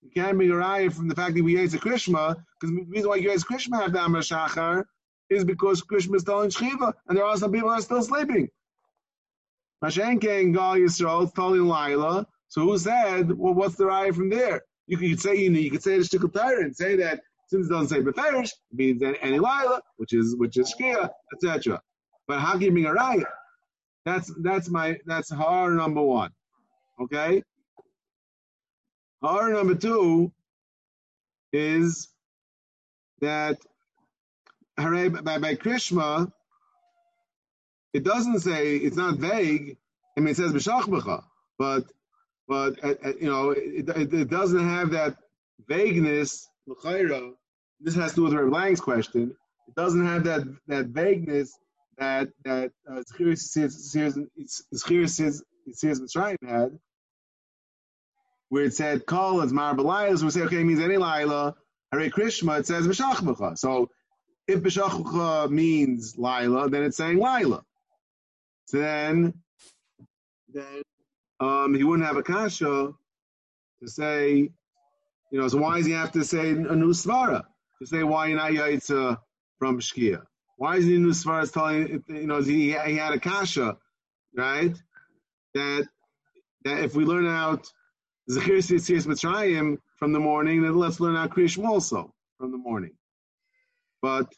You 0.02 0.10
can't 0.12 0.38
make 0.38 0.50
a 0.50 0.54
Raya 0.54 0.92
from 0.92 1.08
the 1.08 1.16
fact 1.16 1.36
that 1.36 1.44
we 1.44 1.58
ate 1.58 1.74
a 1.74 1.78
Krishma, 1.78 2.44
because 2.60 2.76
the 2.76 2.84
reason 2.90 3.10
why 3.10 3.16
you 3.16 3.32
ate 3.32 3.40
Krishma 3.40 3.86
after 3.86 4.00
Amar 4.00 4.20
Shachar 4.20 4.84
is 5.30 5.46
because 5.46 5.82
Krishma 5.82 6.16
is 6.16 6.24
still 6.24 6.42
in 6.42 6.50
Shchiva, 6.50 6.92
and 7.08 7.18
there 7.18 7.24
are 7.24 7.38
some 7.38 7.54
people 7.54 7.70
that 7.70 7.80
are 7.80 7.82
still 7.82 8.04
sleeping. 8.04 8.50
Mashenke 9.82 10.42
and 10.42 10.54
Gal 10.54 10.76
Yisrael, 10.76 11.56
in 11.56 11.68
Laila. 11.70 12.28
So 12.50 12.64
who 12.64 12.78
said, 12.78 13.32
well, 13.32 13.54
what's 13.54 13.76
the 13.76 13.86
Raya 13.86 14.14
from 14.14 14.30
there? 14.30 14.64
You 14.88 14.98
could, 14.98 15.22
say, 15.22 15.38
you 15.38 15.50
know, 15.52 15.60
you 15.60 15.72
could 15.72 15.84
say 15.84 15.98
the 15.98 16.04
Shtikal 16.04 16.60
and 16.60 16.76
say 16.76 16.98
that 16.98 17.22
since 17.52 17.68
it 17.68 17.70
doesn't 17.70 17.90
say 17.90 18.02
beferish, 18.02 18.52
it 18.72 18.78
means 18.78 19.04
any 19.04 19.38
lila, 19.38 19.82
which 19.98 20.14
is 20.14 20.38
which 20.38 20.56
is 20.56 20.74
shkia, 20.74 21.10
etc. 21.34 21.82
But 22.26 22.40
how 22.40 22.58
bring 22.58 22.86
a 22.86 22.92
raya? 22.92 23.26
That's 24.06 24.32
that's 24.38 24.70
my 24.70 24.98
that's 25.06 25.30
har 25.30 25.72
number 25.72 26.02
one. 26.02 26.32
Okay. 27.02 27.44
Har 29.22 29.50
number 29.50 29.76
two 29.76 30.32
is 31.52 32.08
that 33.20 33.58
by, 34.78 35.38
by 35.38 35.56
Krishma, 35.56 36.32
it 37.94 38.06
doesn't 38.06 38.40
say 38.40 38.78
it's 38.78 38.96
not 38.96 39.18
vague. 39.18 39.78
I 40.18 40.22
mean, 40.22 40.30
it 40.30 40.38
says 40.38 40.54
b'shachbacha, 40.54 41.24
but 41.60 41.84
but 42.48 42.82
uh, 42.82 42.94
uh, 43.04 43.14
you 43.20 43.30
know 43.30 43.50
it, 43.52 43.90
it, 43.90 44.14
it, 44.14 44.30
doesn't 44.30 44.68
have 44.70 44.92
that 44.92 45.18
vagueness 45.68 46.48
l'chayra 46.66 47.34
this 47.84 47.96
has 47.96 48.12
to 48.12 48.16
do 48.18 48.24
with 48.24 48.34
Rabbi 48.34 48.56
Lang's 48.56 48.82
question. 48.82 49.36
It 49.68 49.76
doesn't 49.76 50.06
have 50.06 50.24
that 50.26 50.44
that 50.68 50.88
vagueness 50.88 51.58
that 51.98 52.30
that 52.44 52.72
Zechir 52.90 53.38
Mitzrayim 55.68 56.38
had, 56.48 56.80
where 58.50 58.64
it 58.64 58.74
said 58.74 59.06
"Kol 59.06 59.42
as 59.42 59.54
Mar 59.54 59.76
we 59.76 60.30
say 60.30 60.42
okay, 60.42 60.62
it 60.62 60.66
means 60.66 60.80
any 60.80 60.98
Laila, 60.98 61.56
Hare 61.92 62.10
Krishma, 62.10 62.60
it 62.60 62.68
says 62.68 62.88
B'shachmacha. 62.88 63.58
So 63.58 63.90
if 64.48 64.62
B'shachmacha 64.62 65.50
means 65.50 66.18
Lila, 66.18 66.70
then 66.70 66.84
it's 66.84 66.98
saying 66.98 67.20
Lila. 67.20 67.64
So 68.66 68.78
then, 68.78 69.34
then 70.54 70.82
um, 71.40 71.74
he 71.74 71.84
wouldn't 71.84 72.08
have 72.08 72.18
a 72.18 72.24
kasha 72.24 72.94
to 73.82 73.88
say, 73.88 74.50
you 75.32 75.40
know, 75.40 75.48
so 75.48 75.58
why 75.58 75.78
does 75.78 75.86
he 75.86 75.94
have 75.94 76.12
to 76.14 76.24
say 76.24 76.52
a 76.52 76.54
new 76.54 76.94
svara? 76.94 77.44
To 77.82 77.88
say 77.88 78.04
why 78.04 78.28
you're 78.28 78.38
not 78.38 78.52
yaitza 78.52 79.18
from 79.58 79.80
Shkia? 79.80 80.22
Why 80.58 80.76
is 80.76 80.86
he 80.86 81.00
new 81.00 81.10
svara 81.10 81.52
telling, 81.52 82.04
you 82.10 82.28
know, 82.28 82.40
he, 82.40 82.74
he 82.74 82.96
had 82.96 83.14
a 83.14 83.20
kasha, 83.20 83.76
right? 84.38 84.80
That, 85.56 85.88
that 86.64 86.84
if 86.84 86.94
we 86.94 87.06
learn 87.06 87.26
out 87.26 87.68
Zechir 88.30 88.60
Sitzis 88.60 89.08
Mitzrayim 89.08 89.80
from 89.96 90.14
the 90.14 90.20
morning, 90.20 90.62
then 90.62 90.76
let's 90.76 91.00
learn 91.00 91.16
out 91.16 91.32
Krishma 91.32 91.68
also 91.68 92.14
from 92.38 92.52
the 92.52 92.60
morning. 92.60 92.92
But, 94.00 94.32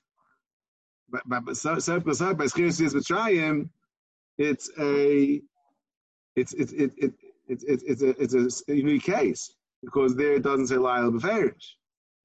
but, 1.09 1.23
but, 1.27 1.43
by 1.43 1.51
Zechir 1.51 1.99
Mitzrayim, 1.99 3.67
it's 4.37 4.71
a, 4.79 5.41
it's, 6.37 6.53
it's, 6.53 6.71
it, 6.71 6.93
it, 6.95 7.13
it's, 7.49 7.65
it's, 7.65 7.83
it's, 7.83 8.33
a, 8.33 8.45
it's 8.45 8.63
a 8.69 8.73
unique 8.73 9.03
case 9.03 9.53
because 9.83 10.15
there 10.15 10.35
it 10.35 10.43
doesn't 10.43 10.67
say 10.67 10.77
Lyle 10.77 11.11
Beferish. 11.11 11.73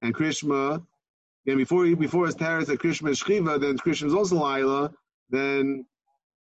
And 0.01 0.15
Krishma, 0.15 0.85
and 1.47 1.57
before 1.57 1.85
he, 1.85 1.95
before 1.95 2.25
his 2.25 2.35
parents 2.35 2.69
said 2.69 2.79
Krishma 2.79 3.09
is 3.09 3.21
Shchiva, 3.21 3.59
then 3.59 3.77
Krishma 3.77 4.07
is 4.07 4.13
also 4.13 4.35
Lila, 4.35 4.91
then 5.29 5.85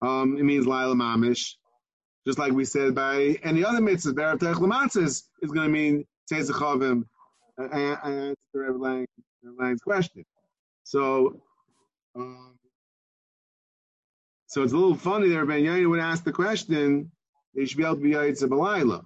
um, 0.02 0.38
it 0.38 0.44
means 0.44 0.66
Lila 0.66 0.96
Mamish. 0.96 1.56
Just 2.28 2.38
like 2.38 2.52
we 2.52 2.66
said 2.66 2.94
by 2.94 3.40
any 3.44 3.64
other 3.64 3.82
mitzvah, 3.82 4.14
Berav 4.14 4.40
Tech 4.40 4.58
Lamatzis 4.58 5.24
is 5.42 5.52
going 5.52 5.68
to 5.68 5.70
mean 5.70 6.06
Tezechavim. 6.32 7.04
I 7.58 7.98
answered 8.04 8.38
Rev 8.54 8.76
Lang, 8.76 9.08
Lang's 9.44 9.82
question. 9.82 10.24
So, 10.84 11.42
um, 12.16 12.58
so 14.48 14.64
it's 14.64 14.74
a 14.74 14.78
little 14.78 14.96
funny 14.96 15.30
there. 15.30 15.46
Ben 15.46 15.64
Yain 15.64 15.90
would 15.90 16.00
ask 16.00 16.24
the 16.24 16.32
question, 16.32 17.12
they 17.56 17.66
should 17.66 17.78
be 17.78 17.84
able 17.84 17.96
to 17.96 18.02
be 18.02 18.12
Yaitza 18.12 18.48
Balayla. 18.48 19.06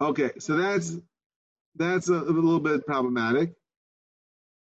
Okay, 0.00 0.30
so 0.38 0.56
that's 0.56 0.96
that's 1.76 2.08
a, 2.08 2.14
a, 2.14 2.32
little 2.32 2.60
bit 2.60 2.86
problematic. 2.86 3.54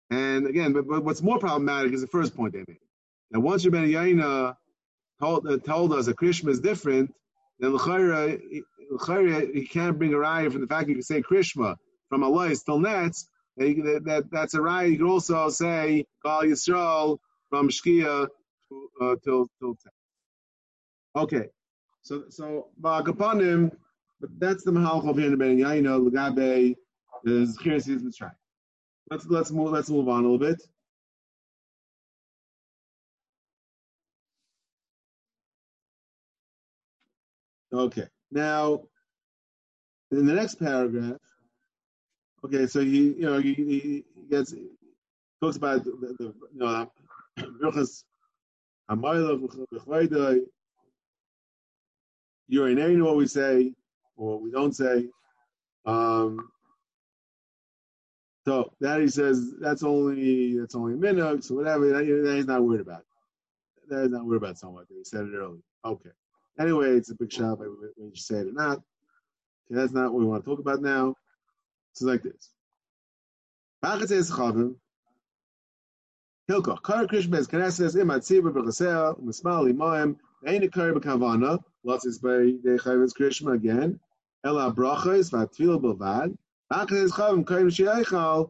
And 0.10 0.48
again, 0.48 0.74
but, 0.74 0.88
but, 0.88 1.04
what's 1.04 1.22
more 1.22 1.40
problematic 1.40 1.94
is 1.94 2.02
the 2.02 2.08
first 2.08 2.36
point 2.36 2.54
they 2.54 2.64
made. 2.68 2.80
Now, 3.32 3.40
once 3.42 3.66
Rabbi 3.66 3.90
Yaina 3.90 4.56
told, 5.20 5.48
uh, 5.48 5.58
told 5.58 5.94
us 5.94 6.08
that 6.08 6.18
Krishma 6.18 6.50
is 6.50 6.60
different, 6.60 7.14
then 7.60 7.76
l'chayra, 7.76 8.40
he 9.54 9.68
can't 9.68 9.98
bring 10.00 10.14
a 10.14 10.18
raya 10.18 10.52
from 10.52 10.62
the 10.62 10.68
fact 10.68 10.88
that 10.88 10.90
you 10.90 10.96
can 10.96 11.04
say 11.04 11.22
Krishma 11.22 11.76
from 12.10 12.24
Allah 12.24 12.56
till 12.56 12.80
nets. 12.80 13.28
That, 13.58 14.02
that, 14.06 14.32
that's 14.32 14.54
a 14.56 14.60
raya. 14.60 14.90
You 14.92 14.98
can 14.98 15.08
also 15.08 15.50
say 15.50 16.06
Gal 16.24 16.44
Yisrael 16.44 17.20
from 17.50 17.70
Shkia 17.70 18.28
to, 18.70 18.90
uh, 19.02 19.16
till 19.24 19.48
till. 19.60 19.76
Okay, 21.16 21.50
so 22.02 22.24
so 22.30 22.68
Ba'akapanim, 22.82 23.72
but 24.20 24.30
that's 24.38 24.64
the 24.64 24.72
Mahal 24.72 25.08
of 25.10 25.18
here 25.18 25.26
in 25.26 25.32
the 25.32 25.38
Ben 25.38 25.58
Yaina 25.58 26.10
Lagabe 26.10 26.76
is 27.26 27.58
Chiris 27.58 27.88
Mitzrayim. 27.88 28.32
Let's 29.10 29.26
let's 29.26 29.52
move 29.52 29.72
let's 29.72 29.90
move 29.90 30.08
on 30.08 30.26
a 30.26 30.30
little 30.30 30.38
bit. 30.38 30.62
Okay. 37.72 38.08
Now, 38.32 38.82
in 40.12 40.26
the 40.26 40.34
next 40.34 40.56
paragraph, 40.56 41.18
okay, 42.44 42.66
so 42.66 42.80
he, 42.80 43.14
you 43.14 43.22
know, 43.22 43.40
he, 43.40 43.54
he 43.54 44.04
gets 44.30 44.54
talks 45.42 45.58
about 45.58 45.84
the, 45.84 45.92
the, 46.20 46.34
you 46.54 46.60
know, 46.60 46.92
Ruchas 47.40 48.04
Hamayla 48.90 49.40
B'chvayda. 49.72 50.42
You're 52.48 52.70
in 52.70 53.04
what 53.04 53.16
we 53.16 53.28
say 53.28 53.74
or 54.20 54.34
what 54.34 54.42
we 54.42 54.52
don't 54.52 54.76
say. 54.76 55.08
Um, 55.86 56.50
so 58.46 58.74
that 58.82 59.02
he 59.02 59.08
says 59.08 59.54
that's 59.60 59.84
only 59.84 60.60
that's 60.60 60.76
only 60.76 60.94
a 60.94 60.98
minute, 60.98 61.44
so 61.44 61.56
whatever. 61.56 61.88
That, 61.88 62.06
that 62.06 62.36
he's 62.36 62.46
not 62.46 62.64
worried 62.64 62.82
about. 62.82 63.06
That 63.90 64.04
he's 64.04 64.12
not 64.12 64.26
worried 64.26 64.44
about 64.44 64.58
somewhat. 64.58 64.86
He 64.90 65.04
said 65.04 65.22
it 65.22 65.36
early. 65.36 65.60
Okay. 65.86 66.10
Anyway, 66.60 66.90
it's 66.90 67.10
a 67.10 67.16
big 67.16 67.32
shop. 67.32 67.60
When 67.60 67.70
you 67.98 68.12
say 68.16 68.40
it 68.40 68.48
or 68.48 68.54
not. 68.54 68.78
Okay, 69.72 69.80
that's 69.80 69.94
not 69.94 70.14
what 70.14 70.20
we 70.20 70.26
want 70.26 70.44
to 70.44 70.50
talk 70.50 70.60
about 70.60 70.82
now. 70.82 71.16
So 71.94 72.06
like 72.06 72.24
this. 72.24 72.50
Hilko, 76.50 76.82
Kar 76.82 77.06
Krishma 77.06 77.38
is 77.38 77.48
Knesses, 77.48 77.96
Imat 77.96 78.22
Tzibur, 78.22 78.52
Bechasel, 78.52 79.22
Mismal, 79.22 79.72
Imoim, 79.72 80.18
Ein 80.46 80.70
Kar 80.70 80.92
Bekavana, 80.94 81.60
lots 81.84 82.06
is 82.06 82.18
by 82.18 82.30
the 82.30 82.80
Chayvitz 82.84 83.14
Krishma 83.14 83.54
again, 83.54 84.00
Ela 84.46 84.74
Brachas, 84.74 85.32
Vatfil 85.32 85.82
Bilvad, 85.82 86.36
Achas 86.72 87.12
Chavim, 87.12 87.46
Kar 87.46 87.62
Shiachal, 87.64 88.48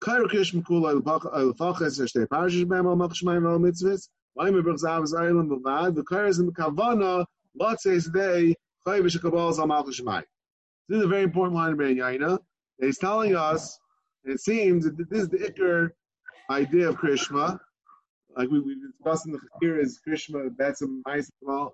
Kar 0.00 0.20
Krishma 0.22 0.62
Kula, 0.62 1.00
Elfachas, 1.00 2.00
Eshtei 2.00 2.26
Parashish 2.26 2.68
Bem, 2.68 2.86
Al 2.86 2.96
Machshmayim, 2.96 3.42
Mitzvahs, 3.60 4.08
Vaim 4.38 4.54
Berzav 4.62 5.04
Zaylam 5.04 5.48
Bilvad, 5.48 5.94
the 5.94 6.02
Kar 6.02 6.26
is 6.26 6.38
in 6.38 6.50
Kavana, 6.52 7.26
lots 7.58 7.86
is 7.86 8.06
day, 8.08 8.54
Chayvish 8.86 9.18
Kabal 9.18 9.56
Zamal 9.56 9.86
Shmai. 9.86 10.22
This 10.88 10.98
is 10.98 11.04
a 11.04 11.08
very 11.08 11.22
important 11.22 11.54
line 11.54 11.72
in 11.72 11.76
Ben 11.76 11.96
Yaina. 11.96 12.38
He's 12.80 12.98
telling 12.98 13.36
us, 13.36 13.78
it 14.24 14.40
seems 14.40 14.84
that 14.84 14.96
this 14.96 15.22
is 15.22 15.28
the 15.28 15.38
Iker 15.38 15.90
idea 16.50 16.88
of 16.88 16.96
Krishma, 16.96 17.58
like 18.36 18.50
we, 18.50 18.60
we 18.60 18.76
discussed 18.80 19.26
in 19.26 19.32
the 19.32 19.38
here 19.60 19.78
is 19.78 20.00
Krishma, 20.06 20.54
that's 20.56 20.82
a 20.82 20.86
nice 21.06 21.30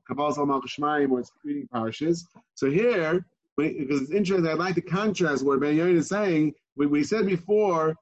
Kabbalah 0.07 0.35
Salman 0.35 0.61
Kishmayim, 0.61 1.09
where 1.09 1.21
it's 1.21 1.31
reading 1.45 1.69
parashas. 1.73 2.25
So 2.55 2.71
here, 2.71 3.25
because 3.57 4.03
it's 4.03 4.11
interesting, 4.11 4.49
I'd 4.49 4.59
like 4.59 4.75
to 4.77 4.81
contrast 4.81 5.45
what 5.45 5.61
Ben 5.61 5.77
Yain 5.77 5.97
is 5.97 6.09
saying. 6.09 6.55
We, 6.77 6.87
we 6.87 7.05
said 7.05 7.27
before 7.27 7.95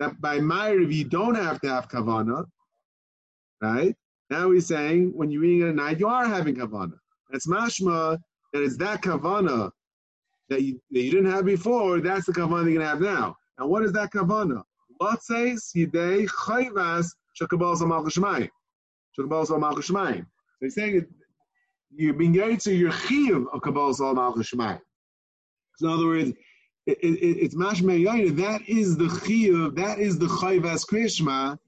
that 0.00 0.20
by 0.20 0.38
Ma'ariv 0.38 0.92
you 0.92 1.04
don't 1.04 1.34
have 1.34 1.60
to 1.60 1.68
have 1.68 1.88
Kavana, 1.88 2.44
right? 3.60 3.94
Now 4.30 4.50
he's 4.50 4.66
saying 4.66 5.12
when 5.14 5.30
you're 5.30 5.42
reading 5.42 5.68
at 5.68 5.74
night, 5.74 6.00
you 6.00 6.08
are 6.08 6.26
having 6.26 6.56
Kavana. 6.56 6.98
It's 7.32 7.46
mashma 7.46 8.18
that 8.52 8.62
it's 8.62 8.76
that 8.78 9.02
Kavana 9.02 9.70
that 10.48 10.62
you, 10.62 10.80
that 10.90 11.00
you 11.00 11.10
didn't 11.10 11.30
have 11.30 11.44
before, 11.44 12.00
that's 12.00 12.26
the 12.26 12.32
Kavana 12.32 12.64
you're 12.64 12.74
going 12.74 12.80
to 12.80 12.86
have 12.86 13.00
now. 13.00 13.36
And 13.58 13.68
what 13.68 13.82
is 13.82 13.92
that 13.92 14.12
Kavana? 14.12 14.62
Lotzeis 15.04 15.74
Yidei 15.74 16.28
Chayvas 16.28 17.08
Shemaim. 17.40 18.48
Shakabal 19.18 19.46
Zamal 19.46 19.74
Shemaim. 19.76 20.20
So 20.20 20.60
he's 20.60 20.74
saying 20.74 21.06
you're 21.94 22.14
being 22.14 22.32
going 22.32 22.56
to 22.58 22.74
your 22.74 22.92
Chiv 22.92 23.46
of 23.52 23.60
Kabal 23.60 23.94
Zamal 23.96 24.34
Shemaim. 24.36 24.80
So 25.76 25.88
in 25.88 25.92
other 25.92 26.06
words, 26.06 26.32
it, 26.86 26.98
it, 27.02 27.38
it's 27.44 27.54
mashma 27.54 28.02
yayin. 28.02 28.36
That 28.36 28.68
is 28.68 28.96
the 28.96 29.06
chiyuv. 29.06 29.76
That 29.76 29.98
is 29.98 30.18
the 30.18 30.26
chayvas 30.26 30.86
krishma. 30.86 31.58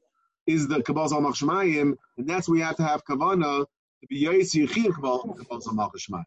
Is 0.46 0.68
the 0.68 0.80
kabbalah 0.80 1.08
zalmach 1.08 1.34
shemayim, 1.34 1.96
and 2.18 2.28
that's 2.28 2.48
where 2.48 2.58
you 2.58 2.64
have 2.64 2.76
to 2.76 2.84
have 2.84 3.04
kavana 3.04 3.66
to 4.00 4.06
be 4.08 4.24
yaitz 4.24 4.54
chiyuv 4.54 4.94
kabbalah 4.94 5.34
zalmach 5.60 5.90
shemayim. 5.96 6.24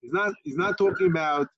He's 0.00 0.12
not. 0.12 0.32
He's 0.44 0.56
not 0.56 0.78
talking 0.78 1.08
about. 1.08 1.48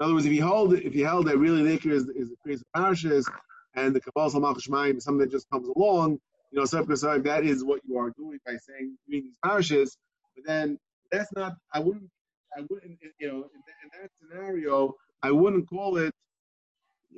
In 0.00 0.06
other 0.06 0.14
words, 0.14 0.26
if 0.26 0.32
you 0.32 0.44
hold, 0.44 0.74
if 0.74 0.94
you 0.94 1.04
held 1.04 1.26
that 1.26 1.38
really 1.38 1.62
the 1.62 1.90
is 1.90 2.08
is 2.08 2.30
the 2.30 2.36
crazy 2.42 2.62
parashas, 2.74 3.30
and 3.76 3.94
the 3.94 4.00
Kabbalah 4.00 4.30
Salmach 4.30 4.58
Shemaim 4.58 4.96
is 4.96 5.04
something 5.04 5.20
that 5.20 5.30
just 5.30 5.48
comes 5.50 5.68
along, 5.68 6.18
you 6.54 6.60
know, 6.60 6.64
so 6.66 6.82
that 6.82 7.40
is 7.44 7.64
what 7.64 7.80
you 7.84 7.98
are 7.98 8.10
doing 8.16 8.38
by 8.46 8.52
saying 8.52 8.96
doing 9.08 9.24
these 9.24 9.34
parishes. 9.44 9.96
But 10.36 10.44
then 10.46 10.78
that's 11.10 11.32
not. 11.32 11.54
I 11.72 11.80
wouldn't. 11.80 12.08
I 12.56 12.62
wouldn't. 12.70 12.98
You 13.18 13.28
know, 13.28 13.36
in, 13.36 13.40
in 13.42 14.00
that 14.00 14.10
scenario, 14.20 14.94
I 15.22 15.32
wouldn't 15.32 15.68
call 15.68 15.96
it 15.96 16.14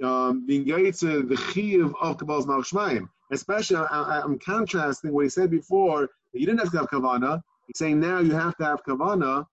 um, 0.02 0.46
being 0.46 0.64
to 0.64 1.22
the 1.22 1.34
chiyuv 1.34 1.92
of 2.00 2.18
Kabbalah 2.18 2.44
Salmach 2.44 2.66
Shemaim. 2.66 3.08
Especially, 3.30 3.76
I, 3.76 4.20
am 4.20 4.38
contrasting 4.38 5.12
what 5.12 5.24
he 5.24 5.28
said 5.28 5.50
before. 5.50 6.08
That 6.32 6.40
you 6.40 6.46
didn't 6.46 6.60
have 6.60 6.70
to 6.72 6.78
have 6.78 6.88
kavana. 6.88 7.42
He's 7.66 7.78
saying 7.78 8.00
now 8.00 8.20
you 8.20 8.32
have 8.32 8.56
to 8.56 8.64
have 8.64 8.84
kavana. 8.84 9.44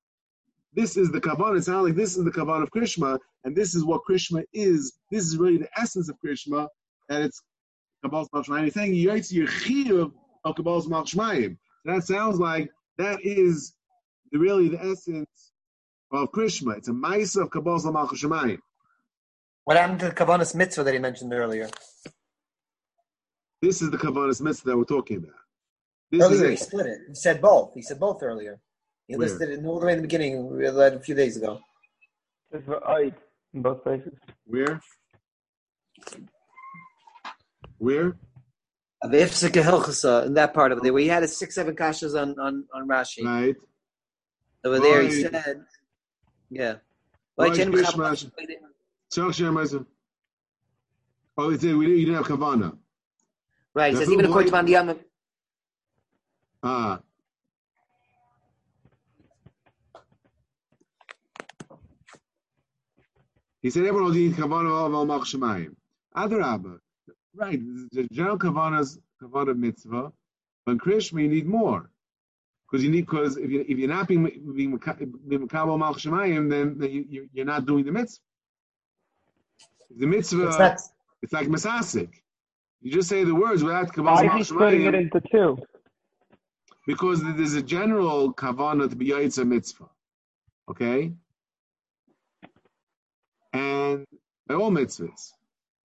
This 0.74 0.95
is 0.95 1.12
the 1.12 1.20
kavana. 1.20 1.58
It 1.58 1.66
sounds 1.66 1.86
like 1.88 1.95
this 1.95 2.16
is 2.16 2.24
the 2.24 2.32
kavana 2.32 2.64
of 2.64 2.72
Krishma, 2.72 3.20
and 3.43 3.56
this 3.56 3.76
is 3.76 3.84
what 3.84 4.01
Krishma 4.10 4.43
is. 4.54 4.93
This 5.12 5.26
is 5.26 5.38
really 5.38 5.58
the 5.58 5.70
essence 5.78 6.08
of 6.08 6.16
Krishma 6.24 6.68
and 7.10 7.24
it's 7.24 7.41
Kabbalah's 8.04 8.30
Malchmayim. 8.30 8.66
He's 8.66 8.74
saying 8.74 8.93
Yaitz 8.93 9.32
Yechiyuv 9.32 10.12
of 10.43 10.56
Kabbalah's 10.56 10.88
Malchmayim. 10.88 11.58
That 11.86 12.04
sounds 12.04 12.39
like 12.39 12.70
that 12.97 13.20
is 13.24 13.74
the, 14.32 14.39
really 14.39 14.70
the 14.70 14.80
essence 14.84 15.51
of 16.12 16.32
Krishma. 16.32 16.78
It's 16.78 16.88
a 16.88 16.93
mice 16.93 17.36
of 17.36 17.49
Kabbalah's 17.49 17.86
Malchmayim. 17.86 18.60
What 19.66 19.78
happened 19.78 19.99
to 20.01 20.08
the 20.08 20.16
Kavanas 20.16 20.54
mitzvah 20.56 20.84
that 20.84 20.93
he 20.93 20.99
mentioned 20.99 21.34
earlier? 21.34 21.70
This 23.62 23.82
is 23.82 23.91
the 23.91 23.97
Kavanas 23.97 24.41
mitzvah 24.41 24.72
that 24.72 24.78
we're 24.78 24.84
talking 24.84 25.18
about. 25.18 25.32
This 26.12 26.22
earlier 26.22 26.49
he 26.49 26.58
split 26.58 26.86
it. 26.86 26.99
He 27.08 27.16
said 27.16 27.41
both. 27.41 27.74
He 27.74 27.82
said 27.82 27.99
both 27.99 28.22
earlier. 28.22 28.60
He 29.08 29.16
Where? 29.16 29.28
listed 29.28 29.49
it 29.49 29.66
all 29.66 29.80
the 29.80 29.86
way 29.86 29.93
in 29.93 29.99
the 29.99 30.04
beginning. 30.04 30.49
We 30.49 30.68
read 30.70 30.93
a 30.93 30.99
few 30.99 31.16
days 31.16 31.38
ago. 31.38 31.60
It's 32.51 32.66
for 32.66 32.88
Eid 32.88 33.16
in 33.54 33.62
both 33.62 33.84
places. 33.84 34.14
Where? 34.45 34.80
Where? 37.84 38.16
Hilchasa, 39.04 40.26
in 40.28 40.34
that 40.36 40.54
part 40.54 40.72
of 40.72 40.78
it, 40.86 40.90
where 40.94 41.02
he 41.02 41.10
had 41.10 41.22
his 41.24 41.36
six, 41.36 41.56
seven 41.56 41.76
kashas 41.76 42.16
on, 42.20 42.40
on, 42.40 42.64
on 42.74 42.88
Rashi. 42.88 43.26
Right. 43.26 43.56
Over 44.64 44.80
there, 44.80 45.02
he 45.02 45.22
said, 45.22 45.66
yeah. 46.50 46.76
Right, 47.38 47.50
Like, 47.50 47.54
Jen 47.56 47.74
Krish 47.74 47.84
Chab- 47.84 48.32
Rashi. 48.32 48.32
Tzarech 49.14 49.86
Oh, 51.38 51.50
he 51.50 51.58
said 51.58 51.76
we 51.76 51.86
didn't, 51.88 52.00
you 52.00 52.06
didn't 52.06 52.24
have 52.24 52.28
Kavana. 52.28 52.78
Right, 53.74 53.92
he 53.92 54.00
says, 54.00 54.10
even 54.10 54.26
according 54.26 54.50
to 54.52 54.58
who- 54.58 54.64
Mandiyam, 54.66 55.00
Ah. 56.64 57.02
He 63.62 63.70
said 63.70 63.84
everyone 63.84 64.06
will 64.06 64.12
need 64.12 64.34
Kavana 64.36 64.86
of 64.86 64.94
Al 64.94 65.06
Mach 65.06 65.24
Shemayim. 65.24 65.76
Adarabba. 66.16 66.80
Right. 67.36 67.60
The 67.92 68.08
general 68.12 68.38
Kavana's 68.38 69.00
Kavana 69.22 69.56
mitzvah. 69.56 70.12
But 70.66 70.72
in 70.72 70.80
Krishma, 70.80 71.22
you 71.22 71.30
need 71.30 71.46
more. 71.46 71.90
Because 72.66 72.84
you 72.84 72.90
need, 72.90 73.06
because 73.06 73.38
if, 73.38 73.50
you, 73.50 73.66
if 73.68 73.78
you're 73.78 73.90
not 73.90 74.08
being, 74.08 74.24
being, 74.24 74.56
being 74.56 74.78
Makabal 74.78 75.78
Malch 75.78 75.98
Shemayim, 75.98 76.50
then, 76.50 76.78
then 76.80 76.92
you, 76.92 77.06
you, 77.08 77.30
you're 77.34 77.46
not 77.46 77.66
doing 77.66 77.86
the 77.86 77.92
mitzvah. 77.92 78.22
The 79.96 80.08
mitzvah, 80.08 80.74
it's 80.74 80.90
it's 81.22 81.34
like 81.34 81.48
Masasik. 81.48 82.10
You 82.82 82.92
just 82.92 83.08
say 83.10 83.24
the 83.24 83.36
words 83.36 83.64
without 83.64 83.94
Kabbalah 83.94 84.26
Why 84.26 84.40
is 84.40 84.48
he 84.48 84.54
splitting 84.54 84.86
it 84.86 84.96
into 84.96 85.22
two? 85.32 85.58
because 86.86 87.22
there's 87.24 87.54
a 87.54 87.62
general 87.62 88.34
kavana 88.34 88.90
to 88.90 88.96
be 88.96 89.08
yaitza 89.08 89.48
mitzvah, 89.48 89.90
okay, 90.70 91.14
and 93.54 94.06
by 94.48 94.56
all 94.56 94.72
mitzvahs. 94.72 95.32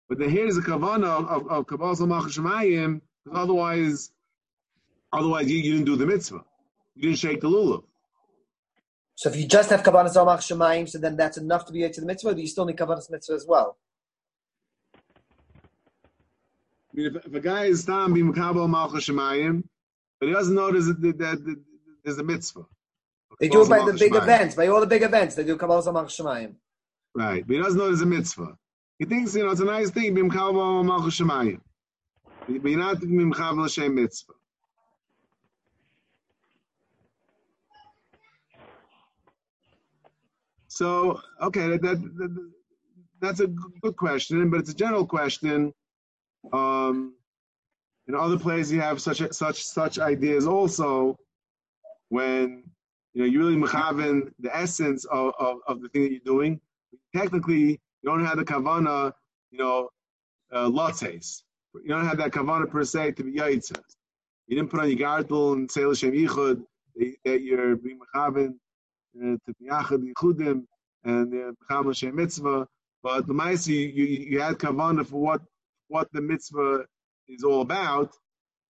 But 0.08 0.18
then 0.18 0.30
here's 0.30 0.56
a 0.56 0.60
kavana 0.60 1.06
of 1.06 1.28
of, 1.28 1.48
of 1.48 1.66
kabbalah 1.66 1.94
shemayim, 1.94 3.00
because 3.24 3.38
otherwise, 3.38 4.10
otherwise 5.12 5.50
you, 5.50 5.58
you 5.58 5.72
didn't 5.72 5.86
do 5.86 5.96
the 5.96 6.06
mitzvah, 6.06 6.44
you 6.94 7.02
didn't 7.02 7.18
shake 7.18 7.40
the 7.40 7.48
lulav. 7.48 7.84
so 9.14 9.30
if 9.30 9.36
you 9.36 9.46
just 9.46 9.70
have 9.70 9.82
Kabbalah 9.82 10.10
Zomach 10.10 10.38
Shemayim, 10.38 10.88
so 10.88 10.98
then 10.98 11.16
that's 11.16 11.38
enough 11.38 11.66
to 11.66 11.72
be 11.72 11.88
to 11.88 12.00
the 12.00 12.06
mitzvah, 12.06 12.30
or 12.30 12.34
do 12.34 12.40
you 12.40 12.48
still 12.48 12.64
need 12.64 12.76
Kabbalah 12.76 13.02
mitzvah 13.10 13.34
as 13.34 13.46
well? 13.46 13.78
I 16.92 16.96
mean, 16.96 17.06
if, 17.06 17.26
if 17.26 17.34
a 17.34 17.40
guy 17.40 17.64
is 17.64 17.84
tam 17.84 18.14
being 18.14 18.32
kabbalah 18.32 18.68
malach 18.68 18.92
shemayim, 18.92 19.64
but 20.20 20.28
he 20.28 20.32
doesn't 20.32 20.54
know 20.54 20.70
there's 20.70 20.88
a, 20.88 20.92
that, 20.92 21.18
that, 21.18 21.62
there's 22.04 22.18
a 22.18 22.22
mitzvah. 22.22 22.66
They 23.40 23.48
do 23.48 23.62
it 23.62 23.68
by 23.68 23.84
the 23.84 23.94
big 23.94 24.14
events, 24.14 24.54
by 24.54 24.68
all 24.68 24.80
the 24.80 24.86
big 24.86 25.02
events, 25.02 25.34
they 25.34 25.44
do 25.44 25.56
Kabbalah 25.56 25.82
Zomach 25.82 26.06
Shemayim. 26.06 26.54
Right, 27.14 27.44
but 27.44 27.56
he 27.56 27.60
doesn't 27.60 27.78
know 27.78 27.86
there's 27.86 28.00
a 28.00 28.06
mitzvah. 28.06 28.56
He 28.98 29.04
thinks, 29.04 29.34
you 29.34 29.44
know, 29.44 29.50
it's 29.50 29.60
a 29.60 29.64
nice 29.64 29.90
thing, 29.90 30.14
shemayim. 30.14 31.60
You're 32.48 32.78
not 32.78 33.02
l'shem 33.02 33.94
mitzvah. 33.94 34.32
So, 40.68 41.20
okay, 41.40 41.68
that, 41.68 41.82
that, 41.82 42.02
that 42.18 42.52
that's 43.20 43.40
a 43.40 43.46
good 43.46 43.96
question, 43.96 44.50
but 44.50 44.60
it's 44.60 44.70
a 44.70 44.74
general 44.74 45.06
question. 45.06 45.72
Um, 46.52 47.14
in 48.06 48.14
other 48.14 48.38
places, 48.38 48.72
you 48.72 48.80
have 48.80 49.00
such 49.00 49.22
such 49.32 49.62
such 49.62 49.98
ideas 49.98 50.46
also. 50.46 51.16
When 52.08 52.64
you 53.14 53.22
know 53.22 53.28
you 53.28 53.38
really 53.38 53.56
mechaven 53.56 54.32
the 54.40 54.54
essence 54.54 55.04
of, 55.06 55.32
of, 55.38 55.58
of 55.66 55.80
the 55.80 55.88
thing 55.88 56.02
that 56.02 56.10
you're 56.10 56.20
doing, 56.24 56.60
technically 57.16 57.80
you 58.04 58.10
don't 58.10 58.26
have 58.26 58.38
the 58.38 58.44
kavana, 58.46 59.12
you 59.52 59.60
know, 59.60 59.90
uh, 60.52 60.68
lotzes. 60.68 61.42
You 61.74 61.88
don't 61.90 62.06
have 62.06 62.18
that 62.18 62.32
kavana 62.32 62.70
per 62.70 62.84
se 62.84 63.12
to 63.14 63.24
be 63.24 63.34
yaitza. 63.34 63.80
You 64.48 64.56
didn't 64.56 64.70
put 64.70 64.80
on 64.80 64.90
your 64.90 64.98
gartel 64.98 65.54
and 65.54 65.70
say 65.70 65.86
l'shem 65.86 66.12
yichud 66.12 66.64
that- 67.24 67.42
you're 67.42 67.76
being 67.76 68.00
mechaven 68.00 68.54
uh, 69.18 69.36
to 69.46 69.54
be 69.60 69.68
yachad 69.70 70.02
yichudim 70.12 70.64
and 71.04 71.32
mechaven 71.32 71.86
l'shem 71.86 72.16
mitzvah. 72.16 72.68
But 73.02 73.26
the 73.28 73.34
ma'ase 73.34 73.68
you, 73.68 74.04
you 74.04 74.40
had 74.40 74.56
kavana 74.58 75.06
for 75.06 75.20
what 75.20 75.42
what 75.88 76.08
the 76.12 76.22
mitzvah 76.22 76.86
is 77.28 77.44
all 77.44 77.62
about. 77.62 78.14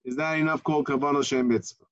Is 0.04 0.16
that 0.16 0.38
enough 0.38 0.64
called 0.64 0.86
kavana 0.86 1.20
l'shem 1.20 1.48
mitzvah? 1.48 1.84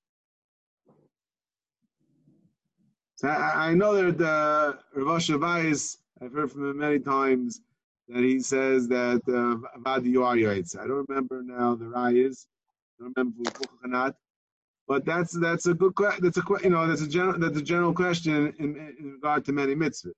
So 3.16 3.28
I, 3.28 3.70
I 3.70 3.74
know 3.74 4.10
that 4.12 4.26
uh, 4.26 4.74
Rav 4.96 5.16
Asher 5.16 5.38
Weiss, 5.38 5.98
I've 6.22 6.32
heard 6.32 6.52
from 6.52 6.70
him 6.70 6.78
many 6.78 7.00
times 7.00 7.60
that 8.08 8.22
he 8.22 8.40
says 8.40 8.86
that 8.88 9.22
uh, 9.26 9.80
Avad 9.80 10.04
you 10.04 10.20
Yaitz. 10.20 10.78
I 10.78 10.86
don't 10.86 11.04
remember 11.08 11.42
now 11.42 11.74
the 11.74 11.86
Rai 11.86 12.20
is. 12.20 12.46
I 13.00 13.04
don't 13.04 13.16
remember 13.16 13.42
if 13.46 13.60
it 13.60 13.68
not. 13.84 14.14
But 14.86 15.04
that's 15.04 15.32
that's 15.32 15.66
a 15.66 15.74
good 15.74 15.94
that's 16.20 16.36
a 16.36 16.42
you 16.62 16.70
know 16.70 16.86
that's 16.86 17.02
a 17.02 17.08
general 17.08 17.38
that's 17.38 17.58
a 17.58 17.62
general 17.62 17.94
question 17.94 18.52
in, 18.58 18.94
in 18.98 19.12
regard 19.12 19.44
to 19.46 19.52
many 19.52 19.74
mitzvahs. 19.74 20.12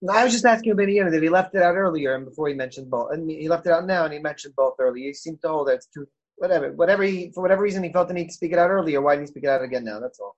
No, 0.00 0.12
I 0.12 0.24
was 0.24 0.32
just 0.32 0.44
asking 0.44 0.72
about 0.72 0.86
the 0.86 1.00
that 1.10 1.22
he 1.22 1.28
left 1.28 1.54
it 1.54 1.62
out 1.62 1.74
earlier 1.74 2.14
and 2.14 2.24
before 2.24 2.48
he 2.48 2.54
mentioned 2.54 2.88
both. 2.88 3.12
And 3.12 3.28
he 3.28 3.48
left 3.48 3.66
it 3.66 3.72
out 3.72 3.86
now 3.86 4.04
and 4.04 4.12
he 4.12 4.20
mentioned 4.20 4.54
both 4.56 4.74
earlier. 4.78 5.06
He 5.06 5.14
seemed 5.14 5.40
to 5.42 5.48
hold 5.48 5.68
that 5.68 5.74
it's 5.74 5.88
true. 5.92 6.06
Whatever, 6.36 6.70
whatever 6.72 7.02
he, 7.02 7.32
for 7.34 7.40
whatever 7.42 7.62
reason, 7.62 7.82
he 7.82 7.92
felt 7.92 8.06
the 8.06 8.14
need 8.14 8.28
to 8.28 8.32
speak 8.32 8.52
it 8.52 8.58
out 8.60 8.70
earlier. 8.70 9.00
Why 9.00 9.14
didn't 9.14 9.26
he 9.26 9.32
speak 9.32 9.44
it 9.44 9.50
out 9.50 9.62
again 9.62 9.84
now? 9.84 9.98
That's 9.98 10.20
all. 10.20 10.36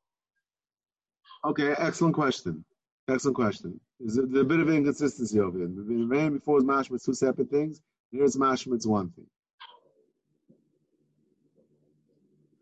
Okay, 1.44 1.74
excellent 1.76 2.14
question. 2.14 2.64
Excellent 3.08 3.36
question. 3.36 3.80
There's 3.98 4.18
a, 4.18 4.22
there's 4.22 4.42
a 4.42 4.44
bit 4.44 4.60
of 4.60 4.70
inconsistency 4.70 5.40
over 5.40 5.58
there. 5.58 5.68
The 5.68 6.04
rain 6.04 6.32
before 6.34 6.58
is 6.58 6.64
mashma 6.64 7.04
two 7.04 7.14
separate 7.14 7.50
things. 7.50 7.80
Here's 8.12 8.36
mashma 8.36 8.74
it's 8.74 8.86
one 8.86 9.10
thing. 9.10 9.26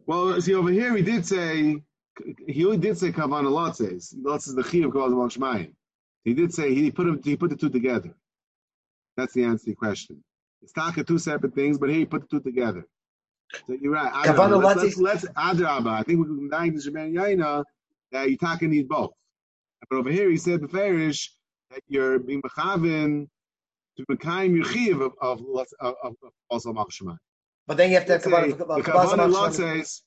Well, 0.06 0.40
see 0.40 0.54
over 0.54 0.70
here 0.70 0.96
he 0.96 1.02
did 1.02 1.26
say 1.26 1.82
he 2.46 2.64
only 2.64 2.78
did 2.78 2.98
say 2.98 3.12
kavana. 3.12 3.48
Lotzes 3.48 4.14
is 4.48 4.54
the 4.54 4.62
chi 4.62 4.78
of 4.78 4.92
kavana 4.92 5.36
shmayim. 5.36 5.72
He 6.24 6.34
did 6.34 6.52
say 6.52 6.74
he 6.74 6.90
put 6.90 7.04
them, 7.04 7.20
he 7.22 7.36
put 7.36 7.50
the 7.50 7.56
two 7.56 7.70
together. 7.70 8.14
That's 9.16 9.34
the 9.34 9.44
answer 9.44 9.64
to 9.64 9.70
the 9.70 9.76
question. 9.76 10.22
It's 10.62 10.72
taka 10.72 11.04
two 11.04 11.18
separate 11.18 11.54
things, 11.54 11.78
but 11.78 11.90
here 11.90 11.98
he 12.00 12.06
put 12.06 12.22
the 12.22 12.28
two 12.28 12.40
together. 12.40 12.86
So 13.66 13.76
you're 13.80 13.92
right. 13.92 14.12
Kavana 14.12 14.60
Adrabah. 14.60 14.76
Let's, 14.76 14.96
let's, 14.96 15.24
let's 15.24 15.24
adrabah. 15.36 15.92
I 15.92 16.02
think 16.02 16.20
we 16.20 16.24
can 16.26 16.50
dying 16.50 16.72
to 16.72 16.78
Sheben 16.78 17.12
Yaina 17.12 17.64
that 18.12 18.30
you 18.30 18.36
taka 18.36 18.66
need 18.66 18.88
both. 18.88 19.12
But 19.88 19.96
over 19.96 20.10
here 20.10 20.30
he 20.30 20.36
said 20.36 20.60
the 20.60 20.68
beferish 20.68 21.28
that 21.70 21.80
you're 21.88 22.18
being 22.18 22.42
mechavin 22.42 23.28
to 23.96 24.04
mekayim 24.10 24.56
your 24.56 24.64
chiv 24.64 25.00
of 25.00 25.12
of 25.20 25.40
of, 25.80 25.94
of, 26.02 26.14
also 26.50 26.72
machshema. 26.72 27.16
But 27.66 27.76
then 27.76 27.90
you 27.90 27.96
have 27.96 28.06
to 28.06 28.12
have 28.12 28.22
The 28.22 28.30
Kabbalah. 28.30 28.82
Kabbalah 28.82 28.82
kavana 28.82 29.28
Zomach 29.28 29.50
Shemayim. 29.50 29.78
lotzes, 29.80 30.02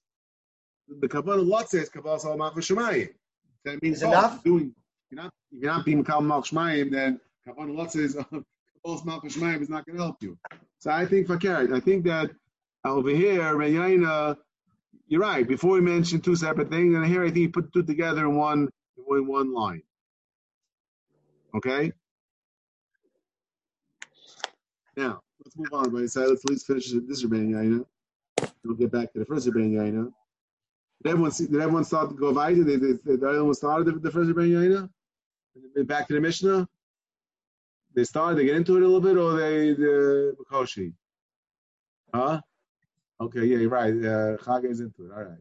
the 1.00 1.08
kavana 1.08 1.44
lotzes 1.46 1.92
kabbalah 1.92 2.20
salmach 2.20 2.54
v'shemayim. 2.56 3.10
That 3.66 3.82
means 3.82 4.02
both. 4.02 4.10
enough? 4.10 4.44
Doing 4.44 4.74
you're 5.10 5.22
not 5.24 5.32
you're 5.52 5.72
not 5.72 5.86
being 5.86 6.04
kavana 6.04 6.28
malch 6.28 6.52
shemayim, 6.52 6.92
then 6.92 7.20
kavana 7.48 7.76
lotzes 7.76 8.16
of 8.16 8.26
kabbalah 8.30 9.02
malch 9.02 9.24
shemayim 9.34 9.62
is 9.62 9.70
not 9.70 9.86
going 9.86 9.98
to 9.98 10.04
help 10.04 10.18
you. 10.22 10.38
So 10.80 10.92
I 10.92 11.06
think 11.06 11.28
fakir. 11.28 11.74
I 11.74 11.80
think 11.80 12.06
that 12.06 12.32
over 12.84 13.10
here, 13.10 13.54
Reyaina, 13.54 14.36
you're 15.08 15.22
right. 15.22 15.48
Before 15.48 15.76
he 15.76 15.82
mentioned 15.82 16.24
two 16.24 16.36
separate 16.36 16.70
things, 16.72 16.96
and 16.96 17.06
here 17.06 17.22
I 17.24 17.28
think 17.28 17.38
he 17.38 17.48
put 17.48 17.72
two 17.74 17.84
together 17.84 18.22
in 18.22 18.36
one 18.36 18.70
in 19.16 19.28
one 19.28 19.54
line. 19.54 19.84
Okay. 21.56 21.92
Now 24.96 25.22
let's 25.44 25.58
move 25.58 25.74
on. 25.74 25.90
But 25.90 26.10
so 26.10 26.22
let's 26.22 26.44
at 26.44 26.50
least 26.50 26.68
finish 26.68 26.92
this 26.92 27.24
Rebbein 27.24 27.50
Yaina. 27.50 27.86
We'll 28.64 28.76
get 28.76 28.92
back 28.92 29.12
to 29.14 29.20
the 29.20 29.26
first 29.26 29.48
Rebbein 29.48 29.72
Yaina. 29.72 30.12
Did 31.04 31.10
everyone 31.10 31.32
see, 31.32 31.48
did 31.48 31.62
everyone 31.62 31.84
start 31.84 32.10
to 32.10 32.16
go 32.16 32.32
weiter? 32.32 32.64
Did, 32.64 32.82
did, 32.82 33.04
did 33.04 33.24
everyone 33.24 33.54
start 33.54 33.86
the, 33.86 33.94
the 33.94 34.12
first 34.12 34.30
Rebbein 34.30 34.52
Yaina? 34.52 34.90
Back 35.88 36.08
to 36.08 36.14
the 36.14 36.22
Mishnah. 36.22 36.68
They 37.94 38.04
started. 38.06 38.38
They 38.38 38.46
get 38.46 38.56
into 38.56 38.78
it 38.78 38.84
a 38.84 38.86
little 38.88 39.02
bit, 39.02 39.18
or 39.18 39.34
they 39.34 39.74
the 39.74 40.36
Makoshi. 40.40 40.94
Huh? 42.14 42.40
Okay, 43.20 43.46
yeah, 43.46 43.58
you're 43.58 43.70
right. 43.70 43.94
Uh, 43.94 44.38
Chage 44.38 44.72
is 44.72 44.80
into 44.80 45.06
it. 45.06 45.12
All 45.12 45.24
right. 45.24 45.38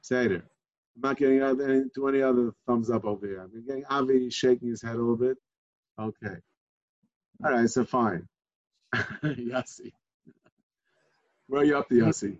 Say 0.00 0.24
Seder. 0.24 0.44
I'm 0.98 1.10
not 1.10 1.16
getting 1.16 1.40
any, 1.40 1.84
to 1.94 2.08
any 2.08 2.22
other 2.22 2.52
thumbs 2.66 2.90
up 2.90 3.04
over 3.04 3.24
here. 3.24 3.40
I'm 3.40 3.64
getting 3.64 3.84
Avi 3.88 4.30
shaking 4.30 4.68
his 4.68 4.82
head 4.82 4.96
a 4.96 4.98
little 4.98 5.16
bit. 5.16 5.36
Okay. 6.00 6.36
All 7.44 7.52
right, 7.52 7.70
so 7.70 7.84
fine. 7.84 8.26
Yossi. 9.22 9.92
Where 11.46 11.62
are 11.62 11.64
you 11.64 11.78
up 11.78 11.88
to, 11.88 11.94
Yossi? 11.94 12.36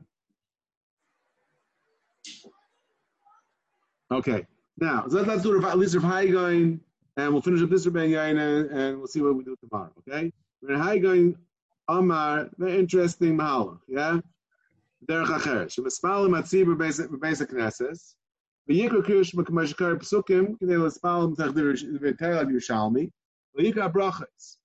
Okay. 4.11 4.47
Now, 4.77 5.07
so 5.09 5.23
let's 5.23 5.43
do 5.43 5.65
at 5.65 5.79
least 5.79 5.95
Rav 5.95 6.31
going, 6.31 6.81
and 7.17 7.33
we'll 7.33 7.43
finish 7.43 7.63
up 7.63 7.71
this 7.71 7.87
Yain, 7.87 8.39
and, 8.39 8.71
and 8.71 8.99
we'll 8.99 9.07
see 9.07 9.21
what 9.21 9.37
we 9.37 9.45
do 9.45 9.57
tomorrow. 9.61 9.93
Okay? 10.01 10.33
Rav 10.63 11.01
going, 11.01 11.37
Amar, 11.87 12.51
very 12.59 12.79
interesting 12.79 13.37
mahalach. 13.37 13.79
Yeah. 13.87 14.19
Derech 15.09 15.27
acher. 15.27 15.67
Shemespalim 15.67 16.37
atzibur 16.37 16.77
basic 17.21 17.51
knesses. 17.51 18.15
V'yikra 18.69 19.01
kirsh 19.05 19.33
mekmashkar 19.35 19.95
pesukim 20.01 20.49
k'nei 20.61 20.77
l'spalim 20.77 21.35
tachdir 21.37 21.69
v'teilav 22.03 22.51
Yerushalmi 22.53 23.05
v'yikra 23.57 23.91
brachas. 23.95 24.59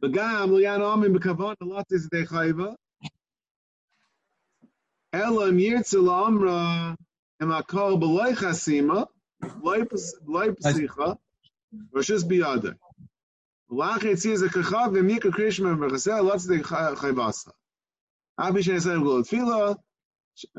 The 0.00 0.08
l'yan 0.08 0.80
omim 0.80 1.16
b'kavon 1.16 1.56
alatis 1.60 2.08
dei 2.08 2.24
chayva 2.24 2.76
Elam 5.12 5.58
yirtzel 5.58 6.08
amra 6.08 6.96
emakol 7.42 7.98
b'loy 7.98 8.36
chasima 8.36 9.08
b'loy 9.42 10.54
pesicha 10.54 11.18
v'shus 11.92 12.22
biyada. 12.30 12.76
V'lach 13.72 14.06
yitzir 14.06 14.38
zekachav 14.38 14.94
v'yikra 14.94 15.34
kirsh 15.34 15.58
mekmashkar 15.66 16.22
alatis 16.22 16.46
dei 16.46 16.62
chayvasa. 16.62 17.50
Avi 18.38 18.62
shenei 18.62 18.86
sayim 18.86 19.02
gulot 19.02 19.26
filah 19.26 19.76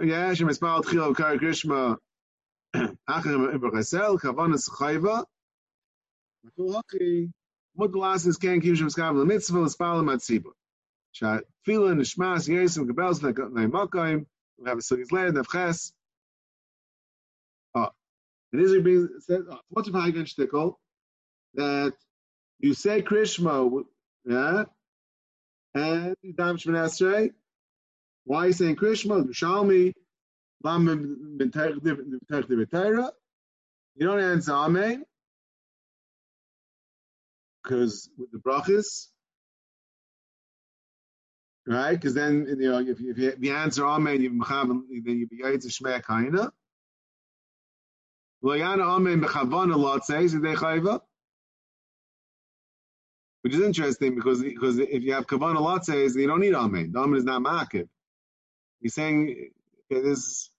יש 0.05 0.42
מספר 0.42 0.78
התחילה 0.78 1.11
וקרא 1.11 1.38
קרישמה 1.38 1.94
אחר 3.07 3.36
בחסל, 3.62 4.18
כוונס 4.22 4.68
חייבה, 4.68 5.20
וכול 6.44 6.74
הכי, 6.76 7.26
מודלסס 7.74 8.36
כן 8.38 8.61
קיום 8.61 8.76
שמסקרב 8.76 9.16
למצווה, 9.16 9.64
לספר 9.64 9.94
למצציבור. 9.99 10.53
שהתפילה 11.12 11.94
נשמס 11.94 12.49
יסם 12.49 12.92
קבלס 12.92 13.22
למקוים, 13.22 14.24
we 14.59 14.68
have 14.68 14.78
a 14.78 14.82
Sugis 14.82 15.12
Led, 15.12 15.34
Nefches. 15.34 15.92
Oh, 17.74 17.90
and 18.53 18.62
Israel 18.62 18.82
being 18.82 19.09
said, 19.20 19.40
oh, 19.51 19.61
what's 19.68 19.88
if 19.88 19.94
I 19.94 20.11
can 20.11 20.24
shtickle? 20.24 20.76
That 21.55 21.92
you 22.59 22.74
say 22.74 23.03
Krishma, 23.03 23.84
yeah, 24.24 24.64
and 25.74 26.16
you 26.22 26.32
dam 26.32 26.57
Shmanesrei, 26.57 27.32
why 28.26 28.47
you 28.47 28.53
saying 28.53 28.76
Krishma? 28.76 29.30
Shalmi, 29.32 29.93
Lam 30.63 30.88
You 33.95 34.07
don't 34.07 34.19
answer 34.19 34.53
Amen. 34.53 35.03
Because 37.63 38.09
with 38.17 38.32
the 38.32 38.39
brachas, 38.39 39.07
right? 41.67 41.93
Because 41.93 42.15
then 42.15 42.47
you 42.59 42.72
know 42.72 42.80
if 42.80 42.99
you, 42.99 43.11
if 43.11 43.17
you, 43.17 43.30
if 43.30 43.39
you 43.39 43.53
answer 43.53 43.86
Amen, 43.86 44.22
you 44.22 44.30
then 44.39 45.17
you 45.17 45.28
be 45.28 45.39
Yaitz 45.43 45.67
Shmei 45.67 46.01
Kaina. 46.01 46.51
Loyana 48.43 48.82
Amen 48.82 49.22
B'Chavana 49.22 49.78
Lot 49.78 50.05
says 50.05 50.34
chayva. 50.34 51.01
Which 53.43 53.53
is 53.53 53.61
interesting 53.61 54.15
because 54.15 54.41
because 54.41 54.80
if 54.80 55.03
you 55.03 55.13
have 55.13 55.28
Kavana 55.28 55.84
says 55.84 56.15
you 56.15 56.28
don't 56.28 56.41
need 56.41 56.55
Amen. 56.55 56.91
The 56.91 56.99
Amen 56.99 57.17
is 57.17 57.24
not 57.24 57.41
Ma'akiv. 57.41 57.88
He's 58.82 58.93
saying 58.95 59.51
okay, 59.91 60.01
this 60.01 60.49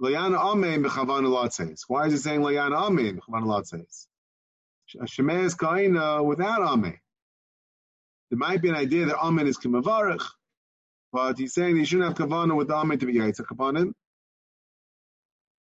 Layana 0.00 0.38
Amen 0.38 0.84
b'Chavana 0.84 1.28
Latzeis. 1.28 1.82
Why 1.88 2.06
is 2.06 2.12
he 2.12 2.18
saying 2.18 2.40
Layana 2.40 2.76
Amen 2.76 3.20
b'Chavana 3.20 3.44
Latzeis? 3.44 4.06
Shemei 5.04 5.44
is 5.44 5.54
Kaina 5.54 6.24
without 6.24 6.62
Amen. 6.62 6.98
There 8.30 8.38
might 8.38 8.62
be 8.62 8.68
an 8.68 8.74
idea 8.76 9.06
that 9.06 9.18
Amen 9.18 9.46
is 9.46 9.58
Kimavarich, 9.58 10.24
but 11.12 11.38
he's 11.38 11.54
saying 11.54 11.76
that 11.78 11.86
shouldn't 11.86 12.18
have 12.18 12.28
Kavana 12.28 12.56
with 12.56 12.70
Amen 12.70 12.98
to 12.98 13.06
be 13.06 13.14
Yitzhak 13.14 13.50
upon 13.50 13.76
him. 13.76 13.94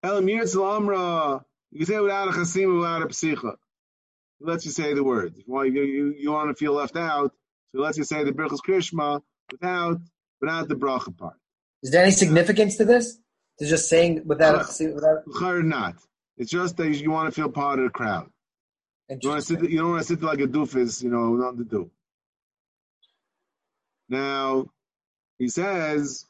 Elam 0.02 0.26
Yirtzel 0.26 0.76
Amra, 0.76 1.44
you 1.70 1.78
can 1.78 1.86
say 1.86 2.00
without 2.00 2.28
a 2.28 2.32
Chasim, 2.32 2.76
without 2.76 3.02
a 3.02 3.06
Psicha. 3.06 3.56
He 4.38 4.44
lets 4.44 4.66
you 4.66 4.72
say 4.72 4.94
the 4.94 5.04
words. 5.04 5.38
If 5.38 5.46
you 5.46 5.52
want, 5.54 5.72
you, 5.72 5.82
you, 5.82 6.14
you 6.18 6.32
want 6.32 6.50
to 6.50 6.54
feel 6.54 6.74
left 6.74 6.96
out, 6.96 7.32
so 7.32 7.78
he 7.78 7.78
lets 7.78 7.96
you 7.96 8.04
say 8.04 8.24
the 8.24 8.32
Birchas 8.32 8.60
Krishma 8.66 9.22
without, 9.50 9.98
without 10.40 10.68
the 10.68 10.74
Bracha 10.74 11.16
part. 11.16 11.36
Is 11.84 11.90
there 11.90 12.02
any 12.02 12.12
significance 12.12 12.76
to 12.78 12.86
this? 12.86 13.18
To 13.58 13.66
just 13.66 13.88
saying 13.88 14.22
without, 14.24 14.56
Uh, 14.56 14.94
without 14.94 15.22
Or 15.40 15.62
not. 15.62 15.94
It's 16.38 16.50
just 16.50 16.76
that 16.78 16.88
you 16.88 17.10
want 17.10 17.32
to 17.32 17.40
feel 17.40 17.50
part 17.50 17.78
of 17.78 17.84
the 17.84 17.90
crowd. 17.90 18.28
You 19.08 19.28
want 19.28 19.42
to 19.42 19.46
sit. 19.46 19.70
You 19.70 19.78
don't 19.78 19.90
want 19.90 20.02
to 20.02 20.08
sit 20.08 20.22
like 20.22 20.40
a 20.40 20.46
doofus. 20.46 21.02
You 21.02 21.10
know, 21.10 21.36
nothing 21.36 21.58
to 21.58 21.64
do. 21.64 21.90
Now, 24.08 24.66
he 25.38 25.48
says, 25.48 26.24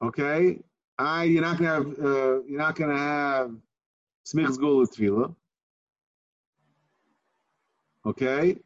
okay, 0.00 0.60
I 0.96 1.24
you're 1.24 1.42
not 1.42 1.58
gonna 1.58 1.70
have 1.70 1.86
uh, 1.86 2.42
you're 2.44 2.58
not 2.66 2.76
gonna 2.76 2.96
have 2.96 3.50
smichs 4.24 4.58
gula 4.58 4.86
tefillah. 4.86 5.34
Okay, 8.06 8.56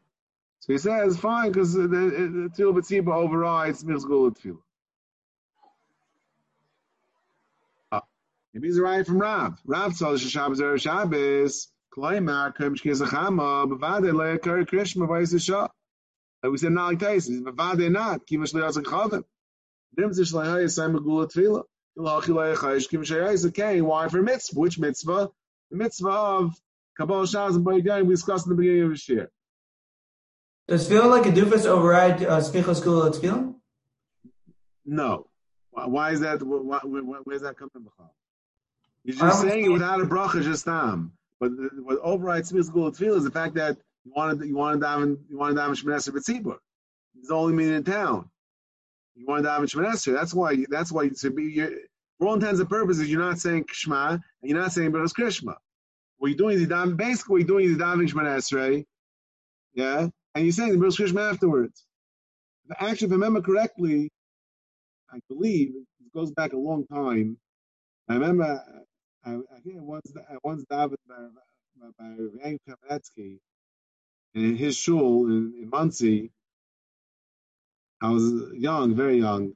so 0.61 0.73
he 0.73 0.79
says 0.79 1.17
fine 1.17 1.51
because 1.51 1.73
the, 1.73 1.89
the 1.89 2.51
b'tziba 2.59 3.15
overrides 3.15 3.83
smichs 3.83 4.07
gula 4.07 4.31
tefillah. 4.33 4.63
Ah, 8.49 8.55
maybe 8.55 8.69
he's 8.69 8.81
right 8.81 9.07
from 9.07 9.19
Rav. 9.19 9.59
Rav 9.67 9.99
told 9.99 10.15
us 10.15 10.23
Shabbos 10.23 10.61
Erev 10.61 10.81
Shabbos. 10.81 11.69
Kloimar 11.95 12.57
kem 12.57 12.77
shkezachama 12.77 13.69
b'vade 13.69 14.13
le'akar 14.13 14.67
krishma 14.67 15.07
v'yisishah. 15.07 15.69
Like 16.43 16.53
we 16.53 16.59
said, 16.59 16.73
not 16.73 16.89
like 16.89 16.99
Tyson. 17.01 17.45
B'vade 17.45 17.91
not. 17.91 18.27
Kima 18.27 18.51
shle'yasek 18.51 18.85
chavim. 18.85 19.25
Dim 19.97 20.11
zish 20.11 20.33
le'hay 20.33 20.65
yisayim 20.65 20.99
megula 20.99 21.31
tefillah. 21.31 21.65
Ilachi 21.99 22.57
le'chayish 22.57 22.89
kim 22.89 23.03
sheyayis 23.03 23.47
okay. 23.49 23.81
Why 23.81 24.09
for 24.09 24.23
mitzvah? 24.23 24.59
Which 24.59 24.79
mitzvah? 24.79 25.31
The 25.71 25.77
mitzvah 25.77 26.09
of 26.09 26.55
Kabbalah 26.97 27.25
Shaz 27.25 27.57
and 27.57 27.67
Bayigayim 27.67 28.07
we 28.07 28.15
discussed 28.15 28.47
in 28.47 28.51
the 28.51 28.57
beginning 28.57 28.85
of 28.85 28.91
this 28.91 29.09
year. 29.09 29.31
Does 30.69 30.89
feeling 30.89 31.11
like 31.11 31.27
a 31.27 31.31
doofus 31.31 31.67
override 31.67 32.23
uh, 32.23 32.41
Smichos 32.41 32.83
Gula 32.83 33.11
Tefillah? 33.11 33.55
No. 34.85 35.27
Why, 35.71 35.87
why 35.87 36.11
is 36.13 36.21
that? 36.21 36.43
Why, 36.43 36.81
why, 36.83 37.19
where's 37.25 37.43
that 37.43 37.57
coming 37.57 37.71
from? 37.75 38.09
You're 39.09 39.17
just 39.19 39.43
saying 39.43 39.67
it 39.67 39.71
without 39.71 40.03
a 40.03 40.07
bracha, 40.07 40.43
just 40.45 40.67
tam. 40.67 41.13
But 41.41 41.57
the- 41.57 41.71
what 41.83 41.99
overrides 42.01 42.51
Smith's 42.51 42.71
Gula 42.71 42.93
Tefillah 42.93 43.19
is 43.19 43.25
the 43.25 43.33
fact 43.33 43.57
that 43.57 43.79
you 44.05 44.13
wanted 44.17 44.47
you 44.47 44.57
wanted 44.57 44.81
to 44.81 44.87
daven 44.87 45.19
you 45.31 45.39
wanted 45.39 45.57
daven 45.59 45.73
Shemon 45.77 45.97
Esrei 45.97 46.15
B'tzibur. 46.17 46.59
It's 47.19 47.29
the 47.29 47.35
only 47.35 47.55
meeting 47.55 47.75
in 47.75 47.85
town. 47.85 48.31
You 49.17 49.27
wanted 49.27 49.45
to 49.45 49.51
daven 49.51 49.65
Shemon 49.65 49.93
Esrei. 49.93 50.15
That's 50.15 50.35
why. 50.35 50.67
That's 50.71 50.93
why. 50.93 51.11
To 51.11 51.31
be, 51.31 51.45
you're, 51.45 51.71
for 52.19 52.29
all 52.29 52.35
intents 52.35 52.61
and 52.61 52.71
purposes, 52.71 53.11
you're 53.11 53.21
not 53.21 53.41
saying 53.41 53.67
kshma 53.67 54.13
and 54.13 54.23
you're 54.51 54.61
not 54.61 54.73
saying 54.73 54.93
Berachos 54.93 55.15
Krishma. 55.15 55.57
What 56.19 56.29
you're 56.29 56.39
doing 56.39 56.57
is 56.57 56.63
you're 56.63 56.71
daven, 56.71 56.97
basically 56.97 57.35
what 57.35 57.39
you're 57.41 57.61
doing 57.61 57.71
is 57.71 57.79
davening 57.79 58.11
Shemon 58.11 58.27
Esrei. 58.37 58.87
Yeah, 59.75 60.09
and 60.35 60.45
you're 60.47 60.53
saying 60.53 60.73
the 60.79 60.85
Berachos 60.87 61.01
Krishma 61.01 61.31
afterwards. 61.33 61.85
Actually, 62.79 63.07
if 63.09 63.13
I 63.13 63.17
remember 63.17 63.43
correctly, 63.43 64.11
I 65.13 65.21
believe 65.29 65.71
it 65.77 66.13
goes 66.15 66.33
back 66.33 66.53
a 66.55 66.59
long 66.59 66.87
time. 66.87 67.39
I 68.09 68.15
remember, 68.15 68.65
I, 69.25 69.33
I 69.33 69.61
think 69.61 69.83
once, 69.83 70.13
I 70.17 70.37
once 70.43 70.65
davened 70.71 70.97
by, 71.09 71.17
by, 71.81 71.89
by 71.99 72.17
Rav 72.19 72.59
Kavetsky 72.69 73.39
in 74.35 74.57
his 74.57 74.77
shul 74.77 75.27
in, 75.27 75.55
in 75.61 75.71
Monsey. 75.71 76.31
I 78.01 78.11
was 78.11 78.53
young, 78.55 78.95
very 78.95 79.19
young, 79.19 79.55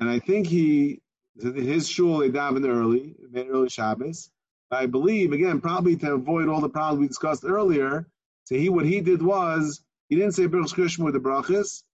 and 0.00 0.08
I 0.08 0.18
think 0.18 0.48
he, 0.48 1.00
his 1.40 1.88
shul, 1.88 2.18
they 2.18 2.30
davened 2.30 2.66
early, 2.66 3.14
made 3.30 3.48
early 3.48 3.68
Shabbos. 3.68 4.30
But 4.70 4.80
I 4.80 4.86
believe, 4.86 5.32
again, 5.32 5.60
probably 5.60 5.96
to 5.96 6.14
avoid 6.14 6.48
all 6.48 6.60
the 6.60 6.68
problems 6.68 7.00
we 7.00 7.06
discussed 7.06 7.44
earlier, 7.44 8.08
so 8.44 8.56
he, 8.56 8.68
what 8.68 8.84
he 8.86 9.00
did 9.00 9.22
was, 9.22 9.82
he 10.08 10.16
didn't 10.16 10.32
say 10.32 10.46
Birch 10.46 10.72
Krishma 10.72 11.04
with 11.04 11.14
the 11.14 11.20
brachas, 11.20 11.84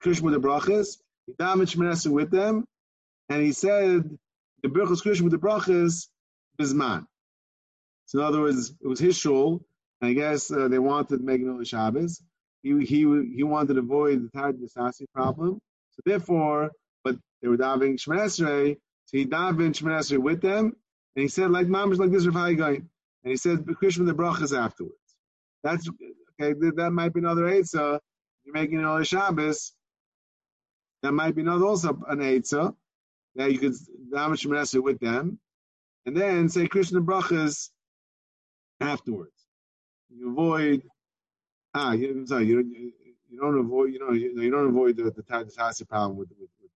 Krishma 0.00 0.22
with 0.22 0.34
the 0.34 0.40
brachas, 0.40 0.98
he 1.26 1.32
davened 1.32 1.68
Shemon 1.68 2.12
with 2.12 2.30
them, 2.30 2.64
and 3.28 3.42
he 3.42 3.52
said 3.52 4.18
the 4.62 4.68
Birchas 4.68 5.02
Krishma 5.02 5.22
with 5.22 5.32
the 5.32 5.38
brachas 5.38 6.08
So 6.58 8.18
in 8.18 8.24
other 8.24 8.40
words, 8.40 8.74
it 8.80 8.86
was 8.86 9.00
his 9.00 9.16
shul, 9.16 9.64
and 10.00 10.10
I 10.10 10.12
guess 10.12 10.50
uh, 10.50 10.68
they 10.68 10.78
wanted 10.78 11.18
to 11.18 11.24
make 11.24 11.40
on 11.42 11.64
Shabbos. 11.64 12.22
He 12.62 12.84
he 12.84 12.98
he 13.34 13.42
wanted 13.42 13.74
to 13.74 13.80
avoid 13.80 14.22
the 14.22 14.30
Tad 14.30 14.56
problem. 15.12 15.60
So 15.92 16.02
therefore, 16.04 16.70
but 17.04 17.16
they 17.40 17.48
were 17.48 17.56
davening 17.56 17.98
Shemon 17.98 18.20
Esrei, 18.20 18.76
so 19.06 19.16
he 19.16 19.26
davened 19.26 19.74
Shemon 19.74 19.98
Esrei 19.98 20.18
with 20.18 20.40
them, 20.40 20.72
and 21.16 21.22
he 21.22 21.28
said 21.28 21.50
like 21.50 21.66
Mamish 21.66 21.98
like 21.98 22.10
this 22.10 22.26
Rav 22.26 22.56
going, 22.56 22.88
and 23.24 23.30
he 23.30 23.36
said 23.36 23.64
Krishma 23.64 24.06
the 24.06 24.14
brachas 24.14 24.56
afterwards. 24.56 24.96
That's 25.62 25.88
okay. 25.88 26.54
That, 26.76 26.90
might 26.90 27.12
be 27.12 27.20
another 27.20 27.42
Eitzah. 27.42 28.00
You're 28.44 28.54
making 28.54 28.84
on 28.84 29.04
Shabbos. 29.04 29.72
That 31.02 31.12
might 31.12 31.34
be 31.34 31.42
another 31.42 31.66
also 31.66 32.00
an 32.08 32.18
Eitzah 32.18 32.74
that 33.36 33.52
you 33.52 33.58
could 33.58 33.74
daven 34.12 34.34
Shemon 34.34 34.60
Esrei 34.60 34.82
with 34.82 35.00
them, 35.00 35.38
and 36.06 36.16
then 36.16 36.48
say 36.48 36.66
Krishma 36.66 37.04
brachas 37.04 37.70
afterwards. 38.80 39.32
You 40.10 40.30
avoid 40.30 40.82
ah, 41.74 41.92
you, 41.92 42.10
I'm 42.10 42.26
sorry, 42.26 42.46
you 42.46 42.54
don't 42.56 42.70
you, 42.70 43.40
don't 43.40 43.58
avoid 43.58 43.92
you 43.92 43.98
know 43.98 44.12
you, 44.12 44.40
you 44.40 44.50
don't 44.50 44.68
avoid 44.68 44.96
the 44.96 45.04
the 45.04 45.22
Tasi 45.22 45.88
problem 45.88 46.16
with 46.16 46.30
with, 46.38 46.50
with 46.60 46.70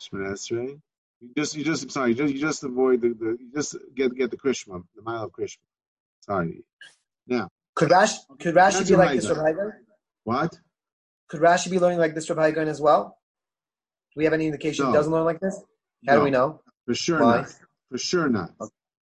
Shemon 0.00 0.32
Esrei. 0.32 0.80
You 1.20 1.30
just 1.36 1.56
you 1.56 1.64
just 1.64 1.82
I'm 1.84 1.90
sorry, 1.90 2.10
you 2.10 2.14
just 2.14 2.34
you 2.34 2.40
just 2.40 2.64
avoid 2.64 3.00
the, 3.00 3.08
the 3.08 3.36
you 3.40 3.50
just 3.54 3.76
get 3.94 4.14
get 4.14 4.30
the 4.30 4.36
Krishma 4.36 4.82
the 4.94 5.02
mile 5.02 5.24
of 5.24 5.32
Krishma. 5.32 5.58
Sorry. 6.20 6.62
Now 7.26 7.48
Could 7.74 7.90
Rashi, 7.90 8.18
could 8.38 8.54
Rashi 8.54 8.88
be 8.88 8.96
like 8.96 9.16
this 9.16 9.30
guy. 9.30 9.52
What? 10.24 10.58
Could 11.28 11.40
Rashi 11.40 11.70
be 11.70 11.78
learning 11.78 11.98
like 11.98 12.14
this 12.14 12.28
Rav 12.30 12.38
Haigan 12.38 12.68
as 12.68 12.80
well? 12.80 13.18
Do 14.14 14.18
we 14.18 14.24
have 14.24 14.32
any 14.32 14.46
indication 14.46 14.84
No. 14.84 14.90
he 14.90 14.96
doesn't 14.96 15.12
learn 15.12 15.24
like 15.24 15.40
this? 15.40 15.60
How 16.06 16.16
do 16.16 16.22
we 16.22 16.30
know? 16.30 16.60
For 16.86 16.94
sure 16.94 17.20
Why? 17.20 17.36
not. 17.38 17.54
For 17.90 17.98
sure 17.98 18.28
not. 18.28 18.52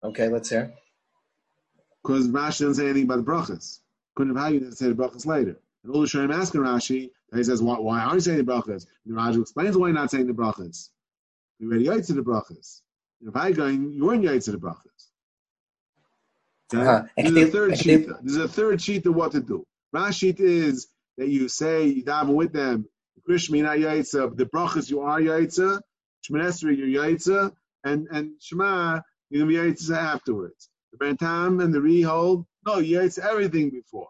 Okay, 0.03 0.27
let's 0.27 0.49
hear. 0.49 0.73
Because 2.03 2.27
Rashi 2.27 2.59
doesn't 2.59 2.75
say 2.75 2.85
anything 2.85 3.03
about 3.03 3.25
the 3.25 3.31
brachas. 3.31 3.79
Couldn't 4.15 4.35
have 4.35 4.45
had 4.45 4.53
you 4.53 4.59
didn't 4.59 4.77
say 4.77 4.89
the 4.89 4.93
brachas 4.95 5.25
later. 5.25 5.57
And 5.83 5.93
all 5.93 6.01
the 6.01 6.07
Shem 6.07 6.31
asking 6.31 6.61
Rashi, 6.61 7.11
he 7.33 7.43
says, 7.43 7.61
why, 7.61 7.79
why 7.79 8.01
aren't 8.01 8.15
you 8.15 8.19
saying 8.19 8.37
the 8.37 8.43
brachas? 8.43 8.85
And 9.05 9.15
Rashi 9.15 9.41
explains 9.41 9.77
why 9.77 9.87
you're 9.87 9.95
not 9.95 10.11
saying 10.11 10.27
the 10.27 10.33
brachas. 10.33 10.89
You 11.59 11.69
already 11.69 11.85
yaitz 11.85 12.13
the 12.13 12.21
brachas. 12.21 12.81
If 13.25 13.35
I 13.35 13.51
going, 13.53 13.93
you 13.93 14.05
weren't 14.05 14.23
yaitz 14.23 14.45
to 14.45 14.51
the 14.51 14.57
brachas. 14.57 15.07
Okay? 16.73 16.85
Uh-huh. 16.85 17.03
This 17.17 17.31
is 17.31 17.37
a 17.37 17.51
third 17.51 17.77
sheet. 17.77 18.07
This 18.21 18.35
is 18.35 18.37
a 18.37 18.47
third 18.47 18.81
sheet 18.81 19.05
of 19.05 19.15
what 19.15 19.31
to 19.31 19.41
do. 19.41 19.65
Rashi 19.95 20.37
is 20.37 20.87
that 21.17 21.29
you 21.29 21.47
say 21.47 21.85
you 21.87 22.03
daven 22.03 22.33
with 22.33 22.51
them. 22.51 22.87
Krishma, 23.27 23.57
you're 23.57 23.65
not 23.65 23.77
yaitza. 23.77 24.35
The 24.35 24.45
brachas, 24.45 24.89
you 24.89 25.01
are 25.01 25.19
yaitza. 25.19 25.81
Shmonesri, 26.29 26.77
you're 26.77 27.03
yaitza. 27.03 27.53
And 27.83 28.07
and 28.11 28.31
Shema, 28.39 29.01
you're 29.29 29.45
gonna 29.45 29.65
be 29.65 29.71
yaitza 29.71 29.97
afterwards. 29.97 30.69
The 30.91 30.97
Bantam 30.97 31.59
and 31.59 31.73
the 31.73 31.81
Re 31.81 32.01
hold, 32.01 32.45
no, 32.65 32.79
you 32.79 32.99
yaitza 32.99 33.19
everything 33.19 33.69
before. 33.69 34.07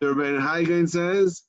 The 0.00 0.06
Rebbein 0.06 0.40
Haigain 0.40 0.88
says, 0.88 1.42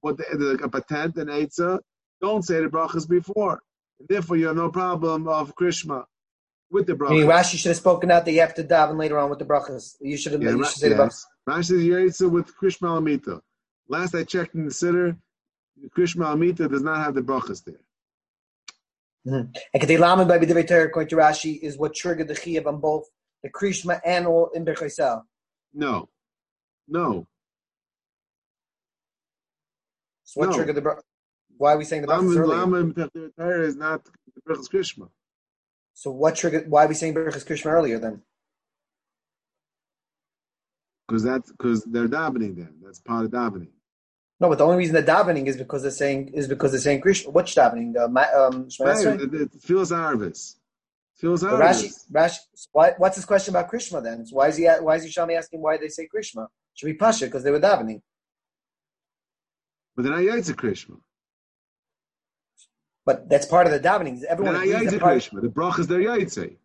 what 0.00 0.16
the, 0.16 0.24
the 0.32 0.64
a 0.64 0.68
patent 0.68 1.16
and 1.16 1.30
Eitzah, 1.30 1.80
don't 2.20 2.44
say 2.44 2.60
the 2.60 2.68
brachas 2.68 3.08
before. 3.08 3.62
And 3.98 4.08
therefore, 4.08 4.36
you 4.36 4.48
have 4.48 4.56
no 4.56 4.70
problem 4.70 5.28
of 5.28 5.54
Krishma 5.54 6.04
with 6.70 6.86
the 6.86 6.94
brachas. 6.94 7.10
Meaning 7.10 7.28
Rashi 7.28 7.56
should 7.58 7.68
have 7.70 7.76
spoken 7.76 8.10
out 8.10 8.24
that 8.24 8.32
you 8.32 8.40
have 8.40 8.54
to 8.54 8.64
daven 8.64 8.98
later 8.98 9.18
on 9.18 9.30
with 9.30 9.38
the 9.38 9.44
brachas. 9.44 9.96
You 10.00 10.16
should 10.16 10.32
have. 10.32 10.42
Yeah, 10.42 10.50
you 10.50 10.64
should 10.64 10.78
say 10.78 10.88
the 10.90 10.96
brachas. 10.96 11.24
Rashi 11.48 11.64
says 11.64 11.82
Yaitza 11.82 12.30
with 12.30 12.52
Krishma 12.56 12.88
Alamita. 12.88 13.40
Last 13.88 14.14
I 14.14 14.24
checked 14.24 14.54
in 14.54 14.64
the 14.64 14.72
Siddur, 14.72 15.16
Krishma 15.96 16.26
Alamita 16.26 16.68
does 16.68 16.82
not 16.82 16.98
have 16.98 17.14
the 17.14 17.22
brachas 17.22 17.64
there. 17.64 17.80
Mm-hmm. 19.26 19.52
And 19.74 19.82
Kedei 19.82 19.98
Lamed 19.98 20.28
by 20.28 20.38
B'divrei 20.38 20.66
Torah, 20.66 20.86
according 20.86 21.08
to 21.10 21.16
Rashi, 21.16 21.58
is 21.60 21.76
what 21.76 21.94
triggered 21.94 22.28
the 22.28 22.34
chiyuv 22.34 22.66
on 22.66 22.80
both 22.80 23.04
the 23.42 23.50
Krishma 23.50 24.00
and 24.04 24.26
all 24.26 24.50
in 24.54 24.64
Berchaisel. 24.64 25.22
No. 25.74 26.08
No. 26.88 27.26
So 30.24 30.40
what 30.40 30.50
No. 30.50 30.56
triggered 30.56 30.76
the? 30.76 31.02
Why 31.58 31.72
are 31.72 31.78
we 31.78 31.84
saying 31.84 32.02
the 32.02 32.08
brachas 32.08 32.34
Lama 32.34 32.40
earlier? 32.40 32.46
Lama 32.46 32.76
in 32.78 32.94
Pechter 32.94 33.30
Torah 33.36 33.66
is 33.66 33.76
not 33.76 34.04
the 34.04 34.10
brachas 34.48 34.70
Krishma. 34.70 35.08
So 35.94 36.10
what 36.10 36.36
triggered? 36.36 36.70
Why 36.70 36.84
are 36.84 36.88
we 36.88 36.94
saying 36.94 37.14
Berachas 37.14 37.46
Krishma 37.46 37.72
earlier 37.72 37.98
then? 37.98 38.22
Because 41.08 41.22
that's 41.22 41.50
because 41.50 41.84
they're 41.84 42.08
davening 42.08 42.56
then. 42.56 42.74
That's 42.82 43.00
part 43.00 43.24
of 43.24 43.30
davening. 43.30 43.68
No, 44.38 44.48
but 44.50 44.58
the 44.58 44.64
only 44.64 44.76
reason 44.76 44.92
they're 44.94 45.02
davening 45.02 45.46
is 45.46 45.56
because 45.56 45.82
they're 45.82 45.90
saying 45.90 46.32
is 46.34 46.46
because 46.46 46.72
they're 46.72 46.80
saying 46.80 47.00
Krishma. 47.00 47.32
What's 47.32 47.54
davening? 47.54 47.94
The 47.94 48.08
ma- 48.08 48.32
um, 48.36 48.68
Right, 48.80 49.20
it- 49.20 49.34
it 49.34 49.62
feels 49.62 49.90
Arvis. 49.90 50.56
Feels 51.14 51.42
But 51.42 51.52
Rashi, 51.60 51.90
Rashi, 52.12 52.38
why, 52.72 52.92
what's 52.98 53.16
his 53.16 53.24
question 53.24 53.52
about 53.56 53.70
Krishma 53.70 54.02
then? 54.02 54.26
Why 54.30 54.48
is 54.48 54.56
he 54.58 54.66
why 54.66 54.96
is 54.96 55.04
he 55.04 55.10
Shami 55.10 55.38
asking 55.38 55.62
why 55.62 55.78
they 55.78 55.88
say 55.88 56.06
Krishma? 56.14 56.48
Should 56.74 56.86
be 56.86 56.94
Pasha 56.94 57.24
because 57.24 57.42
they 57.42 57.50
were 57.50 57.60
davening. 57.60 58.02
But 59.94 60.02
then 60.02 60.12
I 60.12 60.22
Yaitza 60.22 60.54
Krishma. 60.54 61.00
But 63.06 63.30
that's 63.30 63.46
part 63.46 63.66
of 63.66 63.72
the 63.72 63.80
davening. 63.80 64.20
Then 64.20 64.26
Everyone 64.28 64.56
I 64.56 64.64
agrees 64.64 64.92
Yaitza 64.92 65.00
that. 65.00 65.40
The 65.40 65.48
brachas 65.48 65.86
they're 65.86 66.00
Yaitze. 66.00 66.58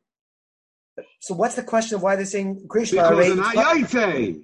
So 1.21 1.35
what's 1.35 1.55
the 1.55 1.63
question 1.63 1.95
of 1.95 2.03
why 2.03 2.17
they're 2.17 2.25
saying 2.25 2.67
Krishma? 2.67 3.09
Because 3.09 3.27
they're 3.27 3.35
not 3.37 3.55
Yaitze. 3.55 4.43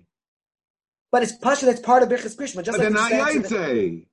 But 1.18 1.24
it's 1.24 1.32
Pasha 1.32 1.66
that's 1.66 1.80
part 1.80 2.04
of 2.04 2.10
Birchas 2.10 2.38
Krishma. 2.38 2.64
Just 2.64 2.78
But 2.78 2.78
they're 2.78 2.92
like 2.92 3.12
not 3.12 3.34
the 3.34 3.44
stance 3.44 3.50
the- 3.50 4.06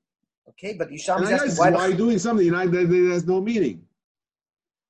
Okay, 0.48 0.72
but 0.72 0.88
And 0.88 0.96
Yisham 0.98 1.20
is 1.22 1.28
I 1.28 1.32
asking 1.34 1.50
Yaitze, 1.50 1.58
why. 1.58 1.70
why 1.70 1.80
are 1.82 1.90
you 1.90 1.96
doing 1.96 2.18
something 2.18 2.50
that, 2.50 2.72
that, 2.72 2.88
that 2.88 3.10
has 3.12 3.26
no 3.26 3.42
meaning? 3.42 3.82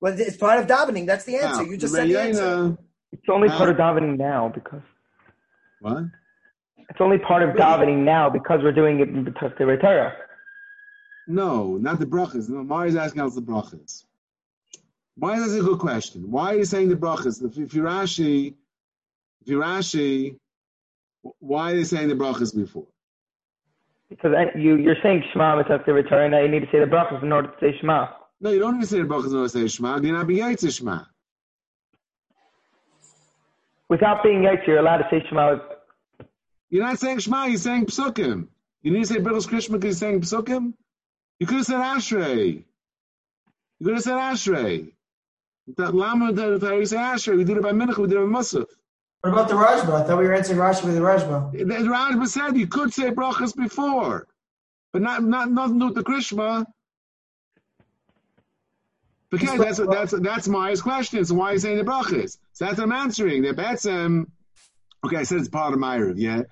well, 0.01 0.15
it's 0.17 0.37
part 0.37 0.61
of 0.61 0.69
davening. 0.69 1.07
That's 1.07 1.25
the 1.25 1.39
ah, 1.39 1.47
answer. 1.47 1.63
Now, 1.65 1.71
you 1.71 1.77
just 1.77 1.93
said 1.93 2.09
the 2.09 2.21
answer. 2.21 2.79
It's 3.11 3.29
only 3.29 3.49
Huh? 3.49 3.59
part 3.59 3.71
of 3.71 3.77
davening 3.79 4.17
now 4.17 4.49
because 4.55 4.83
What? 5.81 6.05
it's 6.89 7.01
only 7.01 7.19
part 7.19 7.43
of 7.43 7.57
davening 7.57 8.05
now 8.05 8.31
because 8.31 8.61
we're 8.63 8.79
doing 8.83 9.01
it 9.01 9.09
in 9.09 9.25
because 9.25 9.51
the 9.59 9.65
Torah. 9.65 10.15
No, 11.27 11.77
not 11.79 11.99
the 11.99 12.07
brachas. 12.07 12.49
No, 12.49 12.63
Mari's 12.63 12.95
asking 12.95 13.23
us 13.23 13.35
the 13.35 13.43
brachas. 13.43 14.05
Why 15.17 15.35
is 15.35 15.47
this 15.47 15.61
a 15.61 15.65
good 15.65 15.81
question? 15.81 16.31
Why 16.31 16.53
are 16.53 16.59
you 16.59 16.65
saying 16.65 16.91
the 16.91 16.97
brachas? 16.97 17.43
If, 17.43 17.59
if 17.59 17.75
you're 17.75 17.87
Rashi, 17.87 18.55
if 19.41 19.49
you're 19.49 19.63
Rashi, 19.65 20.39
why 21.41 21.73
are 21.73 21.77
they 21.77 21.85
saying 21.85 22.09
the 22.09 22.15
brachas 22.15 22.55
before? 22.55 22.87
Because 24.09 24.33
I- 24.35 24.57
you 24.59 24.77
you're 24.77 24.97
saying 25.03 25.25
Shema 25.33 25.57
mitzvah 25.57 26.03
Torah, 26.03 26.29
now 26.29 26.41
you 26.41 26.49
need 26.49 26.61
to 26.61 26.71
say 26.71 26.81
the 26.81 26.87
brachas 26.87 27.23
in 27.23 27.33
order 27.33 27.49
to 27.49 27.55
say 27.61 27.77
Shema. 27.79 28.09
No, 28.41 28.51
you 28.51 28.59
don't 28.59 28.75
need 28.75 28.83
to 28.83 28.87
say 28.87 28.99
the 28.99 29.09
brachas 29.09 29.33
when 29.33 29.43
to 29.43 29.49
say 29.49 29.67
Shema. 29.67 30.01
You're 30.01 30.17
not 30.17 30.27
being 30.27 30.57
Shema. 30.57 31.05
Without 33.89 34.23
being 34.23 34.43
Yaitz, 34.43 34.67
you're 34.67 34.79
allowed 34.79 34.99
to 34.99 35.09
say 35.11 35.25
Shema. 35.29 35.59
You're 36.71 36.85
not 36.85 36.99
saying 36.99 37.19
Shema, 37.21 37.47
you're 37.47 37.59
saying 37.59 37.87
Psukim. 37.87 38.49
You 38.83 38.93
need 38.93 39.01
to 39.01 39.07
say 39.07 39.17
Brachas 39.17 39.49
Krishma 39.49 39.73
because 39.73 40.01
you're 40.01 40.21
saying 40.21 40.21
Psukim? 40.21 40.75
You 41.39 41.47
could 41.47 41.59
have 41.59 41.67
said 41.67 41.77
Ashrei. 41.77 42.65
You 43.79 43.87
could 43.87 43.95
have 43.95 44.03
said 44.03 44.15
Ashrei. 44.15 44.93
That 45.77 45.95
Lama, 45.95 46.33
that 46.33 46.77
you 46.79 46.87
say 46.87 46.97
Ashrei. 46.97 47.37
We 47.37 47.45
did 47.45 47.57
it 47.57 47.63
by 47.63 47.73
Mincha, 47.73 47.99
we 47.99 48.09
did 48.09 48.19
it 48.19 48.21
by 48.21 48.39
Musaf. 48.39 48.67
What 49.25 49.33
about 49.33 49.49
the 49.49 49.55
Rashba? 49.55 50.03
I 50.03 50.07
thought 50.07 50.19
we 50.19 50.27
were 50.27 50.35
answering 50.35 50.59
Rashi 50.59 50.85
with 50.85 50.97
the 50.97 51.01
Rashba. 51.01 51.51
The 51.53 51.65
Rashba 51.65 52.27
said 52.29 52.59
you 52.59 52.67
could 52.67 52.93
say 52.93 53.11
brachas 53.11 53.57
before, 53.57 54.27
but 54.93 55.01
not 55.01 55.25
not 55.25 55.51
nothing 55.51 55.81
to 55.81 55.81
do 55.81 55.87
with 55.87 55.95
the 55.95 56.05
Krishma. 56.05 56.67
Okay, 59.33 59.57
that's 59.57 59.79
that's 59.79 60.13
that's 60.13 60.47
Maya's 60.47 60.83
question. 60.83 61.25
So 61.25 61.37
why 61.37 61.49
are 61.49 61.53
you 61.55 61.59
saying 61.59 61.79
the 61.79 61.85
brachas? 61.85 62.37
So 62.53 62.67
that's 62.67 62.77
what 62.77 62.85
I'm 62.85 62.93
answering. 62.93 63.41
The 63.41 63.55
Betzim. 63.55 64.27
Okay, 65.07 65.17
I 65.17 65.23
said 65.23 65.39
it's 65.39 65.49
part 65.49 65.73
of 65.73 65.79
Ma'ariv, 65.81 66.17
yeah, 66.19 66.43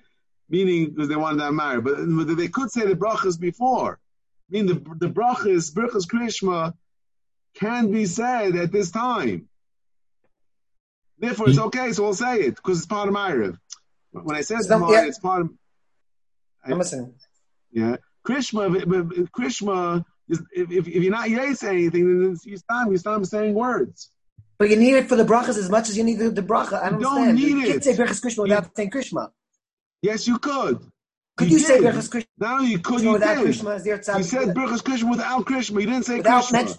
meaning 0.48 0.92
because 0.94 1.10
they 1.10 1.16
wanted 1.16 1.40
that 1.40 1.52
Ma'ariv, 1.52 1.84
but, 1.84 2.26
but 2.26 2.36
they 2.38 2.48
could 2.48 2.70
say 2.70 2.86
the 2.86 2.94
brachas 2.94 3.38
before. 3.38 3.98
I 4.48 4.50
mean, 4.50 4.64
the 4.64 4.74
the 4.98 5.10
brachas, 5.10 5.74
brachas 5.74 6.06
Krishma, 6.06 6.72
can 7.52 7.90
be 7.90 8.06
said 8.06 8.56
at 8.56 8.72
this 8.72 8.90
time. 8.90 9.46
Therefore, 11.22 11.48
it's 11.48 11.58
okay, 11.58 11.92
so 11.92 12.02
we'll 12.02 12.14
say 12.14 12.40
it 12.40 12.56
because 12.56 12.78
it's 12.78 12.86
part 12.86 13.06
of 13.06 13.14
my 13.14 13.30
Ma'ariv. 13.30 13.56
When 14.10 14.36
I 14.36 14.40
said 14.40 14.58
it's, 14.58 14.68
yeah. 14.68 15.04
it's 15.04 15.20
part 15.20 15.42
of 15.42 15.50
I'm 16.64 16.78
listening. 16.78 17.14
yeah. 17.70 17.96
Krishma, 18.26 18.76
if- 18.76 18.82
if- 18.82 19.18
if 19.20 19.32
Krishma 19.32 20.04
is 20.28 20.42
if, 20.52 20.70
if, 20.72 20.88
if 20.88 21.02
you're 21.02 21.12
not 21.12 21.30
yes 21.30 21.62
anything, 21.62 22.04
then 22.22 22.32
it's, 22.32 22.44
you 22.44 22.56
stop 22.56 22.90
you 22.90 22.96
stop 22.98 23.24
saying 23.24 23.54
words. 23.54 24.10
But 24.58 24.70
you 24.70 24.76
need 24.76 24.94
it 24.94 25.08
for 25.08 25.14
the 25.14 25.24
brachas 25.24 25.56
as 25.58 25.70
much 25.70 25.88
as 25.88 25.96
you 25.96 26.02
need 26.02 26.18
the, 26.18 26.30
the 26.30 26.42
bracha. 26.42 26.82
I 26.82 26.90
don't 26.90 26.98
You 27.00 27.06
don't 27.06 27.28
understand. 27.28 27.36
need 27.36 27.66
you 27.66 27.72
can't 27.72 27.76
it. 27.76 27.84
say 27.84 27.94
Birchas 27.96 28.20
Krishma 28.20 28.42
without 28.42 28.76
saying 28.76 28.90
Krishma. 28.90 29.30
Yes, 30.02 30.26
you 30.26 30.38
could. 30.38 30.80
Could 31.36 31.50
you, 31.52 31.58
say 31.60 31.78
did. 31.80 31.94
Birchas 31.94 32.10
Krishma 32.10 32.26
Not 32.38 32.58
only 32.58 32.70
you 32.72 32.78
could, 32.80 33.00
you 33.00 33.12
without 33.12 33.44
did. 33.44 33.54
There 33.54 34.18
You 34.18 34.22
said 34.24 34.48
Birchas 34.56 34.82
Krishma 34.82 35.10
without 35.10 35.46
Krishma. 35.46 35.80
You 35.80 35.86
didn't 35.86 36.04
say 36.04 36.16
without, 36.18 36.44
Krishma. 36.44 36.52
mention, 36.52 36.76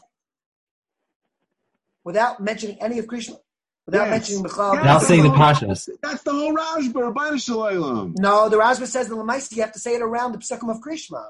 without 2.03 2.39
mentioning 2.41 2.77
any 2.81 2.99
of 2.99 3.07
Krishma? 3.07 3.37
Without 3.85 4.07
Yes. 4.07 4.11
mentioning 4.11 4.43
Michal? 4.43 4.73
Yes. 4.75 4.81
Without 4.81 5.01
saying 5.01 5.23
the 5.23 5.29
Pashas. 5.29 5.89
That's 6.01 6.23
the 6.23 6.31
whole 6.31 6.55
Rashba, 6.55 6.95
Rabbi 6.95 7.37
Shalom. 7.37 8.15
No, 8.17 8.47
the 8.49 8.57
Rashba 8.57 8.87
says 8.87 9.09
in 9.09 9.17
the 9.17 9.23
Lamaisi 9.23 9.55
you 9.57 9.61
have 9.61 9.73
to 9.73 9.79
say 9.79 9.95
it 9.95 10.01
around 10.01 10.31
the 10.31 10.37
psukim 10.37 10.69
of 10.71 10.79
Krishma. 10.79 11.25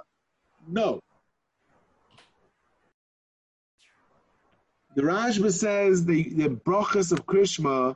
No. 0.67 0.99
The 4.95 5.01
Rashba 5.01 5.51
says 5.51 6.05
the, 6.05 6.29
the 6.29 6.49
brachas 6.49 7.11
of 7.11 7.25
Krishma, 7.25 7.95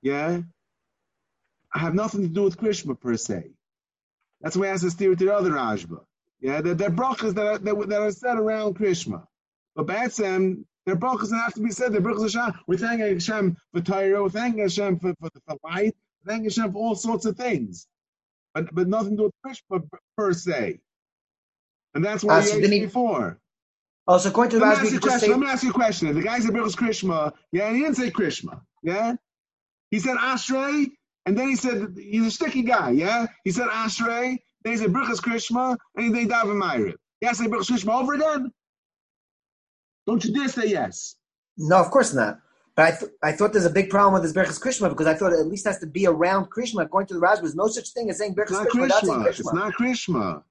yeah, 0.00 0.40
have 1.70 1.94
nothing 1.94 2.22
to 2.22 2.28
do 2.28 2.44
with 2.44 2.56
Krishma 2.56 2.98
per 2.98 3.16
se. 3.16 3.50
That's 4.40 4.56
why 4.56 4.66
I 4.66 4.70
has 4.70 4.80
to 4.80 4.90
steer 4.90 5.14
to 5.14 5.24
the 5.24 5.34
other 5.34 5.50
Rashba. 5.50 6.00
Yeah, 6.40 6.62
they're, 6.62 6.74
they're 6.74 6.90
brachas 6.90 7.34
that 7.34 7.46
are, 7.46 7.58
that, 7.58 7.88
that 7.88 8.00
are 8.00 8.10
said 8.10 8.38
around 8.38 8.78
Krishma. 8.78 9.26
But 9.76 9.86
Batsam, 9.86 10.64
they're 10.86 10.96
brachas 10.96 11.30
that 11.30 11.38
have 11.38 11.54
to 11.54 11.60
be 11.62 11.70
said. 11.70 11.92
They're 11.92 12.00
brachas 12.02 12.34
Hashem. 12.34 12.60
We're 12.66 12.78
thanking 12.78 13.14
Hashem 13.14 13.56
for 13.74 13.80
Torah. 13.82 14.22
We're 14.22 14.30
thanking 14.30 14.62
Hashem 14.62 14.98
for, 15.00 15.14
for, 15.20 15.30
for 15.48 15.56
light. 15.64 15.94
We're 16.24 16.32
thanking 16.32 16.44
Hashem 16.50 16.72
for 16.72 16.78
all 16.78 16.94
sorts 16.94 17.26
of 17.26 17.36
things. 17.36 17.86
But, 18.54 18.74
but 18.74 18.88
nothing 18.88 19.12
to 19.12 19.16
do 19.16 19.22
with 19.24 19.34
Krishma 19.46 19.88
per, 20.16 20.32
se. 20.34 20.80
And 21.94 22.04
that's 22.04 22.24
what 22.24 22.34
Ah, 22.34 22.40
we 22.44 22.50
ate 22.52 22.82
before. 22.82 23.38
Oh, 24.08 24.18
so 24.18 24.30
according 24.30 24.52
to 24.52 24.58
the 24.58 24.66
Let 24.66 24.70
me, 24.70 24.76
Rashba, 24.76 24.82
ask 24.82 24.90
you 24.90 24.92
you 24.92 24.98
a 24.98 25.00
could 25.00 25.10
just 25.10 25.20
question. 25.20 25.28
say 25.28 25.30
Let 25.30 25.40
me 25.40 25.46
ask 25.48 25.64
you 25.64 25.70
a 25.70 25.74
question. 25.74 26.14
The 26.14 26.22
guy 26.22 26.40
said 26.40 26.52
Birchas 26.52 26.76
Krishma, 26.76 27.32
yeah, 27.52 27.68
and 27.68 27.76
he 27.76 27.82
didn't 27.82 27.96
say 27.96 28.10
Krishma, 28.10 28.60
yeah? 28.82 29.14
He 29.90 30.00
said 30.00 30.16
Ashrei, 30.18 30.88
and 31.26 31.38
then 31.38 31.48
he 31.48 31.56
said, 31.56 31.96
he's 31.98 32.26
a 32.26 32.30
sticky 32.30 32.62
guy, 32.62 32.90
yeah? 32.90 33.26
He 33.44 33.52
said 33.52 33.68
Ashrei, 33.68 34.38
then 34.64 34.72
he 34.72 34.76
said 34.78 34.92
Birchas 34.92 35.20
Krishma, 35.20 35.76
and 35.96 36.14
then 36.14 36.28
David 36.28 36.56
Meirib. 36.56 36.94
He 37.20 37.26
has 37.26 37.38
to 37.38 37.44
say 37.44 37.50
Birchas 37.50 37.70
Krishma 37.70 38.00
over 38.02 38.14
again? 38.14 38.52
Don't 40.06 40.24
you 40.24 40.34
dare 40.34 40.48
say 40.48 40.68
yes. 40.68 41.16
no, 41.56 41.76
of 41.76 41.90
course 41.90 42.12
not. 42.14 42.38
But 42.74 42.86
I, 42.86 42.96
th- 42.96 43.12
I 43.22 43.32
thought 43.32 43.52
there's 43.52 43.66
a 43.66 43.70
big 43.70 43.90
problem 43.90 44.14
with 44.14 44.22
this 44.22 44.32
Berchas 44.32 44.60
Krishma 44.60 44.88
because 44.88 45.06
I 45.06 45.14
thought 45.14 45.32
it 45.32 45.40
at 45.40 45.46
least 45.46 45.66
has 45.66 45.78
to 45.80 45.86
be 45.86 46.06
around 46.06 46.46
Krishma. 46.46 46.84
According 46.84 47.08
to 47.08 47.14
the 47.14 47.20
Rashba, 47.20 47.40
there's 47.42 47.54
no 47.54 47.68
such 47.68 47.90
thing 47.90 48.08
as 48.08 48.18
saying 48.18 48.34
It's 48.36 48.50
Berchas 48.50 48.54
not 48.54 48.68
Krishma 48.68 48.80
without 48.80 49.04
saying 49.04 49.18
Krishma. 49.20 49.22
Krishma. 49.22 49.32
It's 49.34 49.52
not 49.52 49.72
Krishma. 49.74 50.42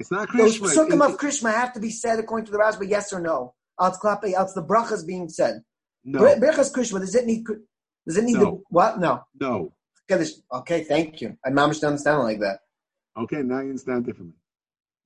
It's 0.00 0.10
not 0.10 0.28
Those 0.36 0.58
Krishma. 0.58 0.88
psukim 0.88 1.06
of 1.08 1.16
Krishma 1.18 1.52
have 1.52 1.72
to 1.74 1.80
be 1.80 1.90
said 1.90 2.18
according 2.18 2.46
to 2.46 2.52
the 2.52 2.58
Rashba, 2.58 2.88
yes 2.88 3.12
or 3.12 3.20
no. 3.20 3.54
Else 3.80 3.98
klape, 3.98 4.32
else 4.32 4.52
the 4.52 4.64
bracha 4.64 4.92
is 4.92 5.04
being 5.04 5.28
said. 5.28 5.62
No, 6.04 6.20
Berachas 6.20 6.72
Krishma, 6.72 6.98
does 6.98 7.14
it 7.14 7.26
need, 7.26 7.44
does 8.06 8.16
it 8.16 8.24
need 8.24 8.36
the, 8.36 8.60
what? 8.70 8.98
No. 8.98 9.22
no. 9.40 9.72
Okay, 10.52 10.82
thank 10.84 11.20
you. 11.20 11.36
I 11.44 11.50
managed 11.50 11.80
to 11.80 11.86
understand 11.86 12.18
it 12.18 12.24
like 12.24 12.40
that. 12.40 12.58
Okay, 13.16 13.42
now 13.42 13.60
you 13.60 13.70
understand 13.70 14.06
differently. 14.06 14.39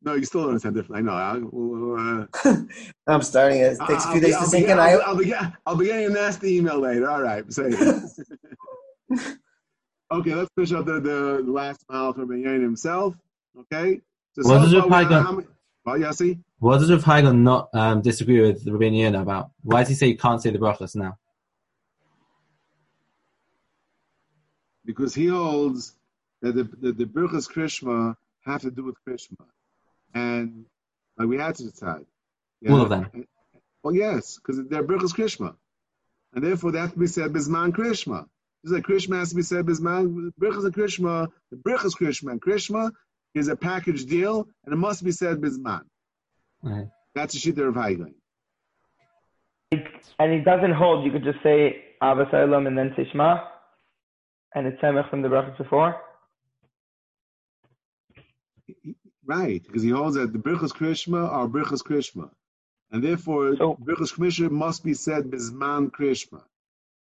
No, 0.05 0.15
you 0.15 0.25
still 0.25 0.43
don't 0.43 0.51
understand 0.51 0.75
differently. 0.75 0.99
I 0.99 1.03
know. 1.03 1.15
I, 1.15 1.39
well, 1.51 2.27
uh, 2.45 2.57
I'm 3.07 3.23
starting 3.23 3.61
it. 3.61 3.73
It 3.73 3.79
takes 3.87 4.05
a 4.05 4.09
I'll 4.09 4.13
few 4.13 4.21
be- 4.21 4.27
days 4.27 4.35
I'll 4.35 4.41
to 4.45 4.47
be 4.47 4.51
sink 4.51 4.69
in. 4.69 4.79
I'll, 4.79 5.01
I, 5.01 5.05
I'll 5.05 5.17
be, 5.17 5.35
I'll 5.67 5.77
be 5.77 5.87
getting 5.87 6.07
a 6.07 6.11
nasty 6.11 6.57
email 6.57 6.79
later. 6.79 7.09
All 7.11 7.23
right, 7.23 7.51
say 7.53 7.63
okay, 10.11 10.35
let's 10.35 10.51
finish 10.55 10.73
up 10.73 10.85
the, 10.87 11.01
the, 11.01 11.43
the 11.45 11.51
last 11.51 11.85
mile 11.89 12.13
from 12.13 12.29
Yain 12.29 12.63
himself. 12.63 13.15
Okay. 13.61 14.01
So 14.35 14.43
What 14.49 14.59
so 14.59 14.63
does 14.63 14.73
far 14.73 14.73
your 14.73 14.85
we 14.85 14.91
pi 14.91 15.03
got 15.05 15.09
go- 15.09 15.23
how 15.23 15.33
many- 15.33 15.47
Well, 15.87 15.99
Yossi? 15.99 16.39
What 16.59 16.79
does 16.79 16.91
Rav 16.91 17.05
Hagen 17.05 17.43
not 17.45 17.69
um, 17.75 18.01
disagree 18.03 18.41
with 18.41 18.67
Rabbi 18.67 18.87
Yonah 18.87 19.23
about? 19.23 19.51
Why 19.63 19.81
does 19.81 19.89
he 19.89 19.95
say 19.95 20.07
you 20.09 20.17
can't 20.17 20.43
say 20.43 20.51
the 20.51 20.59
brachas 20.59 20.95
now? 20.97 21.19
because 24.87 25.15
he 25.15 25.29
holds 25.29 25.95
that 26.43 26.55
the 26.55 26.65
the, 26.65 26.93
the 26.93 27.05
Birchas 27.07 27.51
Krishma 27.51 28.15
have 28.45 28.61
to 28.63 28.71
do 28.71 28.85
with 28.85 28.97
Krishma, 29.09 29.47
and 30.15 30.65
like 31.19 31.29
we 31.29 31.37
had 31.37 31.57
to 31.57 31.65
decide. 31.65 32.07
All 32.69 32.81
of 32.81 32.89
them. 32.89 33.27
Well, 33.83 33.95
yes, 33.95 34.39
because 34.39 34.67
they're 34.69 34.83
Birchas 34.83 35.13
Krishma, 35.15 35.55
and 36.33 36.43
therefore 36.43 36.73
they 36.73 36.79
have 36.79 36.93
to 36.93 36.99
be 36.99 37.07
said 37.07 37.33
Bisman 37.33 37.73
Krishma. 37.73 38.27
Just 38.65 38.75
like 38.75 38.85
Krishma 38.85 39.19
has 39.19 39.29
to 39.31 39.35
be 39.35 39.43
said 39.43 39.67
Bisman 39.67 40.33
Birchas 40.41 40.65
and 40.65 40.73
Krishma, 40.73 41.29
the 41.51 41.57
Birchas 41.59 41.95
Krishma 41.95 42.31
and 42.31 42.41
Krishma 42.41 42.91
is 43.35 43.49
a 43.49 43.57
package 43.57 44.07
deal, 44.07 44.49
and 44.65 44.73
it 44.73 44.79
must 44.79 45.05
be 45.05 45.11
said 45.11 45.39
Bisman. 45.43 45.83
Right. 46.63 46.89
That's 47.15 47.35
a 47.35 47.39
shita 47.39 47.69
of 47.69 47.75
Hagen. 47.75 48.15
And 49.73 50.33
it 50.33 50.45
doesn't 50.45 50.73
hold. 50.73 51.05
You 51.05 51.13
could 51.13 51.25
just 51.25 51.43
say 51.43 51.85
Abba 52.01 52.27
Salom 52.27 52.67
and 52.67 52.79
then 52.79 52.95
say 52.97 53.07
Shema, 53.11 53.45
and 54.55 54.67
it's 54.67 54.81
Semech 54.81 55.11
from 55.11 55.21
the 55.21 55.29
brachas 55.29 55.59
before. 55.59 55.97
Right, 59.27 59.63
because 59.65 59.83
he 59.83 59.89
holds 59.91 60.17
that 60.17 60.33
the 60.33 60.39
Birchas 60.39 60.73
Krishma 60.73 61.31
are 61.31 61.47
Birchas 61.49 61.83
Krishma, 61.83 62.31
and 62.93 63.03
therefore 63.03 63.57
So- 63.57 63.77
Birchas 63.83 64.13
Krishma 64.13 64.51
must 64.51 64.85
be 64.85 64.95
said 64.95 65.25
Bisman 65.31 65.91
Krishma. 65.91 66.43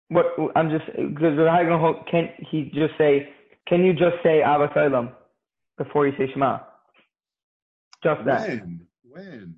What 0.09 0.27
I'm 0.57 0.71
just 0.71 0.87
because 0.87 1.37
the 1.37 1.49
Hagen 1.51 1.79
hold. 1.79 2.07
Can 2.11 2.31
he 2.51 2.65
just 2.75 2.95
say? 2.99 3.33
Can 3.69 3.85
you 3.85 3.93
just 3.93 4.17
say 4.25 4.43
Abba 4.43 5.13
before 5.79 6.07
you 6.09 6.13
say 6.19 6.33
Shema? 6.33 6.59
Just 8.03 8.25
that. 8.25 8.49
When? 8.49 8.87
When? 9.05 9.55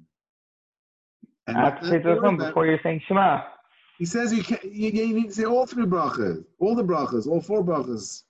And 1.46 1.56
I 1.56 1.64
have 1.70 1.80
to 1.80 1.86
say 1.86 1.98
not- 1.98 2.04
not 2.04 2.18
Tzachim 2.22 2.38
that- 2.38 2.46
before 2.48 2.66
you're 2.66 2.80
saying 2.82 3.00
Shema. 3.08 3.44
He 3.98 4.04
says 4.04 4.32
you, 4.34 4.42
can't, 4.42 4.62
you, 4.64 4.90
you 4.90 5.14
need 5.14 5.28
to 5.28 5.32
say 5.32 5.44
all 5.44 5.64
three 5.64 5.84
brachas, 5.86 6.44
all 6.58 6.74
the 6.74 6.82
brachas, 6.84 7.26
all 7.26 7.40
four 7.40 7.62
brachas. 7.64 8.24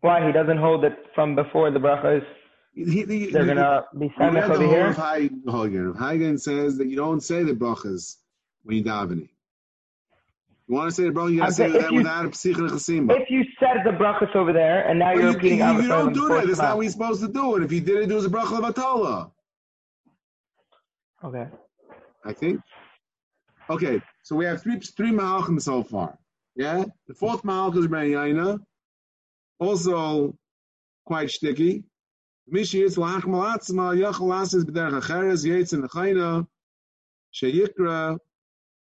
Why 0.00 0.26
he 0.26 0.32
doesn't 0.32 0.58
hold 0.58 0.84
it 0.84 0.98
from 1.14 1.34
before 1.36 1.70
the 1.70 1.78
brachas? 1.78 2.24
He, 2.72 2.84
he, 2.84 3.04
he- 3.04 3.30
They're 3.30 3.46
gonna 3.46 3.84
be 3.98 4.08
he 4.08 4.14
Semech 4.14 4.34
read 4.34 4.50
the 4.50 4.54
over 4.54 4.66
here. 4.66 4.86
of 4.88 4.96
Hagen. 4.96 5.42
Hagen. 5.48 5.94
Hagen 5.94 6.38
says 6.38 6.78
that 6.78 6.86
you 6.86 6.96
don't 6.96 7.20
say 7.20 7.42
the 7.42 7.52
brachas 7.52 8.16
when 8.62 8.76
you're 8.76 8.84
davening. 8.86 9.28
You 10.68 10.76
want 10.76 10.88
to 10.90 10.94
say 10.94 11.02
the 11.04 11.10
bracha, 11.10 11.32
you 11.32 11.38
got 11.40 11.46
to 11.46 11.52
say 11.52 11.70
that 11.72 11.90
you- 11.90 11.96
without 11.98 12.26
a 12.26 12.28
psich 12.28 12.56
and. 12.56 13.10
If 13.10 13.28
you 13.28 13.42
said 13.58 13.78
the 13.84 13.90
brachas 13.90 14.34
over 14.36 14.52
there, 14.52 14.86
and 14.88 15.00
now 15.00 15.12
you're 15.12 15.22
you, 15.22 15.28
repeating 15.32 15.58
you, 15.58 15.64
Abba 15.64 15.82
you 15.82 15.88
don't 15.88 16.12
do 16.12 16.28
that. 16.28 16.46
That's 16.46 16.58
not 16.58 16.76
what 16.76 16.82
you're 16.82 16.92
supposed 16.92 17.20
to 17.22 17.28
do. 17.28 17.56
And 17.56 17.64
if 17.64 17.72
you 17.72 17.80
did 17.80 18.04
it, 18.04 18.10
it 18.10 18.14
was 18.14 18.24
a 18.24 18.28
bracha 18.28 18.58
of 18.64 18.74
Atola. 18.74 19.32
Okay. 21.24 21.46
I 22.24 22.32
think. 22.32 22.60
Okay, 23.68 24.00
so 24.22 24.36
we 24.36 24.44
have 24.46 24.62
three 24.62 24.78
three 24.80 25.10
Mahalchim 25.10 25.60
so 25.60 25.82
far. 25.82 26.18
Yeah, 26.56 26.84
the 27.08 27.14
fourth 27.14 27.42
Mahalch 27.42 27.76
is 27.76 27.86
Ben 27.86 28.06
Yaina, 28.10 28.58
also 29.58 30.36
quite 31.04 31.30
sticky. 31.30 31.84
Mishi 32.50 32.82
is 32.82 32.96
Lach 32.96 33.22
Malatzma 33.22 33.96
Yachal 33.96 34.26
Lasis 34.26 34.64
B'derech 34.64 35.00
Acheres 35.00 35.44
Yates 35.44 35.72
in 35.72 35.82
the 35.82 35.88
Chayna 35.88 36.46
Sheyikra 37.32 38.18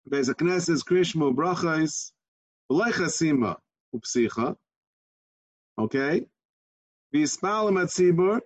Bez 0.08 0.30
Knesses 0.30 0.86
Krishma 0.86 1.36
Brachais 1.36 2.12
B'lecha 2.72 3.08
Sima 3.10 3.58
Upsicha. 3.94 4.56
Okay, 5.78 6.26
V'Yispalim 7.14 7.82
at 7.82 7.90
Tzibur. 7.90 8.40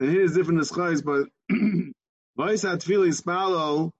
And 0.00 0.10
here's 0.10 0.34
different 0.34 0.60
Neschais, 0.60 1.04
but 1.04 1.28
Voice 2.36 2.64
at 2.64 2.80
Tfili 2.80 3.12
Spalo 3.14 3.90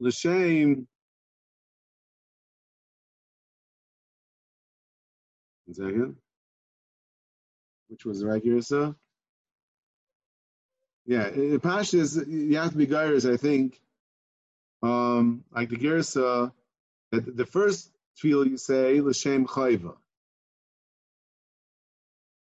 L'shem. 0.00 0.88
One 5.66 5.74
second. 5.74 6.21
Which 7.92 8.06
was 8.06 8.20
the 8.20 8.26
right 8.26 8.42
Girsa? 8.42 8.96
Yeah, 11.04 11.28
in 11.28 11.60
Pashas, 11.60 12.26
you 12.26 12.56
have 12.56 12.70
to 12.70 12.78
be 12.78 12.86
Gairis, 12.86 13.30
I 13.30 13.36
think. 13.36 13.78
Um, 14.82 15.44
like 15.54 15.68
the 15.68 15.76
Girsa, 15.76 16.52
that 17.10 17.36
the 17.36 17.44
first 17.44 17.90
tefillah 18.16 18.48
you 18.48 18.56
say, 18.56 18.98
L'shem 19.02 19.46
Chayva. 19.46 19.94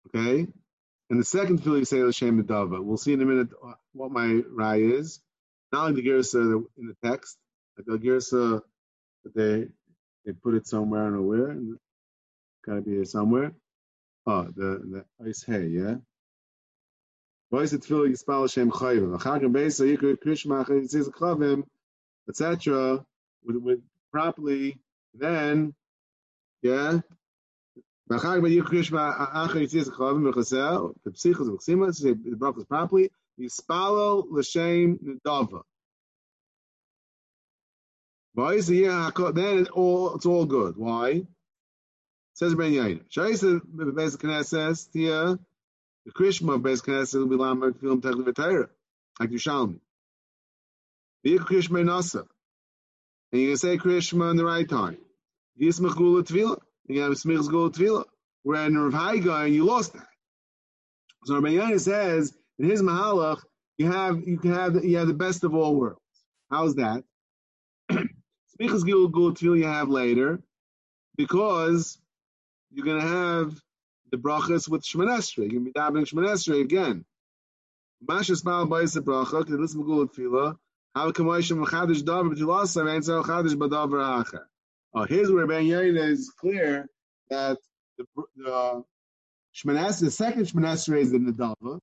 Okay? 0.07 0.47
And 1.11 1.21
the 1.21 1.25
second 1.25 1.63
tefillah 1.63 1.81
you 1.81 1.85
say, 1.85 2.01
L'shem 2.05 2.41
Medava. 2.41 2.81
We'll 2.81 2.97
see 2.97 3.13
in 3.13 3.21
a 3.21 3.25
minute 3.25 3.49
what 3.93 4.13
my 4.13 4.43
Rai 4.49 4.85
is. 4.85 5.19
Not 5.73 5.87
like 5.87 5.97
the 5.97 6.09
Girsa 6.09 6.65
in 6.79 6.87
the 6.87 6.97
text, 7.05 7.37
like 7.77 7.87
the 7.87 8.63
that 9.25 9.35
they 9.35 9.67
they 10.25 10.33
put 10.33 10.55
it 10.55 10.69
somewhere, 10.69 11.03
don't 11.03 11.15
know 11.15 11.23
where. 11.23 11.51
and 11.51 11.73
It's 11.75 11.83
gotta 12.65 12.83
be 12.83 12.93
here 12.93 13.05
somewhere. 13.05 13.53
Oh, 14.27 14.45
the 14.45 15.05
the 15.21 15.29
ice 15.29 15.43
hay, 15.45 15.67
yeah. 15.67 15.97
Voice 17.51 17.73
it 17.73 17.83
tefillah 17.83 18.11
yispal 18.11 18.43
Hashem 18.43 18.71
chayvim. 18.71 19.19
Achar 19.19 19.41
kan 19.41 19.53
beisa 19.53 19.85
yikra 19.87 20.17
krishma 20.17 20.67
yitzis 20.67 21.11
chavim, 21.11 21.65
etc. 22.29 23.05
With 23.45 23.57
with 23.57 23.81
properly, 24.13 24.79
then, 25.15 25.75
yeah. 26.63 27.01
Yikra 28.11 28.63
krishma 28.63 29.17
achar 29.33 29.63
yitzis 29.67 29.89
chavim 29.89 30.33
v'chasel 30.33 30.79
oh, 30.79 30.95
the 31.05 31.11
psichos 31.11 31.49
v'chsima 31.49 31.95
say 31.95 32.11
the 32.13 32.37
brachos 32.37 32.69
properly. 32.69 33.11
Yispalo 33.41 34.27
l'shem 34.31 34.99
nedava. 34.99 35.63
Voice 38.37 38.71
yeah, 38.71 39.11
then 39.35 39.59
it's 39.59 39.71
all 39.71 40.15
it's 40.15 40.27
all 40.27 40.45
good. 40.45 40.77
Why? 40.77 41.23
Says 42.41 42.55
Ben 42.55 42.73
Yain. 42.73 43.03
Shaisa 43.11 43.61
Beis 43.61 44.17
Knesses 44.17 44.91
Tia 44.91 45.39
the 46.07 46.13
Krishma 46.13 46.55
of 46.55 46.63
Beis 46.63 46.83
Knesses 46.83 47.19
will 47.19 47.27
be 47.27 47.37
Lamed 47.37 47.79
Film 47.79 48.01
Techli 48.01 48.25
V'Teira 48.25 48.71
like 49.21 49.29
Yerushalmi. 49.29 49.79
The 51.23 51.37
Krishma 51.37 51.85
Nasa, 51.85 52.27
and 53.31 53.43
you 53.43 53.49
can 53.49 53.57
say 53.59 53.77
Krishma 53.77 54.31
in 54.31 54.39
the 54.39 54.47
right 54.47 54.67
time. 54.67 54.97
Yismach 55.61 55.95
Gula 55.95 56.23
Tvila, 56.23 56.59
you 56.87 57.03
have 57.03 57.13
Smich's 57.13 57.47
Gula 57.47 57.73
Tvila. 57.73 58.05
Where 58.43 58.65
in 58.65 58.79
Rav 58.79 58.95
Haiga, 58.95 59.45
and 59.45 59.55
you 59.55 59.67
lost 59.67 59.93
that. 59.93 60.07
So 61.27 61.43
Ben 61.43 61.53
Yain 61.53 61.79
says 61.79 62.35
in 62.59 62.71
his 62.71 62.81
Mahalach, 62.81 63.43
you 63.77 63.93
have 63.93 64.27
you 64.27 64.39
can 64.39 64.55
have 64.55 64.83
you 64.83 64.97
have 64.97 65.09
the 65.09 65.13
best 65.13 65.45
of 65.45 65.55
all 65.55 65.77
worlds. 65.77 66.01
How's 66.51 66.77
that? 66.77 67.05
Smich's 67.93 68.83
Gula 68.83 69.11
Gula 69.11 69.35
Tvila 69.35 69.59
you 69.59 69.67
have 69.67 69.91
later 69.91 70.41
because 71.19 71.99
you're 72.73 72.85
going 72.85 73.01
to 73.01 73.07
have 73.07 73.61
the 74.11 74.17
brachas 74.17 74.69
with 74.69 74.83
Shemanesra. 74.83 75.39
You're 75.39 75.49
going 75.49 75.65
to 75.65 75.71
be 75.71 75.73
dabbing 75.73 76.05
Shemanesra 76.05 76.61
again. 76.61 77.05
Mashas 78.07 78.43
Baal 78.43 78.67
Bais 78.67 78.95
the 78.95 79.03
bracha, 79.03 79.45
because 79.45 79.59
this 79.59 79.75
Magul 79.75 80.11
Tfila, 80.11 80.57
how 80.95 81.13
come 81.13 81.31
I 81.31 81.41
Shem 81.41 81.65
Chadish 81.65 82.03
Davar, 82.03 82.29
but 82.29 82.39
you 82.39 82.47
lost 82.47 82.73
some, 82.73 82.89
and 82.89 83.05
so 83.05 83.23
Chadish 83.23 83.55
Badavar 83.55 84.25
Acher. 84.25 84.45
Oh, 84.95 85.05
here's 85.05 85.31
where 85.31 85.47
Ben 85.47 85.65
Yain 85.65 85.97
is 85.99 86.31
clear 86.31 86.89
that 87.29 87.59
the, 87.99 88.07
the 88.37 88.85
Shemanesra, 89.55 90.01
the 90.01 90.11
second 90.11 90.45
Shemanesra 90.45 90.99
is 90.99 91.13
the 91.13 91.19
Nadava. 91.19 91.81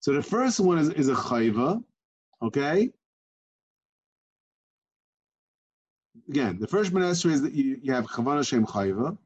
So 0.00 0.14
the 0.14 0.22
first 0.22 0.58
one 0.58 0.78
is, 0.78 0.88
is 0.88 1.08
a 1.08 1.14
Chayva, 1.14 1.82
okay? 2.42 2.90
Again, 6.28 6.58
the 6.58 6.66
first 6.66 6.92
Shemanesra 6.92 7.30
is 7.32 7.42
that 7.42 7.52
you, 7.52 7.78
you 7.82 7.92
have 7.92 8.06
Chavana 8.06 8.46
Shem 8.46 8.64
Chayva. 8.64 9.18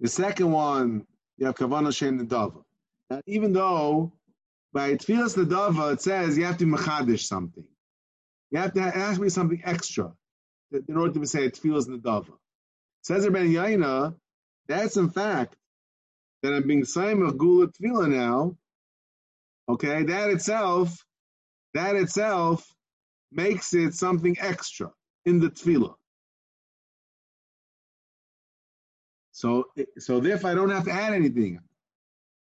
The 0.00 0.08
second 0.08 0.50
one, 0.50 1.06
you 1.36 1.46
have 1.46 1.56
Kavanah 1.56 1.94
Shem 1.94 2.26
Nedava. 2.26 2.62
Now, 3.10 3.20
even 3.26 3.52
though 3.52 4.12
by 4.72 4.94
Tfilas 4.94 5.36
Nedava 5.36 5.92
it 5.92 6.00
says 6.00 6.38
you 6.38 6.44
have 6.44 6.58
to 6.58 6.64
machadish 6.66 7.26
something, 7.26 7.64
you 8.50 8.58
have 8.58 8.72
to 8.74 8.80
ask 8.80 9.20
me 9.20 9.28
something 9.28 9.60
extra 9.64 10.12
in 10.72 10.96
order 10.96 11.18
to 11.20 11.26
say 11.26 11.50
Tfilas 11.50 11.86
Nedava. 11.88 12.32
Says 13.02 13.28
Ben 13.28 13.50
Yaina, 13.50 14.14
that's 14.68 14.96
in 14.96 15.10
fact 15.10 15.56
that 16.42 16.52
I'm 16.54 16.66
being 16.66 16.82
Saimach 16.82 17.36
Gula 17.36 17.68
Tfila 17.68 18.08
now. 18.10 18.56
Okay, 19.68 20.04
that 20.04 20.30
itself, 20.30 21.04
that 21.74 21.96
itself 21.96 22.66
makes 23.30 23.74
it 23.74 23.94
something 23.94 24.36
extra 24.40 24.90
in 25.24 25.40
the 25.40 25.50
tefillah. 25.50 25.94
So, 29.40 29.68
so 29.98 30.20
therefore, 30.20 30.50
I 30.50 30.54
don't 30.54 30.68
have 30.68 30.84
to 30.84 30.92
add 30.92 31.14
anything. 31.14 31.60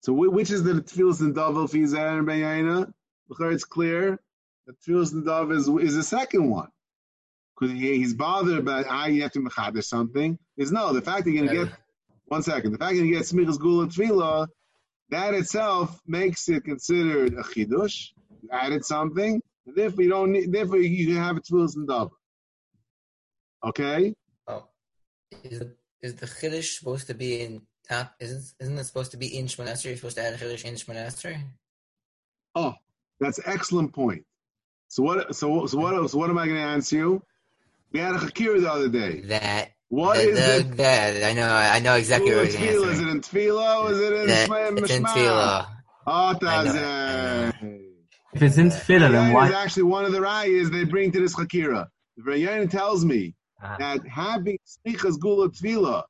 So, 0.01 0.13
which 0.13 0.51
is 0.51 0.61
the 0.61 0.73
tefillah 0.73 1.19
and 1.21 1.35
davel 1.35 1.67
fizer 1.67 2.19
and 2.19 2.27
beyaina? 2.27 2.93
It's 3.27 3.63
clear 3.63 4.19
that 4.67 4.79
tefillah 4.81 5.13
and 5.13 5.25
davel 5.25 5.55
is 5.55 5.67
is 5.67 5.95
the 5.95 6.03
second 6.03 6.47
one 6.47 6.67
because 7.59 7.73
he, 7.73 7.97
he's 7.97 8.13
bothered 8.13 8.59
about 8.59 8.85
how 8.85 9.07
you 9.07 9.23
have 9.23 9.31
to 9.31 9.39
mechad 9.39 9.75
or 9.75 9.81
something. 9.81 10.37
Is 10.57 10.71
no 10.71 10.93
the 10.93 11.01
fact 11.01 11.25
that 11.25 11.31
you're 11.31 11.47
gonna 11.47 11.65
get 11.65 11.73
one 12.25 12.43
second. 12.43 12.73
The 12.73 12.77
fact 12.77 12.97
that 12.97 13.03
you 13.03 13.15
get 13.15 13.23
smichas 13.23 13.59
gula 13.59 13.87
tefillah, 13.87 14.47
that 15.09 15.33
itself 15.33 15.99
makes 16.05 16.47
it 16.49 16.65
considered 16.65 17.33
a 17.33 17.41
chidush. 17.41 18.09
You 18.43 18.49
added 18.51 18.85
something, 18.85 19.41
and 19.65 19.75
therefore 19.75 20.03
you 20.03 20.09
don't 20.11 20.31
need. 20.33 20.51
Therefore 20.51 20.77
you 20.77 21.07
can 21.07 21.15
have 21.15 21.37
a 21.37 21.41
tefillah 21.41 21.75
and 21.77 21.87
davel. 21.87 22.11
Okay. 23.63 24.13
Oh, 24.47 24.67
is 25.43 25.57
the, 25.57 25.75
is 26.05 26.15
the 26.15 26.25
chiddush 26.27 26.77
supposed 26.77 27.07
to 27.07 27.13
be 27.13 27.41
in? 27.41 27.61
Uh, 27.89 28.05
isn't 28.19 28.53
isn't 28.59 28.77
it 28.77 28.83
supposed 28.85 29.11
to 29.11 29.17
be 29.17 29.37
in 29.37 29.45
Shemon 29.45 29.83
You're 29.83 29.95
supposed 29.95 30.17
to 30.17 30.23
add 30.23 30.33
a 30.33 30.37
chiddush 30.37 30.65
in 30.65 30.75
Shemon 30.75 30.95
Esrei. 31.05 31.39
Oh, 32.55 32.73
that's 33.19 33.39
excellent 33.45 33.93
point. 33.93 34.23
So 34.87 35.03
what? 35.03 35.35
So 35.35 35.65
so 35.67 35.77
what? 35.77 36.09
So 36.09 36.17
what 36.17 36.29
am 36.29 36.37
I 36.37 36.45
going 36.45 36.57
to 36.57 36.63
answer 36.63 36.95
you? 36.95 37.23
We 37.91 37.99
had 37.99 38.15
a 38.15 38.19
chakir 38.19 38.59
the 38.59 38.71
other 38.71 38.89
day. 38.89 39.21
That 39.21 39.71
What 39.89 40.15
the, 40.17 40.21
is 40.29 40.39
the, 40.39 40.55
it? 40.71 40.77
that 40.77 41.23
I 41.29 41.33
know 41.33 41.47
I 41.47 41.79
know 41.79 41.95
exactly 41.95 42.33
what 42.35 42.47
Tefillah, 42.49 42.59
you're 42.73 42.91
Is 42.91 42.99
it 42.99 43.07
in 43.07 43.21
tefillah 43.21 43.83
or 43.83 43.91
is 43.91 43.99
it 43.99 44.13
in 44.13 44.27
That- 44.27 44.77
it's 44.79 44.91
in 44.91 45.03
tefillah. 45.03 45.67
Oh, 46.07 46.37
I 46.41 46.63
know, 46.65 47.51
If 48.33 48.41
it's 48.41 48.57
in 48.57 48.69
tefillah, 48.69 49.11
then 49.11 49.11
Rayan 49.11 49.29
is 49.29 49.33
why? 49.33 49.63
actually 49.63 49.83
one 49.83 50.05
of 50.05 50.11
the 50.11 50.19
rayas 50.19 50.71
they 50.71 50.83
bring 50.83 51.11
to 51.11 51.19
this 51.19 51.35
chakira. 51.35 51.87
The 52.17 52.23
Rayan 52.23 52.69
tells 52.69 53.05
me 53.05 53.34
Ah. 53.61 53.77
that 53.79 54.07
having 54.07 54.57
smichas 54.65 55.19
gula 55.19 55.49
tefillah 55.49 56.03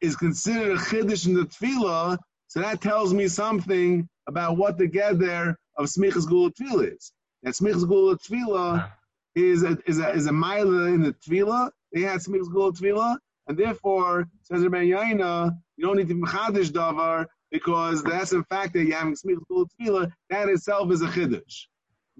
is 0.00 0.16
considered 0.16 0.72
a 0.76 0.80
chiddush 0.80 1.26
in 1.26 1.34
the 1.34 1.42
tefillah, 1.46 2.18
so 2.48 2.60
that 2.60 2.80
tells 2.80 3.14
me 3.14 3.28
something 3.28 4.08
about 4.28 4.56
what 4.56 4.78
the 4.78 4.86
gather 4.86 5.56
of 5.76 5.86
smichas 5.86 6.28
gula 6.28 6.50
tefillah 6.52 6.94
is. 6.96 7.12
That 7.42 7.54
smichas 7.54 7.86
gula 7.88 8.18
tefillah 8.18 8.80
Ah. 8.84 8.92
is 9.34 9.62
a 9.62 9.78
is 9.86 9.98
a 9.98 10.10
is 10.12 10.26
a 10.26 10.32
mila 10.32 10.86
in 10.86 11.02
the 11.02 11.12
tefillah. 11.14 11.70
They 11.92 12.02
had 12.02 12.20
smichas 12.20 12.50
gula 12.52 12.72
tefillah, 12.72 13.16
and 13.48 13.56
therefore 13.58 14.28
says 14.42 14.62
Rabbeinu 14.62 14.88
Yonah, 14.88 15.56
you 15.76 15.86
don't 15.86 15.96
need 15.96 16.08
to 16.08 16.14
be 16.14 16.20
mechadish 16.20 16.70
davar 16.70 17.26
because 17.50 18.02
that's 18.02 18.30
the 18.30 18.42
fact 18.44 18.72
that 18.74 18.84
you're 18.84 18.98
having 18.98 19.14
smichas 19.14 19.46
gula 19.48 19.66
tefillah. 19.80 20.12
That 20.30 20.48
itself 20.48 20.92
is 20.92 21.02
a 21.02 21.06
chiddush. 21.08 21.66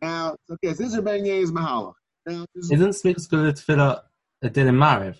Now, 0.03 0.37
okay, 0.51 0.73
so 0.75 0.83
this 0.83 0.95
is 0.95 0.97
Rabbeinu 0.99 1.27
Yonah's 1.27 1.53
mahalach. 1.53 1.95
Now, 2.27 2.47
Isn't 2.57 2.91
smichas 2.91 3.29
gula 3.29 3.53
tefillah 3.53 4.01
din 4.51 4.69
in 4.69 4.75
mariv? 4.77 5.17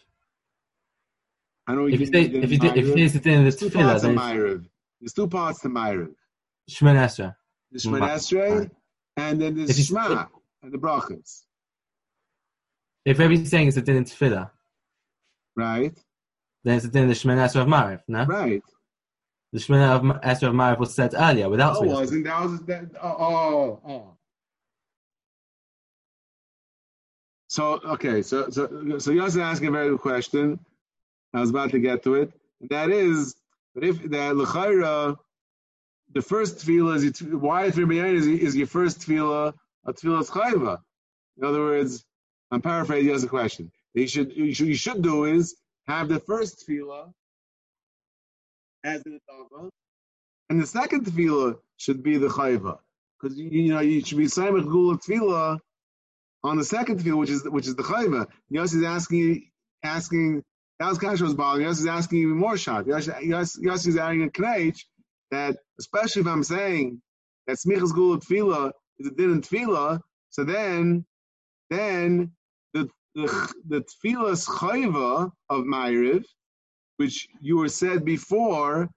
I 1.67 1.75
know 1.75 1.87
If 1.87 2.01
you 2.01 2.07
say 2.07 2.23
if 2.25 2.51
you 2.53 2.59
the 2.59 2.67
if 2.79 2.87
you 2.87 2.93
Ma'ariv. 2.93 2.95
say 2.95 3.03
it's 3.03 3.15
a 3.15 3.19
din 3.21 3.33
in 3.33 3.39
the 3.39 3.51
There's 3.51 3.57
two 3.57 3.71
tefillah, 3.71 3.83
parts 3.91 4.05
of 4.05 4.09
then 4.11 4.19
Ma'ariv. 4.19 4.67
There's 5.01 5.13
two 5.13 5.29
parts 5.29 5.61
to 5.61 5.69
Ma'ariv. 5.69 6.15
Shemon 6.71 6.97
Esrei. 6.97 7.35
The 7.73 7.79
Shemon 7.79 8.01
Esrei, 8.01 8.71
and 9.17 9.41
then 9.41 9.55
there's 9.57 9.87
Shema, 9.87 10.27
and 10.63 10.73
the 10.73 10.79
brachas, 10.79 11.43
If 13.05 13.21
everything's 13.21 13.51
saying 13.51 13.69
it's 13.69 13.77
a 13.77 13.83
din 13.83 13.97
in 13.97 14.05
tefillah, 14.05 14.51
right? 15.57 15.97
then 16.65 16.77
it's 16.77 16.85
a 16.87 16.89
din 16.89 17.03
in 17.05 17.09
the 17.09 17.15
Shemon 17.15 17.37
Esrei 17.39 17.63
of 17.63 17.69
mariv. 17.69 18.01
No, 18.09 18.25
Right. 18.27 18.63
the 19.53 19.59
Shemon 19.59 20.23
Esrei 20.23 20.49
of 20.49 20.55
mariv 20.55 20.79
was 20.79 20.95
said 20.95 21.15
earlier 21.15 21.49
without 21.49 21.77
Oh, 21.77 21.83
wasn't 21.83 22.25
that 22.25 22.43
was 22.45 22.61
that? 22.67 22.91
Oh, 23.03 23.09
oh, 23.09 23.81
oh. 23.87 24.17
So 27.55 27.81
okay, 27.95 28.23
so 28.23 28.51
so 28.51 28.99
so 28.99 29.13
you're 29.13 29.23
asking 29.23 29.69
a 29.69 29.71
very 29.71 29.91
good 29.91 30.01
question. 30.01 30.59
I 31.33 31.39
was 31.39 31.51
about 31.51 31.71
to 31.71 31.79
get 31.79 32.03
to 32.03 32.15
it. 32.15 32.33
That 32.69 32.91
is, 32.91 33.37
but 33.77 33.85
if 33.85 34.03
that 34.11 34.35
l'chayra, 34.35 35.17
the 36.13 36.23
first 36.23 36.59
tefillah 36.59 36.97
is 36.97 37.23
why 37.23 37.67
if 37.67 37.79
is, 37.79 38.27
is 38.27 38.57
your 38.57 38.67
first 38.67 39.03
tefillah 39.03 39.55
a 39.87 39.93
tefillah 39.93 40.29
chayva. 40.29 40.79
In 41.37 41.45
other 41.45 41.61
words, 41.61 42.05
I'm 42.51 42.61
paraphrasing. 42.61 43.17
The 43.21 43.29
question. 43.29 43.71
You 43.95 44.09
should 44.09 44.37
you 44.37 44.53
should 44.53 44.67
you 44.67 44.75
should 44.75 45.01
do 45.01 45.25
is 45.25 45.55
have 45.87 46.09
the 46.09 46.19
first 46.19 46.67
tefillah 46.67 47.13
as 48.83 49.05
the 49.05 49.21
tava, 49.31 49.71
and 50.51 50.61
the 50.61 50.67
second 50.67 51.07
tefillah 51.07 51.57
should 51.77 52.03
be 52.03 52.19
the 52.19 52.27
chayva, 52.27 52.81
because 53.15 53.39
you, 53.39 53.49
you 53.49 53.73
know 53.73 53.79
you 53.79 54.05
should 54.05 54.19
be 54.19 54.25
saimach 54.25 54.65
gula 54.65 54.99
tefillah 54.99 55.61
on 56.45 56.59
the 56.59 56.65
second 56.65 57.01
tefillah, 57.01 57.19
which 57.19 57.31
is 57.31 57.45
which 57.45 57.67
is 57.69 57.77
the 57.77 57.83
chayva. 57.83 58.27
Yossi 58.53 58.77
is 58.77 58.85
asking 58.85 59.51
asking 59.85 60.45
that 60.81 60.91
was 60.91 60.99
Kasha 60.99 61.25
was 61.25 61.35
bothering. 61.35 61.67
Yossi 61.67 61.81
is 61.81 61.87
asking 61.87 62.21
even 62.21 62.37
more 62.37 62.59
shot. 62.59 62.87
Yossi 62.87 63.89
is 63.89 63.97
adding 63.99 64.25
a 64.25 64.29
knech 64.29 64.79
that 65.33 65.57
especially 65.81 66.23
if 66.23 66.29
I'm 66.29 66.45
saying 66.45 67.03
that 67.49 67.57
smichas 67.59 67.95
gula 67.95 68.21
tefillah 68.21 68.73
is 68.99 69.09
a 69.09 69.13
din 69.13 69.33
in 69.33 69.43
tefillah, 69.43 70.01
so 70.31 70.45
then 70.45 71.07
then 71.71 72.33
the 72.75 72.91
the, 73.15 73.55
the 73.69 73.83
tefillah's 73.83 74.47
chayva 74.47 75.33
of 75.51 75.65
Ma'ariv, 75.65 76.25
which 76.99 77.29
you 77.41 77.59
were 77.59 77.71
said 77.71 78.05
before, 78.05 78.91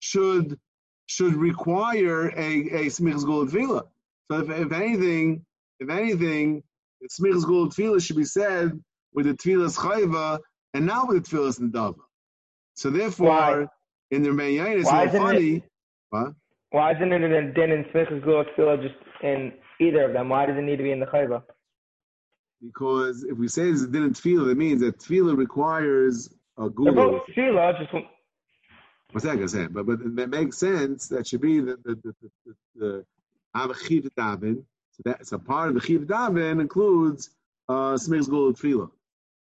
should 0.00 0.58
should 1.06 1.34
require 1.34 2.28
a 2.28 2.60
a 2.60 2.86
smichas 2.86 3.24
gula 3.26 3.46
tefillah. 3.46 3.84
So 4.30 4.40
if, 4.40 4.50
if 4.50 4.72
anything, 4.72 5.44
if 5.80 5.90
anything, 5.90 6.62
the 7.02 7.08
smichas 7.08 7.44
gula 7.44 7.68
tefillah 7.68 8.00
should 8.04 8.16
be 8.16 8.24
said 8.24 8.72
with 9.12 9.26
the 9.26 9.34
tefillah's 9.34 9.76
chayva 9.76 10.38
and 10.74 10.86
not 10.86 11.08
with 11.08 11.24
the 11.24 11.36
tefillah's 11.36 11.58
nedava. 11.58 11.96
So 12.74 12.88
therefore, 12.90 13.28
Why? 13.28 13.66
in 14.10 14.22
the 14.22 14.30
Meyayin, 14.30 14.78
it's 14.80 14.86
Why 14.86 15.04
so 15.04 15.08
isn't 15.08 15.20
it- 15.20 15.24
funny. 15.24 15.64
What? 16.10 16.32
Why 16.70 16.92
isn't 16.92 17.12
it 17.12 17.22
in 17.22 17.52
din 17.52 17.70
and 17.72 17.84
smichas 17.86 18.24
gula 18.24 18.44
tefillah 18.46 18.80
just 18.82 18.94
in 19.22 19.52
either 19.80 20.04
of 20.04 20.12
them? 20.14 20.28
Why 20.30 20.46
does 20.46 20.56
it 20.56 20.62
need 20.62 20.76
to 20.76 20.82
be 20.82 20.92
in 20.92 21.00
the 21.00 21.06
chayva? 21.06 21.42
Because 22.62 23.24
if 23.24 23.36
we 23.36 23.48
say 23.48 23.68
it's 23.68 23.82
a 23.82 23.88
din 23.88 24.04
in 24.04 24.12
tefillah, 24.14 24.46
that 24.46 24.56
means 24.56 24.80
that 24.80 24.98
tefillah 24.98 25.36
requires 25.36 26.28
a 26.56 26.62
They're 26.62 26.70
gula. 26.70 26.92
both 26.92 27.22
tefillah, 27.36 27.78
just 27.78 27.92
What's 29.10 29.26
that 29.26 29.34
gonna 29.34 29.48
say? 29.48 29.66
But 29.66 29.84
but 29.84 30.00
it 30.00 30.30
makes 30.30 30.56
sense. 30.56 31.08
That 31.08 31.26
should 31.26 31.42
be 31.42 31.60
the 31.60 31.76
the 31.84 31.94
the 32.02 32.14
the, 32.46 32.54
the 32.76 33.04
have 33.54 33.70
a 35.06 35.10
chiv 35.10 35.26
davin. 35.26 35.26
So 35.26 35.26
that 35.26 35.26
so 35.26 35.38
part 35.38 35.68
of 35.68 35.74
the 35.74 35.80
chiv 35.80 36.00
davin 36.02 36.60
includes 36.60 37.30
uh 37.68 37.94
smichas 37.94 38.28
gula 38.28 38.52
tefillah. 38.54 38.90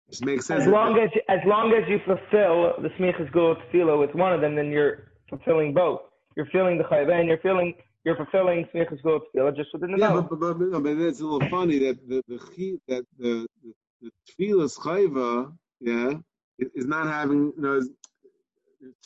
Which 0.08 0.22
makes 0.22 0.46
sense. 0.46 0.64
as 0.64 0.68
long 0.68 1.00
as 1.00 1.10
as 1.30 1.40
long 1.46 1.74
as 1.74 1.90
you 1.90 2.00
fulfill 2.06 2.74
the 2.82 2.90
smichas 3.00 3.32
gula 3.32 3.56
tefillah 3.56 4.00
with 4.00 4.16
one 4.16 4.34
of 4.34 4.42
them, 4.42 4.56
then 4.56 4.72
you're 4.72 5.12
fulfilling 5.30 5.74
both. 5.74 6.02
You're 6.36 6.46
filling 6.48 6.78
the 6.78 6.84
chayva 6.84 7.20
and 7.20 7.28
you're 7.28 7.40
filling 7.40 7.74
you're 8.04 8.16
fulfilling 8.16 8.68
smichas 8.74 9.02
gula 9.02 9.20
tefillah 9.36 9.56
just 9.56 9.70
within 9.74 9.92
the 9.92 9.98
yeah, 9.98 10.14
but, 10.14 10.40
but, 10.40 10.60
but, 10.60 10.84
but 10.84 10.98
it's 10.98 11.22
a 11.22 11.26
little 11.26 11.50
funny 11.50 11.80
that 11.80 12.08
the 12.08 12.24
the 12.28 12.80
that 12.88 13.06
the 13.18 13.48
the, 13.64 13.74
the 14.02 14.12
tefillah's 14.30 14.78
chayva, 14.78 15.54
yeah, 15.80 16.14
is 16.60 16.86
not 16.86 17.08
having 17.08 17.54
you 17.56 17.62
know. 17.62 17.82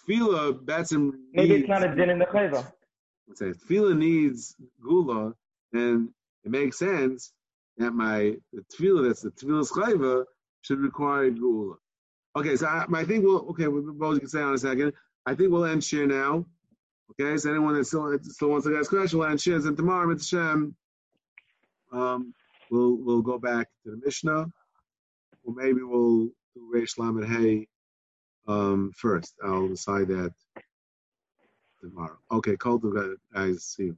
Tefillah, 0.05 0.65
that's 0.65 0.91
in 0.91 1.13
Maybe 1.33 1.55
it's 1.55 1.69
not 1.69 1.83
a 1.83 1.95
din 1.95 2.09
in 2.09 2.19
the 2.19 2.25
chayva. 2.25 2.69
let's 3.27 3.39
say 3.39 3.51
tefillah 3.51 3.97
needs 3.97 4.55
gula, 4.83 5.33
and 5.71 6.09
it 6.43 6.51
makes 6.51 6.77
sense 6.79 7.31
that 7.77 7.91
my 7.91 8.35
tefillah 8.73 9.07
that's 9.07 9.21
the 9.21 9.31
tefillah's 9.31 9.71
chayva 9.71 10.25
should 10.61 10.79
require 10.79 11.29
gula. 11.29 11.75
Okay, 12.35 12.55
so 12.55 12.67
I, 12.67 12.85
I 12.93 13.05
think 13.05 13.23
we'll 13.23 13.49
okay. 13.51 13.67
we- 13.67 13.81
Both 13.81 14.19
can 14.19 14.29
say 14.29 14.41
on 14.41 14.53
a 14.53 14.57
second. 14.57 14.93
I 15.25 15.35
think 15.35 15.51
we'll 15.51 15.65
end 15.65 15.83
share 15.83 16.07
now. 16.07 16.45
Okay, 17.11 17.37
so 17.37 17.49
anyone 17.49 17.73
that 17.75 17.85
still 17.85 18.17
still 18.21 18.49
wants 18.49 18.67
to 18.67 18.77
ask 18.77 18.89
questions, 18.89 19.15
we'll 19.15 19.27
end 19.27 19.41
shares, 19.41 19.65
and 19.65 19.75
tomorrow, 19.75 20.07
Mitzvah 20.07 20.25
Shem, 20.37 20.75
um, 21.91 22.33
we'll 22.69 22.97
we'll 22.97 23.21
go 23.21 23.39
back 23.39 23.67
to 23.83 23.91
the 23.91 24.01
Mishnah, 24.05 24.45
or 25.43 25.53
maybe 25.55 25.81
we'll 25.81 26.25
do 26.25 26.71
Reish 26.73 26.97
Lamed 26.97 27.25
Hay 27.25 27.67
um, 28.47 28.91
first. 28.95 29.33
I'll 29.43 29.67
decide 29.69 30.09
that 30.09 30.33
tomorrow. 31.81 32.17
Okay, 32.31 32.55
call 32.57 32.79
to 32.79 33.17
guys. 33.33 33.63
See 33.63 33.83
you. 33.85 33.97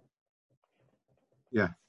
Maybe 1.52 1.81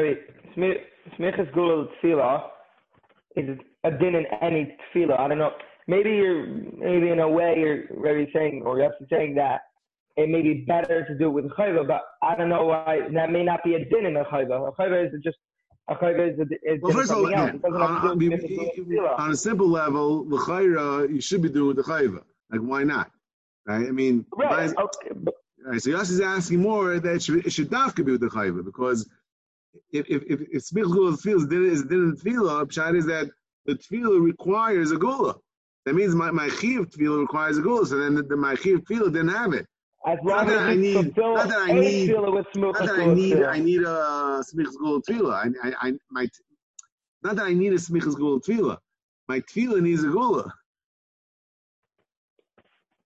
smi- 0.00 0.80
smichas 1.18 1.52
gula 1.54 1.86
tefillah 2.02 2.48
is 3.36 3.58
a 3.84 3.90
din 3.90 4.14
in 4.14 4.26
any 4.42 4.76
tefillah. 4.94 5.18
I 5.18 5.28
don't 5.28 5.38
know. 5.38 5.52
Maybe 5.88 6.10
you're 6.10 6.46
maybe 6.46 7.10
in 7.10 7.20
a 7.20 7.28
way 7.28 7.54
you're 7.58 7.84
maybe 8.00 8.30
saying 8.34 8.62
or 8.64 8.78
you're 8.80 8.94
saying 9.10 9.34
that 9.36 9.60
it 10.16 10.28
may 10.28 10.42
be 10.42 10.64
better 10.66 11.04
to 11.06 11.16
do 11.18 11.26
it 11.26 11.30
with 11.30 11.44
chayva, 11.52 11.86
but 11.86 12.02
I 12.22 12.34
don't 12.36 12.48
know 12.48 12.64
why 12.66 13.00
that 13.12 13.30
may 13.30 13.44
not 13.44 13.62
be 13.62 13.74
a 13.74 13.84
din 13.84 14.06
in 14.06 14.16
a 14.16 14.24
chayva. 14.24 14.68
A 14.68 14.72
chayva 14.72 15.06
is 15.14 15.22
just 15.22 15.36
a 15.88 15.94
chayva 15.94 16.32
is, 16.32 16.38
a, 16.40 16.72
is 16.72 16.80
Well, 16.82 16.92
first 16.92 17.10
of 17.12 17.18
all, 17.18 17.22
something 17.24 17.38
else. 17.38 17.50
It 17.54 17.62
doesn't 17.62 17.80
have 17.80 18.02
to 18.02 18.08
do 18.08 18.10
on, 18.10 18.18
with 18.18 18.32
on- 18.32 18.38
smichas 18.40 18.88
gula 18.88 19.08
tefillah. 19.08 19.18
on 19.20 19.30
a 19.30 19.36
simple 19.36 19.68
level, 19.68 20.24
the 20.24 20.36
chayra 20.38 21.08
you 21.12 21.20
should 21.20 21.42
be 21.42 21.48
doing 21.50 21.68
with 21.68 21.76
the 21.76 21.82
chayva. 21.84 22.22
Like, 22.50 22.60
why 22.60 22.82
not? 22.84 23.10
Right? 23.66 23.86
I 23.86 23.90
mean, 23.92 24.24
Right. 24.36 24.74
why- 24.74 24.82
Okay. 24.84 25.10
But 25.14 25.34
Right, 25.64 25.82
so 25.82 25.90
Yossi 25.90 26.10
is 26.12 26.20
asking 26.20 26.60
more 26.60 27.00
that 27.00 27.12
it 27.16 27.22
should, 27.24 27.44
it 27.44 27.50
should 27.50 27.70
dafka 27.70 28.04
be 28.04 28.12
with 28.12 28.20
the 28.20 28.28
chayva 28.28 28.64
because 28.64 29.08
if 29.92 30.06
if 30.08 30.22
if, 30.32 30.40
if 30.56 30.62
smichas 30.64 30.92
gula 30.92 31.12
tefillah 31.16 31.36
is 31.36 31.46
din 31.46 31.64
is 31.70 31.82
din 31.84 32.16
tefillah, 32.16 32.64
pshat 32.66 32.96
is 32.96 33.06
that 33.06 33.30
the 33.66 33.74
tefillah 33.74 34.20
requires 34.22 34.90
a 34.92 34.96
gula. 34.96 35.34
That 35.84 35.94
means 35.94 36.14
my 36.14 36.30
my 36.30 36.48
chiv 36.48 36.90
tefillah 36.90 37.20
requires 37.20 37.58
a 37.58 37.62
gula. 37.62 37.86
So 37.86 37.98
then 37.98 38.14
the, 38.14 38.22
the 38.22 38.36
my 38.36 38.54
chiv 38.56 38.80
tefillah 38.84 39.12
didn't 39.12 39.28
have 39.28 39.52
it. 39.52 39.66
As 40.06 40.18
Not 40.22 40.36
long 40.36 40.46
that 40.48 40.58
I 40.62 40.74
need- 40.74 41.16
not 41.16 41.48
that 41.48 41.58
I 41.58 41.70
a 41.70 41.74
need- 41.74 42.12
with 42.14 42.46
Not 42.56 42.78
that 42.78 42.90
I 42.98 43.06
need 43.14 43.42
I 43.42 43.58
need 43.58 43.82
a 43.82 44.40
smichas 44.48 44.76
gula 44.78 45.00
tefillah. 45.02 45.34
I, 45.62 45.68
I 45.68 45.88
I 45.88 45.92
my 46.10 46.28
not 47.22 47.36
that 47.36 47.46
I 47.46 47.54
need 47.54 47.72
a 47.72 47.76
smichas 47.76 48.14
gula 48.16 48.40
tefillah. 48.40 48.78
My 49.28 49.40
tefillah 49.40 49.80
needs 49.82 50.04
a 50.04 50.08
gula. 50.08 50.52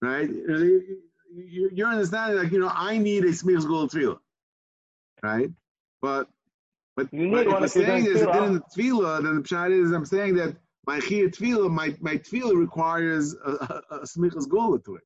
Right? 0.03 0.29
You- 0.31 0.99
you- 1.33 1.71
You're 1.73 1.89
understanding 1.89 2.39
like 2.43 2.53
you 2.53 2.59
know 2.59 2.71
I 2.73 2.99
need 2.99 3.25
a 3.25 3.29
smichas 3.29 3.67
gula 3.67 3.89
tefillah. 3.89 4.19
Right? 5.23 5.51
But 6.03 6.29
but, 7.05 7.13
You 7.13 7.27
need 7.27 7.33
but 7.33 7.47
if 7.47 7.55
I'm 7.55 7.69
saying 7.69 8.05
there's 8.05 8.23
a 8.23 8.33
din 8.33 8.45
in 8.45 8.53
the 8.55 8.61
tefillah, 8.61 9.23
then 9.23 9.37
the 9.37 9.43
pshat 9.43 9.71
is 9.85 9.93
I'm 9.93 10.05
saying 10.05 10.35
that 10.37 10.57
my 10.87 11.01
chia 11.01 11.29
tefillah, 11.29 11.71
my 11.71 11.95
my 12.01 12.17
tefillah 12.17 12.57
requires 12.59 13.35
a, 13.35 13.51
a, 13.51 13.83
a 13.97 14.01
smichas 14.07 14.49
gula 14.49 14.79
to 14.81 14.97
it. 14.97 15.03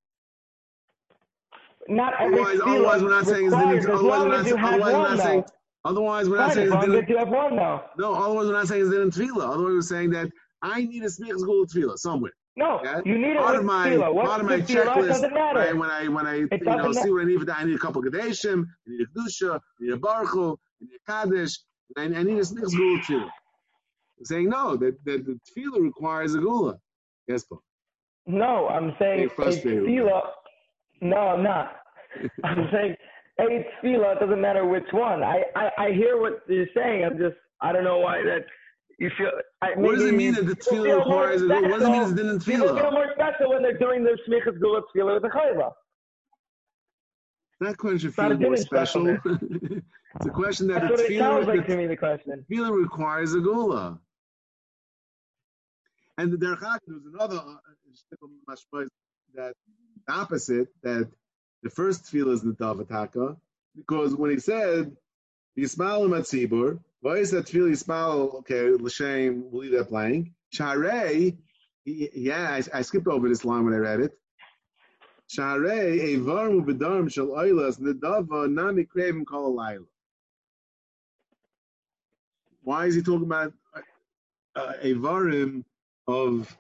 Not 1.88 2.14
Otherwise, 2.18 2.60
otherwise 2.64 3.02
we're 3.02 3.10
not 3.10 3.26
saying 3.26 3.46
it's 3.46 3.54
din. 3.54 3.90
Otherwise 3.90 4.20
we're 4.22 4.28
not. 4.28 4.72
Otherwise 4.74 4.92
we're 4.94 5.08
not 5.08 5.18
saying. 5.18 5.44
Otherwise 5.84 6.28
we're 6.30 6.38
not 6.38 6.52
saying 6.54 6.72
it's 6.72 6.86
din. 6.86 7.04
you 7.08 7.18
have 7.18 7.28
one 7.28 7.56
now. 7.56 7.84
No, 7.98 8.14
otherwise 8.14 8.46
we're 8.46 8.52
not 8.52 8.68
saying 8.68 8.82
it's 8.82 8.90
din 8.90 9.02
in 9.02 9.10
tefillah. 9.10 9.48
Otherwise 9.50 9.72
we're 9.74 9.80
saying 9.82 10.10
that 10.10 10.30
I 10.62 10.84
need 10.84 11.02
a 11.02 11.06
smichas 11.06 11.44
gula 11.44 11.66
tefillah 11.66 11.98
somewhere. 11.98 12.32
No, 12.56 12.80
Yeah? 12.84 13.00
you 13.04 13.18
need 13.18 13.32
it 13.32 13.38
Part 13.38 13.52
with 13.52 13.60
of 13.60 13.66
my 13.66 13.90
tefillah. 13.90 14.24
Part 14.24 14.40
of 14.40 14.46
my 14.46 14.60
checklist, 14.60 15.08
doesn't 15.08 15.34
matter. 15.34 15.58
right? 15.58 15.76
When 15.76 15.90
I 15.90 16.08
when 16.08 16.26
I 16.26 16.34
you 16.36 16.48
know 16.62 16.92
see 16.92 17.10
what 17.10 17.22
I 17.22 17.24
need 17.24 17.40
for 17.40 17.44
that, 17.46 17.58
I 17.58 17.64
need 17.64 17.74
a 17.74 17.78
couple 17.78 18.00
of 18.06 18.12
kadeshim, 18.12 18.64
I 18.64 18.90
need 18.90 19.00
a 19.02 19.06
kedusha, 19.06 19.56
I 19.56 19.60
need 19.80 19.92
a 19.92 19.96
baruchu, 19.98 20.56
I 20.56 20.84
need 20.84 20.98
a 21.06 21.10
kaddish, 21.12 21.58
and 21.96 22.16
I, 22.16 22.20
I 22.20 22.22
need 22.22 22.38
a 22.38 22.44
gula 22.44 22.66
tefillah. 22.68 23.30
I'm 24.18 24.24
saying 24.24 24.48
no, 24.48 24.76
that, 24.76 24.96
that 25.04 25.26
the 25.26 25.38
tefillah 25.48 25.82
requires 25.82 26.34
a 26.34 26.38
gula. 26.38 26.78
Yes, 27.26 27.44
Paul. 27.44 27.62
No, 28.26 28.68
I'm 28.68 28.94
saying 28.98 29.24
a 29.24 29.40
tefillah. 29.40 30.22
No, 31.02 31.16
I'm 31.16 31.42
not. 31.42 31.76
I'm 32.44 32.68
saying 32.72 32.96
a 33.40 33.42
tefillah. 33.42 34.16
It 34.16 34.20
doesn't 34.20 34.40
matter 34.40 34.66
which 34.66 34.86
one. 34.92 35.22
I, 35.22 35.42
I, 35.56 35.70
I 35.78 35.92
hear 35.92 36.20
what 36.20 36.42
you're 36.48 36.66
saying. 36.74 37.04
I'm 37.04 37.18
just 37.18 37.36
I 37.60 37.72
don't 37.72 37.84
know 37.84 37.98
why 37.98 38.22
that 38.22 38.44
you 38.98 39.10
feel. 39.18 39.30
I, 39.62 39.70
What 39.76 39.96
does 39.96 40.04
it 40.04 40.14
mean 40.14 40.34
that 40.34 40.46
the 40.46 40.54
tefillah 40.56 40.98
requires 40.98 41.42
a 41.42 41.46
gula? 41.46 41.62
What 41.68 41.80
does 41.80 41.88
it 41.88 41.90
mean 41.90 42.02
it's 42.02 42.12
din 42.12 42.28
in 42.28 42.40
special- 42.40 42.60
People 42.62 42.76
feel 42.76 42.84
tefillah? 42.86 42.92
more 42.92 43.06
special 43.14 43.50
when 43.50 43.62
they're 43.62 43.78
doing 43.78 44.04
their 44.04 44.16
smichas 44.28 44.58
gula 44.60 44.82
tefillah 44.94 45.20
with 45.20 45.24
a 45.24 45.34
chayla. 45.36 45.72
That 47.60 47.76
question 47.76 48.10
feels 48.12 48.38
more 48.38 48.56
special. 48.56 49.08
it's 49.24 50.26
a 50.26 50.30
question 50.30 50.68
that 50.68 50.82
That's 50.82 50.96
the 50.96 51.02
what 51.02 51.12
it 51.12 51.18
sounds 51.18 51.46
like 51.46 51.66
to 51.66 51.76
me. 51.76 51.86
The 51.86 51.96
question. 51.96 52.44
tefillah 52.50 52.82
requires 52.82 53.34
a 53.34 53.40
gula. 53.40 53.98
And 56.18 56.32
the 56.32 56.36
Derech 56.36 56.62
Hag, 56.62 56.80
there's 56.86 57.06
another 57.12 57.36
uh, 57.36 58.84
that 59.34 59.54
the 60.06 60.12
opposite 60.12 60.68
that 60.82 61.08
the 61.62 61.70
first 61.70 62.04
tefillah 62.04 62.32
is 62.32 62.42
the 62.42 62.52
davataka 62.52 63.36
because 63.76 64.14
when 64.14 64.30
he 64.30 64.38
said 64.38 64.96
Yismael 65.58 66.08
Matzibur, 66.08 66.80
why 67.00 67.16
is 67.16 67.30
that 67.32 67.46
tefillah 67.46 67.72
Yismael? 67.72 68.34
Okay, 68.40 68.70
l'shem, 68.70 69.50
we'll 69.50 69.62
leave 69.62 69.72
that 69.72 69.90
blank. 69.90 70.30
Sharei, 70.54 71.36
yeah, 71.84 72.50
I, 72.50 72.78
I 72.78 72.82
skipped 72.82 73.06
over 73.06 73.28
this 73.28 73.44
line 73.44 73.64
when 73.64 73.74
I 73.74 73.78
read 73.78 74.00
it. 74.00 74.18
Why 75.36 75.56
is 82.86 82.94
he 82.94 83.02
talking 83.02 83.24
about 83.24 83.52
uh, 84.54 84.72
evarim 84.84 85.64
of 86.06 86.56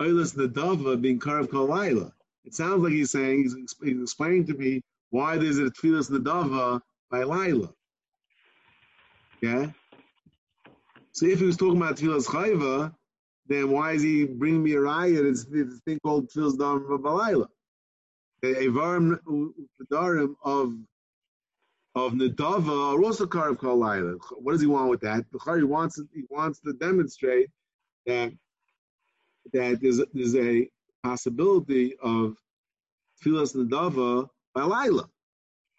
oilas 0.00 0.34
nedava 0.34 1.00
being 1.00 1.20
karav 1.20 1.50
kol? 1.50 2.12
It 2.44 2.54
sounds 2.54 2.82
like 2.82 2.92
he's 2.92 3.10
saying 3.10 3.42
he's, 3.42 3.54
he's 3.82 4.02
explaining 4.02 4.46
to 4.46 4.54
me 4.54 4.80
why 5.10 5.36
there's 5.36 5.58
a 5.58 5.64
tefillas 5.64 6.10
nedava 6.10 6.80
by 7.10 7.22
Laila. 7.22 7.70
Yeah. 9.42 9.66
So 11.12 11.26
if 11.26 11.40
he 11.40 11.44
was 11.44 11.58
talking 11.58 11.76
about 11.76 11.96
tefillas 11.96 12.26
chayva, 12.26 12.94
then 13.46 13.70
why 13.70 13.92
is 13.92 14.02
he 14.02 14.24
bringing 14.24 14.62
me 14.62 14.72
a 14.72 14.80
riot? 14.80 15.26
It's 15.26 15.44
this 15.44 15.80
thing 15.84 15.98
called 16.02 16.30
nedava 16.30 17.02
by 17.02 17.10
Laila. 17.10 17.48
The 18.42 18.54
evarim 18.54 19.18
of 20.44 20.74
of 21.94 22.12
nedava 22.12 22.94
are 22.94 23.02
also 23.02 23.26
karav 23.26 23.58
kol 23.58 23.78
Laila. 23.78 24.16
What 24.38 24.52
does 24.52 24.60
he 24.60 24.66
want 24.66 24.90
with 24.90 25.00
that? 25.00 25.24
The 25.32 25.56
He 25.56 25.64
wants 25.64 26.00
he 26.14 26.22
wants 26.30 26.60
to 26.60 26.72
demonstrate 26.72 27.50
that 28.06 28.32
that 29.52 29.80
there's 29.80 30.00
there's 30.14 30.36
a 30.36 30.68
possibility 31.02 31.96
of 31.96 32.36
tefillas 33.22 33.56
nedava 33.56 34.28
by 34.54 34.62
Laila. 34.62 35.08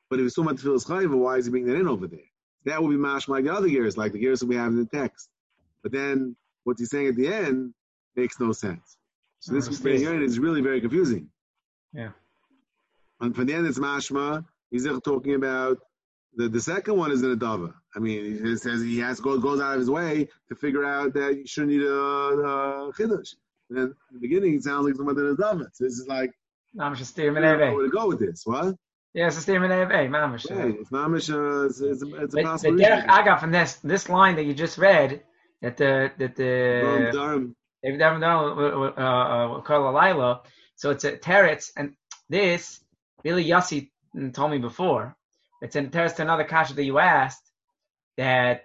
But 0.10 0.20
if 0.20 0.26
it's 0.26 0.36
talking 0.36 0.52
about 0.52 0.62
tefillas 0.62 0.86
chayva, 0.86 1.16
why 1.18 1.38
is 1.38 1.46
he 1.46 1.52
bringing 1.52 1.70
that 1.70 1.80
in 1.80 1.88
over 1.88 2.08
there? 2.08 2.20
That 2.66 2.82
would 2.82 2.90
be 2.90 2.98
mashma 2.98 3.30
like 3.30 3.46
the 3.46 3.54
other 3.54 3.70
gears, 3.70 3.98
like 3.98 4.12
the 4.12 4.20
gears 4.20 4.42
that 4.42 4.48
we 4.48 4.56
have 4.56 4.68
in 4.68 4.78
the 4.78 4.86
text. 4.86 5.30
But 5.82 5.94
then 5.94 6.36
what 6.66 6.78
he's 6.78 6.90
saying 6.90 7.08
at 7.08 7.16
the 7.16 7.28
end 7.28 7.74
makes 8.16 8.40
no 8.40 8.52
sense. 8.52 8.98
So 9.40 9.54
this. 9.54 9.68
Is 9.68 10.40
really 10.40 10.62
very 10.62 10.82
confusing. 10.82 11.30
Yeah. 11.94 12.10
And 13.22 13.36
from 13.36 13.46
the 13.48 13.54
end, 13.54 13.68
it's 13.68 13.80
mashma. 13.80 14.46
He's 14.72 14.88
talking 15.04 15.36
about 15.36 15.80
the, 16.36 16.48
the 16.48 16.62
second 16.62 16.96
one 16.98 17.12
is 17.12 17.24
in 17.24 17.32
a 17.32 17.36
dava. 17.36 17.74
I 17.96 18.00
mean, 18.00 18.44
he 18.46 18.56
says 18.56 18.82
he 18.82 19.00
has 19.00 19.20
go 19.20 19.38
goes 19.40 19.60
out 19.60 19.74
of 19.74 19.80
his 19.80 19.90
way 19.90 20.28
to 20.50 20.56
figure 20.56 20.86
out 20.86 21.14
that 21.16 21.36
you 21.38 21.46
shouldn't 21.48 21.72
need 21.74 21.82
a, 21.84 21.92
a 21.92 22.92
chiddush. 22.94 23.34
And 23.70 23.78
then 23.78 23.86
in 23.86 24.14
the 24.14 24.20
beginning, 24.20 24.56
it 24.56 24.64
sounds 24.64 24.86
like 24.86 24.96
someone 24.96 25.16
did 25.16 25.26
a 25.26 25.36
dava. 25.36 25.68
So 25.74 25.84
this 25.84 25.94
is 25.94 26.08
like 26.08 26.32
Mamish 26.78 27.02
is 27.02 27.10
steer 27.10 27.32
I 27.32 27.34
don't 27.34 27.44
know 27.44 27.66
meneve. 27.66 27.76
where 27.76 27.86
to 27.86 27.90
go 27.92 28.08
with 28.08 28.20
this. 28.20 28.44
What? 28.46 28.76
Yeah, 29.14 29.28
it's 29.28 29.38
a 29.38 29.42
steer 29.42 29.60
meneve. 29.60 29.90
Mamish. 30.10 30.46
It's 30.80 30.90
mamish. 30.92 31.34
Uh, 31.34 31.66
it's, 31.66 31.82
it's, 31.82 32.04
a- 32.04 32.24
it's 32.24 32.34
a 32.36 32.44
But 32.44 32.62
the 32.62 33.06
I 33.12 33.26
got 33.26 33.40
from 33.40 33.52
this 33.52 33.76
this 33.78 34.08
line 34.08 34.36
that 34.36 34.44
you 34.46 34.54
just 34.54 34.78
read 34.78 35.24
that 35.62 35.78
the 35.78 36.12
that 36.20 36.36
the 36.36 37.10
Durham. 37.12 37.56
David 37.84 38.00
Davin 38.02 38.24
uh, 38.24 39.02
uh, 39.02 39.62
Karla 39.62 39.92
Lila. 39.98 40.42
So 40.76 40.92
it's 40.92 41.04
a 41.06 41.18
teretz, 41.18 41.72
and 41.76 41.96
this 42.30 42.82
really 43.24 43.46
Yossi 43.46 43.92
told 44.34 44.52
me 44.52 44.58
before. 44.58 45.16
It's 45.62 45.76
a 45.76 45.84
teretz 45.84 46.16
to 46.16 46.22
another 46.22 46.44
kasha 46.46 46.74
that 46.76 46.84
you 46.84 47.00
asked 47.00 47.52
that 48.18 48.64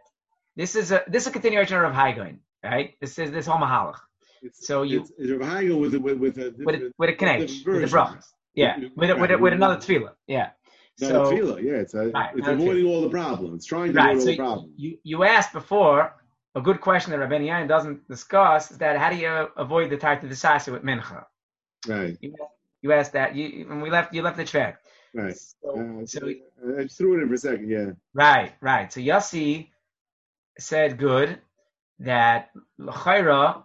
this 0.57 0.77
is 0.77 0.93
a 0.93 1.03
this 1.09 1.23
is 1.25 1.29
a 1.29 1.33
continuation 1.33 1.79
of 1.79 1.93
Hai 1.93 2.13
Gaon, 2.13 2.39
right? 2.63 2.95
This 3.01 3.19
is 3.19 3.31
this 3.33 3.47
whole 3.47 3.59
mahalach 3.59 3.99
It's, 4.43 4.67
So 4.67 4.83
you- 4.83 5.01
it's, 5.01 5.13
it's 5.19 5.31
Rav 5.33 5.49
Hai 5.49 5.65
Gaon 5.67 5.81
with 5.81 5.95
with 5.95 6.19
with 6.19 6.39
a 6.39 6.55
with 6.65 6.75
a, 6.77 6.93
with 6.99 7.09
a 7.11 7.13
different 7.13 7.19
connect 7.19 7.41
with 7.67 7.91
brachas, 7.91 8.27
yeah, 8.55 8.77
with 8.97 9.11
with 9.19 9.31
a, 9.31 9.39
with 9.39 9.53
another 9.53 9.77
tefillah, 9.77 10.13
yeah. 10.27 10.51
So 10.97 11.07
tefillah, 11.31 11.61
yeah, 11.63 11.73
it's 11.85 11.95
a, 11.95 12.11
Right, 12.11 12.31
it's 12.37 12.47
avoiding 12.47 12.87
all 12.87 13.03
the 13.03 13.09
problems. 13.11 13.57
It's 13.57 13.67
trying 13.67 13.93
to 13.93 13.99
Right. 13.99 14.11
avoid 14.13 14.21
all 14.21 14.27
the 14.27 14.37
problems. 14.37 14.73
you, 14.77 14.99
you 15.03 15.25
asked 15.25 15.53
before 15.53 16.15
a 16.55 16.61
good 16.61 16.81
question 16.81 17.11
that 17.11 17.19
Rabbeinu 17.19 17.47
Yonah 17.47 17.67
doesn't 17.67 18.07
discuss 18.09 18.71
is 18.71 18.79
that 18.79 18.97
how 18.97 19.11
do 19.11 19.17
you 19.17 19.49
avoid 19.57 19.91
the 19.91 19.97
type 19.97 20.23
of 20.23 20.29
decisive 20.29 20.73
with 20.75 20.85
mincha? 20.85 21.25
Right, 21.89 22.17
You, 22.21 22.37
you 22.85 22.93
asked 22.93 23.15
that. 23.15 23.35
You 23.35 23.65
when 23.67 23.81
we 23.81 23.91
left 23.91 24.15
you 24.15 24.21
left 24.23 24.37
the 24.37 24.45
track. 24.45 24.75
right. 25.15 25.35
So, 25.37 25.69
Uh, 25.81 26.07
so 26.07 26.21
I 26.81 26.87
threw 26.87 27.11
it 27.17 27.23
in 27.23 27.29
for 27.29 27.35
a 27.35 27.39
second. 27.39 27.69
Yeah, 27.77 27.91
right, 28.13 28.53
right. 28.61 28.93
So 28.93 29.01
Yossi 29.01 29.71
said 30.59 30.99
good 30.99 31.41
that 32.01 32.51
l'chayra 32.79 33.63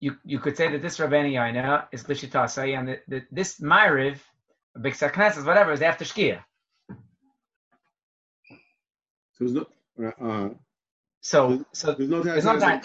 you 0.00 0.10
you 0.32 0.38
could 0.44 0.56
say 0.58 0.66
that 0.72 0.82
this 0.82 0.98
Rabbeinu 0.98 1.32
Yonah 1.32 1.88
is 1.90 2.04
lishitasai 2.04 2.68
and 2.78 2.84
that 2.88 3.00
that 3.08 3.24
this 3.32 3.50
Ma'ariv, 3.60 4.18
big 4.86 4.94
saknesses, 4.94 5.46
whatever, 5.46 5.72
is 5.72 5.80
after 5.80 6.04
shkia. 6.04 6.38
so 9.34 9.40
there's 9.40 9.54
no. 9.58 9.64
Uh, 10.28 10.48
So 11.22 11.64
so 11.72 11.86
there's 11.94 12.10
no 12.10 12.18
time. 12.22 12.32
There's 12.34 12.44
no 12.44 12.58
time. 12.58 12.80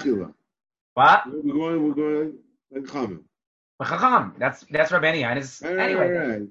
what? 0.93 1.19
We're 1.27 1.53
going. 1.61 1.77
We're 1.83 1.99
going 2.03 2.29
like 2.71 2.87
Chachamim. 3.81 3.89
Chacham. 3.99 4.35
That's 4.39 4.65
that's 4.71 4.91
Rabbeinu 4.91 5.21
Yonah's 5.21 5.61
Right, 5.63 5.75
right, 5.75 5.89
anyway. 5.89 6.09
right, 6.09 6.27
right. 6.29 6.47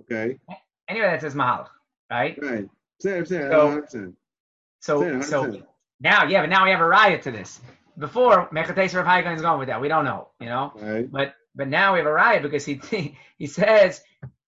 Okay, 0.00 0.38
Anyway, 0.88 1.06
that's 1.06 1.24
his 1.24 1.34
mahalach, 1.34 1.68
right? 2.10 2.38
right. 2.42 2.68
Say, 3.00 3.24
say, 3.24 3.48
So- 3.50 3.82
100%. 3.82 4.14
So 4.80 5.20
so 5.20 5.62
now, 6.00 6.24
yeah, 6.24 6.40
but 6.42 6.50
now 6.50 6.64
we 6.64 6.70
have 6.70 6.80
a 6.80 6.86
riot 6.86 7.22
to 7.22 7.30
this. 7.30 7.60
Before 7.98 8.48
Mechates 8.52 8.94
Rav 8.94 9.06
Hai 9.06 9.22
Gaon 9.22 9.34
is 9.34 9.42
going 9.42 9.58
with 9.60 9.68
that. 9.68 9.80
We 9.80 9.88
don't 9.88 10.04
know, 10.04 10.30
you 10.40 10.46
know. 10.46 10.72
right. 10.76 11.10
But 11.10 11.34
but 11.54 11.68
now 11.68 11.92
we 11.92 11.98
have 12.00 12.06
a 12.06 12.12
riot 12.12 12.42
because 12.42 12.64
he 12.64 12.80
he 13.38 13.46
says 13.46 14.02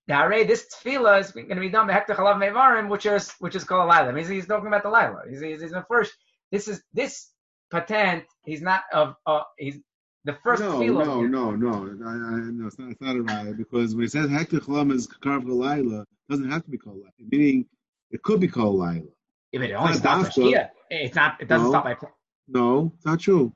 Dare, 0.08 0.44
this 0.44 0.66
tefillah 0.74 1.20
is 1.20 1.30
going 1.30 1.48
to 1.48 1.54
be 1.60 1.68
done 1.68 1.86
by 1.86 1.92
Hector 1.94 2.14
Chalav 2.14 2.36
Mevarim, 2.36 2.88
which 2.88 3.06
is 3.06 3.30
which 3.38 3.54
is 3.54 3.64
called 3.64 3.88
Lila. 3.90 4.16
He's, 4.16 4.28
he's 4.28 4.46
talking 4.46 4.66
about 4.66 4.82
the 4.82 4.90
Lila. 4.90 5.22
He's, 5.28 5.40
he's, 5.40 5.62
he's 5.62 5.70
the 5.70 5.84
first. 5.88 6.12
This 6.50 6.68
is 6.68 6.82
this 6.92 7.30
patent. 7.70 8.24
He's 8.44 8.60
not 8.62 8.82
of. 8.92 9.14
Uh, 9.26 9.42
he's 9.58 9.78
the 10.24 10.34
first 10.42 10.62
no, 10.62 10.78
tefillah. 10.80 11.04
no, 11.06 11.20
no, 11.22 11.50
no, 11.52 12.06
I, 12.06 12.10
I, 12.12 12.40
no. 12.50 12.66
It's 12.66 12.78
not. 12.78 12.90
It's 12.90 13.00
not 13.00 13.16
a 13.16 13.22
riot 13.22 13.56
because 13.58 13.94
when 13.94 14.04
it 14.04 14.12
says 14.12 14.30
Hector 14.30 14.60
Chlam 14.60 14.92
is 14.92 15.06
Karv 15.06 15.44
Laila, 15.46 16.00
it 16.02 16.08
doesn't 16.30 16.50
have 16.50 16.64
to 16.64 16.70
be 16.70 16.78
called 16.78 16.96
Laila. 16.96 17.10
Meaning, 17.30 17.66
it 18.10 18.22
could 18.22 18.40
be 18.40 18.48
called 18.48 18.76
Laila. 18.76 19.06
If 19.52 19.62
it 19.62 19.72
only 19.72 19.94
stops. 19.94 20.36
Shkia, 20.36 20.70
it's 20.90 21.14
not. 21.14 21.40
It 21.40 21.48
doesn't 21.48 21.66
No. 21.66 21.70
stop 21.72 21.84
by. 21.84 21.94
pl- 21.94 22.10
No, 22.48 22.92
it's 22.96 23.04
not 23.06 23.20
true. 23.20 23.52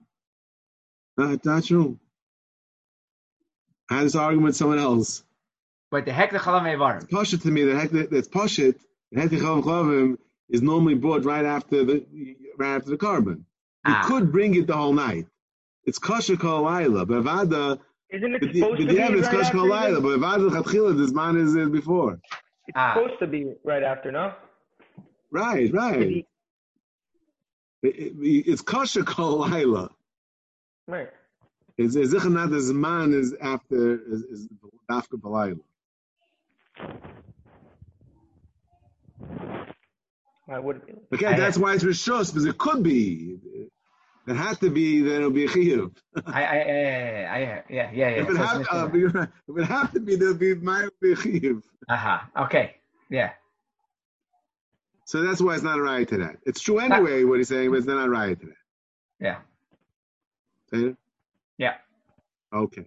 Not, 1.17 1.45
not 1.45 1.65
true. 1.65 1.99
I 3.91 3.97
had 3.97 4.05
this 4.07 4.15
argument 4.15 4.45
with 4.47 4.57
someone 4.57 4.79
else. 4.79 5.25
But 5.91 6.05
the 6.05 6.13
heck 6.13 6.31
the 6.33 6.39
chalam 6.39 6.65
evarim. 6.65 7.11
Pasha 7.11 7.39
to 7.39 7.51
me 7.51 7.65
that 7.65 7.77
heck 7.77 7.91
that's 8.11 8.29
Pashit, 8.29 8.77
the 9.11 9.21
heck 9.23 9.31
Chav 9.31 9.63
Chavim 9.65 10.19
is 10.51 10.61
normally 10.63 10.95
brought 10.95 11.25
right 11.25 11.45
after 11.47 11.85
the 11.85 12.05
right 12.59 12.77
after 12.77 12.91
the 12.91 12.99
carbon. 12.99 13.47
You 13.87 13.95
Ah. 13.95 14.05
could 14.07 14.31
bring 14.31 14.55
it 14.55 14.67
the 14.67 14.77
whole 14.77 14.93
night. 14.93 15.27
It's 15.89 15.99
kosher 15.99 16.37
kol 16.37 16.65
laila, 16.65 17.07
but 17.07 17.23
Vada, 17.23 17.79
Isn't 18.11 18.35
it 18.35 18.43
supposed 18.43 18.61
but 18.61 18.77
to 18.77 18.85
the 18.85 18.93
be 18.93 19.01
evidence 19.01 19.27
right 19.29 19.37
kosher 19.37 19.53
kol 19.53 19.69
laila, 19.69 20.01
but 20.03 20.19
Vada 20.19 20.45
Chatchila, 20.51 20.99
this 20.99 21.13
man 21.13 21.39
is 21.39 21.57
uh, 21.57 21.65
before. 21.65 22.21
It's 22.67 22.77
Ah. 22.77 22.93
supposed 22.93 23.19
to 23.21 23.27
be 23.27 23.55
right 23.65 23.83
after, 23.83 24.13
no? 24.13 24.35
Right, 25.31 25.73
right. 25.73 26.27
It, 27.83 27.91
it, 27.91 28.13
it's 28.51 28.61
kosher 28.61 29.03
kol 29.03 29.39
laila. 29.49 29.89
Right. 30.87 31.09
It's 31.79 31.97
if 31.97 32.13
not 32.27 32.51
the 32.51 32.75
man 32.75 33.15
is 33.15 33.35
after 33.41 33.95
is, 34.13 34.25
is 34.25 34.49
dafka 34.91 35.17
would? 40.59 40.83
Okay, 41.15 41.27
I- 41.27 41.39
that's 41.39 41.57
why 41.57 41.73
it's 41.73 41.85
rishos 41.85 42.27
because 42.31 42.45
it 42.45 42.59
could 42.59 42.83
be. 42.83 43.39
It 44.29 44.37
had 44.37 44.61
to 44.61 44.71
be 44.71 45.01
that 45.03 45.17
it'll 45.17 45.31
be 45.31 45.45
a 45.47 45.49
chiyuv. 45.49 45.97
I, 46.27 46.45
I, 46.45 46.45
I, 46.45 46.59
I, 46.59 47.39
yeah, 47.41 47.63
yeah, 47.71 47.91
yeah. 47.93 48.09
If 48.11 48.29
it 48.29 48.37
So 48.37 48.43
have 48.43 48.61
it's 48.61 48.69
uh, 48.71 48.87
missing 48.89 49.29
if 49.49 49.57
it 49.59 49.65
have 49.65 49.93
to 49.95 50.01
be, 50.01 50.17
there'll 50.17 50.35
be 50.35 50.55
might 50.55 50.91
be 51.01 51.13
a 51.13 51.17
chiyuv. 51.17 51.63
that. 51.89 51.95
Aha. 51.95 52.29
Okay. 52.45 52.77
Yeah. 53.09 53.31
So 55.07 55.23
that's 55.23 55.41
why 55.41 55.55
it's 55.55 55.63
not 55.63 55.79
a 55.79 55.83
right 55.83 56.07
to 56.09 56.19
that. 56.19 56.37
It's 56.45 56.61
true 56.61 56.79
anyway 56.79 57.25
what 57.25 57.39
he's 57.39 57.49
saying, 57.49 57.71
but 57.71 57.79
it's 57.79 57.87
not 57.87 58.05
a 58.05 58.11
right 58.11 58.39
to 58.39 58.47
that. 58.47 58.55
Yeah. 59.21 59.39
Okay? 60.73 60.95
Yeah. 61.57 61.75
Okay, 62.53 62.85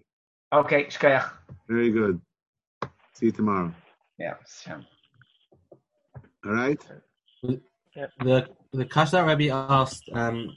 Okay. 0.54 0.86
Shkoyach. 0.86 1.30
very 1.68 1.90
good. 1.92 2.22
See 3.14 3.28
you 3.28 3.32
tomorrow. 3.32 3.74
Yeah. 4.20 4.36
Shem. 4.64 4.86
All 6.46 6.52
right. 6.54 6.80
The 7.44 8.48
the 8.74 8.86
question 8.86 9.18
that 9.20 9.26
Rabbi 9.26 9.48
asked 9.50 10.08
um, 10.14 10.56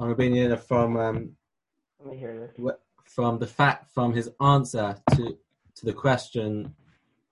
on 0.00 0.08
Rabbi 0.08 0.22
Yehuda 0.24 0.58
from 0.58 0.96
um, 0.96 1.36
Let 2.00 2.10
me 2.10 2.16
hear 2.18 2.50
this. 2.56 2.74
from 3.04 3.38
the 3.38 3.46
fact 3.46 3.92
from 3.92 4.14
his 4.14 4.30
answer 4.40 4.96
to 5.14 5.36
to 5.76 5.86
the 5.86 5.92
question 5.92 6.74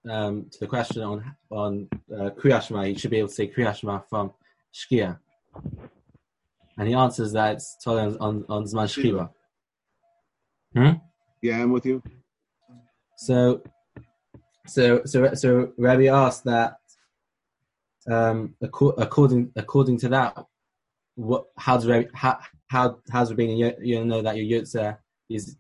um, 0.09 0.47
to 0.53 0.61
the 0.61 0.66
question 0.66 1.03
on 1.03 1.35
on 1.51 1.89
uh, 2.15 2.31
Kriyat 2.31 2.62
Shema, 2.69 2.85
he 2.85 2.95
should 2.95 3.11
be 3.11 3.19
able 3.19 3.28
to 3.28 3.35
say 3.35 3.49
Kriyat 3.49 3.77
Shema 3.77 4.01
from 4.01 4.32
Shkia, 4.73 5.19
and 6.77 6.89
he 6.89 6.95
answers 6.95 7.32
that 7.32 7.55
it's 7.55 7.77
totally 7.82 8.16
on 8.19 8.19
on, 8.20 8.45
on 8.49 8.65
Zman 8.65 8.86
Shchiva. 8.86 9.31
Yeah, 11.40 11.62
I'm 11.62 11.73
with 11.73 11.86
you. 11.86 12.03
So, 13.16 13.62
so, 14.66 15.03
so, 15.05 15.35
so 15.35 15.73
Rabbi 15.78 16.07
asked 16.07 16.45
that, 16.45 16.78
um, 18.11 18.55
according 18.61 19.53
according 19.57 19.99
to 20.01 20.09
that, 20.11 20.36
what 21.15 21.47
how 21.57 21.77
does 21.77 21.86
Rabbi, 21.86 22.09
how 22.12 22.39
how 22.69 22.99
how's 23.11 23.31
Rabbi 23.31 23.73
you 23.81 24.05
know 24.05 24.23
that 24.23 24.36
your 24.36 24.62
yotza 24.62 24.99
is 25.28 25.57